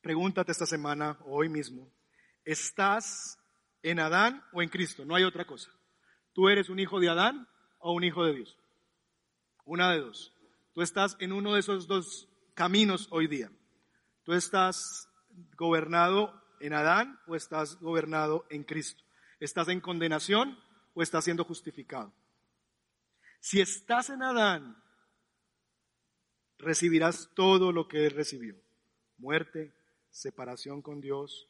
pregúntate 0.00 0.52
esta 0.52 0.66
semana 0.66 1.18
o 1.24 1.36
hoy 1.36 1.48
mismo, 1.48 1.90
¿estás 2.44 3.38
en 3.82 3.98
Adán 3.98 4.44
o 4.52 4.62
en 4.62 4.68
Cristo? 4.68 5.04
No 5.04 5.14
hay 5.14 5.24
otra 5.24 5.44
cosa. 5.44 5.70
¿Tú 6.32 6.48
eres 6.48 6.68
un 6.68 6.78
hijo 6.78 7.00
de 7.00 7.08
Adán 7.08 7.48
o 7.78 7.92
un 7.92 8.04
hijo 8.04 8.24
de 8.24 8.34
Dios? 8.34 8.56
Una 9.64 9.92
de 9.92 10.00
dos. 10.00 10.32
Tú 10.72 10.82
estás 10.82 11.16
en 11.20 11.32
uno 11.32 11.54
de 11.54 11.60
esos 11.60 11.86
dos 11.86 12.28
caminos 12.54 13.08
hoy 13.10 13.26
día. 13.26 13.50
Tú 14.24 14.34
estás 14.34 15.08
gobernado 15.56 16.32
en 16.60 16.74
Adán 16.74 17.18
o 17.26 17.34
estás 17.34 17.78
gobernado 17.80 18.46
en 18.50 18.62
Cristo. 18.62 19.02
Estás 19.40 19.68
en 19.68 19.80
condenación 19.80 20.58
o 20.94 21.02
estás 21.02 21.24
siendo 21.24 21.44
justificado. 21.44 22.12
Si 23.40 23.60
estás 23.60 24.10
en 24.10 24.22
Adán, 24.22 24.80
recibirás 26.58 27.30
todo 27.34 27.72
lo 27.72 27.88
que 27.88 28.06
él 28.06 28.12
recibió. 28.12 28.54
Muerte, 29.18 29.72
separación 30.10 30.82
con 30.82 31.00
Dios, 31.00 31.48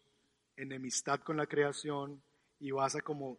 enemistad 0.56 1.20
con 1.20 1.36
la 1.36 1.46
creación 1.46 2.22
y 2.58 2.70
vas 2.70 2.96
a 2.96 3.02
como 3.02 3.36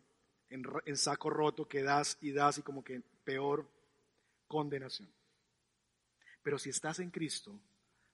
en, 0.49 0.63
en 0.85 0.97
saco 0.97 1.31
roto 1.31 1.67
que 1.67 1.81
das 1.81 2.17
y 2.21 2.31
das 2.31 2.59
y 2.59 2.61
como 2.61 2.83
que 2.83 3.01
peor 3.23 3.67
condenación. 4.47 5.09
Pero 6.43 6.59
si 6.59 6.69
estás 6.69 6.99
en 6.99 7.09
Cristo, 7.09 7.59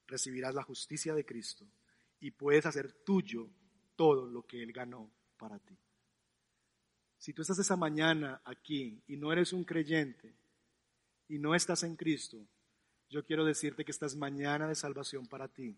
recibirás 0.09 0.53
la 0.53 0.63
justicia 0.63 1.13
de 1.13 1.25
Cristo 1.25 1.65
y 2.19 2.31
puedes 2.31 2.65
hacer 2.65 2.91
tuyo 2.91 3.49
todo 3.95 4.25
lo 4.27 4.43
que 4.43 4.61
Él 4.61 4.73
ganó 4.73 5.09
para 5.37 5.59
ti. 5.59 5.77
Si 7.17 7.33
tú 7.33 7.41
estás 7.41 7.59
esa 7.59 7.75
mañana 7.75 8.41
aquí 8.45 9.01
y 9.07 9.17
no 9.17 9.31
eres 9.31 9.53
un 9.53 9.63
creyente 9.63 10.33
y 11.27 11.37
no 11.37 11.53
estás 11.53 11.83
en 11.83 11.95
Cristo, 11.95 12.45
yo 13.09 13.25
quiero 13.25 13.43
decirte 13.43 13.83
que 13.83 13.91
estás 13.91 14.15
mañana 14.15 14.67
de 14.67 14.75
salvación 14.75 15.27
para 15.27 15.47
ti. 15.47 15.77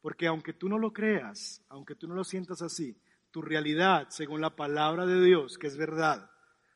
Porque 0.00 0.26
aunque 0.26 0.52
tú 0.52 0.68
no 0.68 0.78
lo 0.78 0.92
creas, 0.92 1.62
aunque 1.68 1.94
tú 1.94 2.08
no 2.08 2.14
lo 2.14 2.24
sientas 2.24 2.60
así, 2.62 2.96
tu 3.30 3.42
realidad, 3.42 4.08
según 4.10 4.40
la 4.40 4.56
palabra 4.56 5.06
de 5.06 5.20
Dios, 5.22 5.58
que 5.58 5.66
es 5.66 5.76
verdad, 5.76 6.30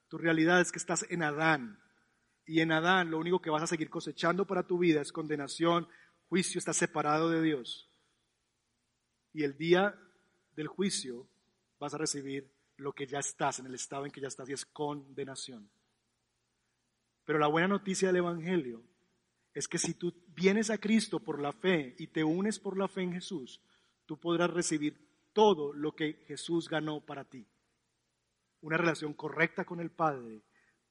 tu 0.09 0.19
realidad 0.19 0.61
es 0.61 0.73
que 0.73 0.79
estás 0.79 1.07
en 1.11 1.23
Adán. 1.23 1.79
Y 2.49 2.63
en 2.63 2.73
Adán 2.73 3.11
lo 3.11 3.19
único 3.19 3.43
que 3.43 3.51
vas 3.51 3.63
a 3.63 3.67
seguir 3.67 3.91
cosechando 3.91 4.47
para 4.47 4.67
tu 4.67 4.79
vida 4.79 5.03
es 5.03 5.13
condenación, 5.13 5.87
juicio, 6.31 6.59
estás 6.59 6.79
separado 6.79 7.29
de 7.29 7.43
Dios. 7.43 7.91
Y 9.35 9.45
el 9.45 9.59
día 9.59 9.95
del 10.57 10.67
juicio 10.67 11.29
vas 11.79 11.93
a 11.93 11.99
recibir 11.99 12.51
lo 12.79 12.95
que 12.95 13.07
ya 13.07 13.19
estás, 13.19 13.59
en 13.59 13.67
el 13.67 13.75
estado 13.75 14.07
en 14.07 14.11
que 14.11 14.23
ya 14.23 14.29
estás, 14.29 14.49
y 14.49 14.55
es 14.55 14.65
condenación. 14.65 15.69
Pero 17.27 17.39
la 17.39 17.49
buena 17.49 17.69
noticia 17.69 18.09
del 18.09 18.17
Evangelio 18.17 18.83
es 19.53 19.69
que 19.69 19.79
si 19.79 19.93
tú 19.93 20.15
vienes 20.29 20.71
a 20.71 20.79
Cristo 20.79 21.21
por 21.21 21.43
la 21.43 21.53
fe 21.53 21.97
y 21.99 22.07
te 22.07 22.25
unes 22.25 22.59
por 22.59 22.79
la 22.79 22.89
fe 22.89 23.03
en 23.03 23.13
Jesús, 23.13 23.61
tú 24.07 24.19
podrás 24.19 24.49
recibir 24.49 25.07
todo 25.35 25.75
lo 25.75 25.95
que 25.95 26.25
Jesús 26.27 26.67
ganó 26.67 27.05
para 27.05 27.25
ti. 27.25 27.47
Una 28.63 28.79
relación 28.79 29.13
correcta 29.13 29.67
con 29.67 29.81
el 29.81 29.91
Padre, 29.91 30.41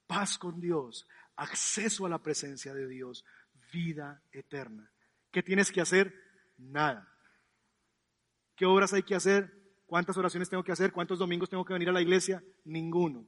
paz 0.05 0.37
con 0.37 0.61
Dios, 0.61 1.07
acceso 1.37 2.05
a 2.05 2.09
la 2.09 2.21
presencia 2.21 2.73
de 2.73 2.87
Dios, 2.87 3.23
vida 3.71 4.21
eterna. 4.31 4.91
¿Qué 5.31 5.41
tienes 5.41 5.71
que 5.71 5.81
hacer? 5.81 6.13
Nada. 6.57 7.07
¿Qué 8.55 8.65
obras 8.65 8.93
hay 8.93 9.03
que 9.03 9.15
hacer? 9.15 9.53
¿Cuántas 9.85 10.17
oraciones 10.17 10.49
tengo 10.49 10.63
que 10.63 10.71
hacer? 10.71 10.91
¿Cuántos 10.91 11.19
domingos 11.19 11.49
tengo 11.49 11.63
que 11.63 11.73
venir 11.73 11.89
a 11.89 11.93
la 11.93 12.01
iglesia? 12.01 12.43
Ninguno. 12.65 13.25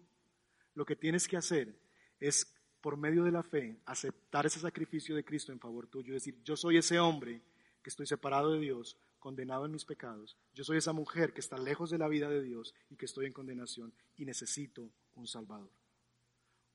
Lo 0.73 0.85
que 0.85 0.95
tienes 0.95 1.27
que 1.27 1.37
hacer 1.37 1.79
es, 2.19 2.53
por 2.81 2.97
medio 2.97 3.23
de 3.23 3.31
la 3.31 3.43
fe, 3.43 3.79
aceptar 3.85 4.45
ese 4.45 4.59
sacrificio 4.59 5.15
de 5.15 5.23
Cristo 5.23 5.51
en 5.51 5.59
favor 5.59 5.87
tuyo. 5.87 6.13
Decir, 6.13 6.41
yo 6.43 6.57
soy 6.57 6.77
ese 6.77 6.99
hombre 6.99 7.41
que 7.83 7.89
estoy 7.89 8.07
separado 8.07 8.51
de 8.53 8.59
Dios, 8.59 8.97
condenado 9.19 9.65
en 9.65 9.71
mis 9.71 9.85
pecados. 9.85 10.37
Yo 10.53 10.63
soy 10.63 10.77
esa 10.77 10.93
mujer 10.93 11.33
que 11.33 11.41
está 11.41 11.57
lejos 11.57 11.91
de 11.91 11.97
la 11.97 12.07
vida 12.07 12.29
de 12.29 12.41
Dios 12.41 12.73
y 12.89 12.95
que 12.95 13.05
estoy 13.05 13.27
en 13.27 13.33
condenación 13.33 13.93
y 14.17 14.25
necesito 14.25 14.91
un 15.15 15.27
Salvador. 15.27 15.71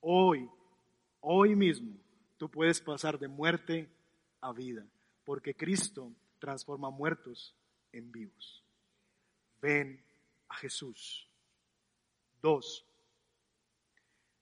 Hoy, 0.01 0.49
hoy 1.25 1.57
mismo, 1.57 1.97
tú 2.37 2.51
puedes 2.51 2.81
pasar 2.81 3.19
de 3.19 3.29
muerte 3.29 3.89
a 4.41 4.53
vida, 4.53 4.87
porque 5.25 5.55
Cristo 5.55 6.13
transforma 6.39 6.91
muertos 6.91 7.55
en 7.93 8.13
vivos 8.13 8.65
ven 9.65 9.99
a 10.51 10.57
Jesús. 10.57 11.27
Dos, 12.43 12.85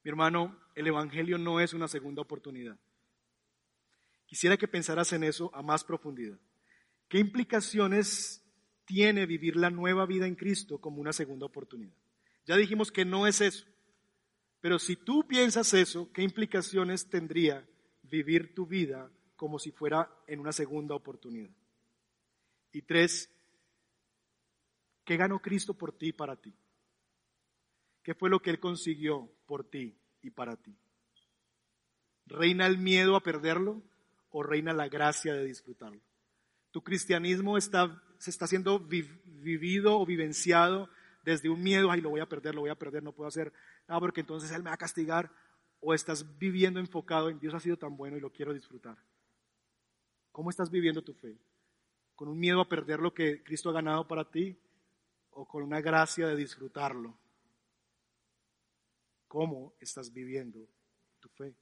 mi 0.02 0.08
hermano, 0.08 0.58
el 0.74 0.88
Evangelio 0.88 1.38
no 1.38 1.60
es 1.60 1.72
una 1.74 1.86
segunda 1.86 2.22
oportunidad. 2.22 2.76
Quisiera 4.26 4.56
que 4.56 4.66
pensaras 4.66 5.12
en 5.12 5.22
eso 5.22 5.48
a 5.54 5.62
más 5.62 5.84
profundidad. 5.84 6.36
¿Qué 7.08 7.18
implicaciones 7.20 8.42
tiene 8.84 9.26
vivir 9.26 9.54
la 9.54 9.70
nueva 9.70 10.04
vida 10.04 10.26
en 10.26 10.34
Cristo 10.34 10.78
como 10.78 11.00
una 11.00 11.12
segunda 11.12 11.46
oportunidad? 11.46 11.94
Ya 12.44 12.56
dijimos 12.56 12.90
que 12.90 13.04
no 13.04 13.28
es 13.28 13.40
eso. 13.40 13.64
Pero 14.62 14.78
si 14.78 14.96
tú 14.96 15.28
piensas 15.28 15.74
eso, 15.74 16.10
¿qué 16.14 16.22
implicaciones 16.22 17.10
tendría 17.10 17.68
vivir 18.04 18.54
tu 18.54 18.66
vida 18.66 19.10
como 19.36 19.58
si 19.58 19.70
fuera 19.70 20.10
en 20.26 20.40
una 20.40 20.52
segunda 20.52 20.94
oportunidad? 20.94 21.50
Y 22.72 22.80
tres, 22.80 23.28
¿Qué 25.04 25.16
ganó 25.16 25.40
Cristo 25.40 25.74
por 25.74 25.92
ti 25.92 26.08
y 26.08 26.12
para 26.12 26.36
ti? 26.36 26.54
¿Qué 28.02 28.14
fue 28.14 28.30
lo 28.30 28.40
que 28.40 28.50
Él 28.50 28.60
consiguió 28.60 29.30
por 29.46 29.68
ti 29.68 29.96
y 30.22 30.30
para 30.30 30.56
ti. 30.56 30.74
¿Reina 32.26 32.66
el 32.66 32.78
miedo 32.78 33.16
a 33.16 33.22
perderlo 33.22 33.82
o 34.30 34.42
reina 34.42 34.72
la 34.72 34.88
gracia 34.88 35.34
de 35.34 35.44
disfrutarlo? 35.44 36.00
Tu 36.70 36.82
cristianismo 36.82 37.58
está, 37.58 38.02
se 38.18 38.30
está 38.30 38.46
siendo 38.46 38.78
vivido 38.78 39.98
o 39.98 40.06
vivenciado 40.06 40.88
desde 41.22 41.48
un 41.48 41.62
miedo, 41.62 41.90
ay, 41.90 42.00
lo 42.00 42.10
voy 42.10 42.20
a 42.20 42.28
perder, 42.28 42.54
lo 42.54 42.62
voy 42.62 42.70
a 42.70 42.78
perder, 42.78 43.02
no 43.02 43.12
puedo 43.12 43.28
hacer, 43.28 43.52
ah, 43.86 44.00
porque 44.00 44.20
entonces 44.20 44.50
Él 44.50 44.62
me 44.62 44.70
va 44.70 44.74
a 44.74 44.78
castigar, 44.78 45.30
o 45.80 45.94
estás 45.94 46.38
viviendo 46.38 46.78
enfocado 46.78 47.28
en 47.28 47.40
Dios 47.40 47.54
ha 47.54 47.60
sido 47.60 47.76
tan 47.76 47.96
bueno 47.96 48.16
y 48.16 48.20
lo 48.20 48.30
quiero 48.30 48.54
disfrutar. 48.54 48.96
¿Cómo 50.30 50.48
estás 50.48 50.70
viviendo 50.70 51.02
tu 51.02 51.12
fe? 51.12 51.36
¿Con 52.14 52.28
un 52.28 52.38
miedo 52.38 52.60
a 52.60 52.68
perder 52.68 53.00
lo 53.00 53.12
que 53.12 53.42
Cristo 53.42 53.70
ha 53.70 53.72
ganado 53.72 54.06
para 54.06 54.30
ti 54.30 54.56
o 55.32 55.46
con 55.46 55.62
una 55.62 55.80
gracia 55.80 56.28
de 56.28 56.36
disfrutarlo? 56.36 57.18
¿Cómo 59.26 59.74
estás 59.80 60.12
viviendo 60.12 60.68
tu 61.20 61.28
fe? 61.30 61.54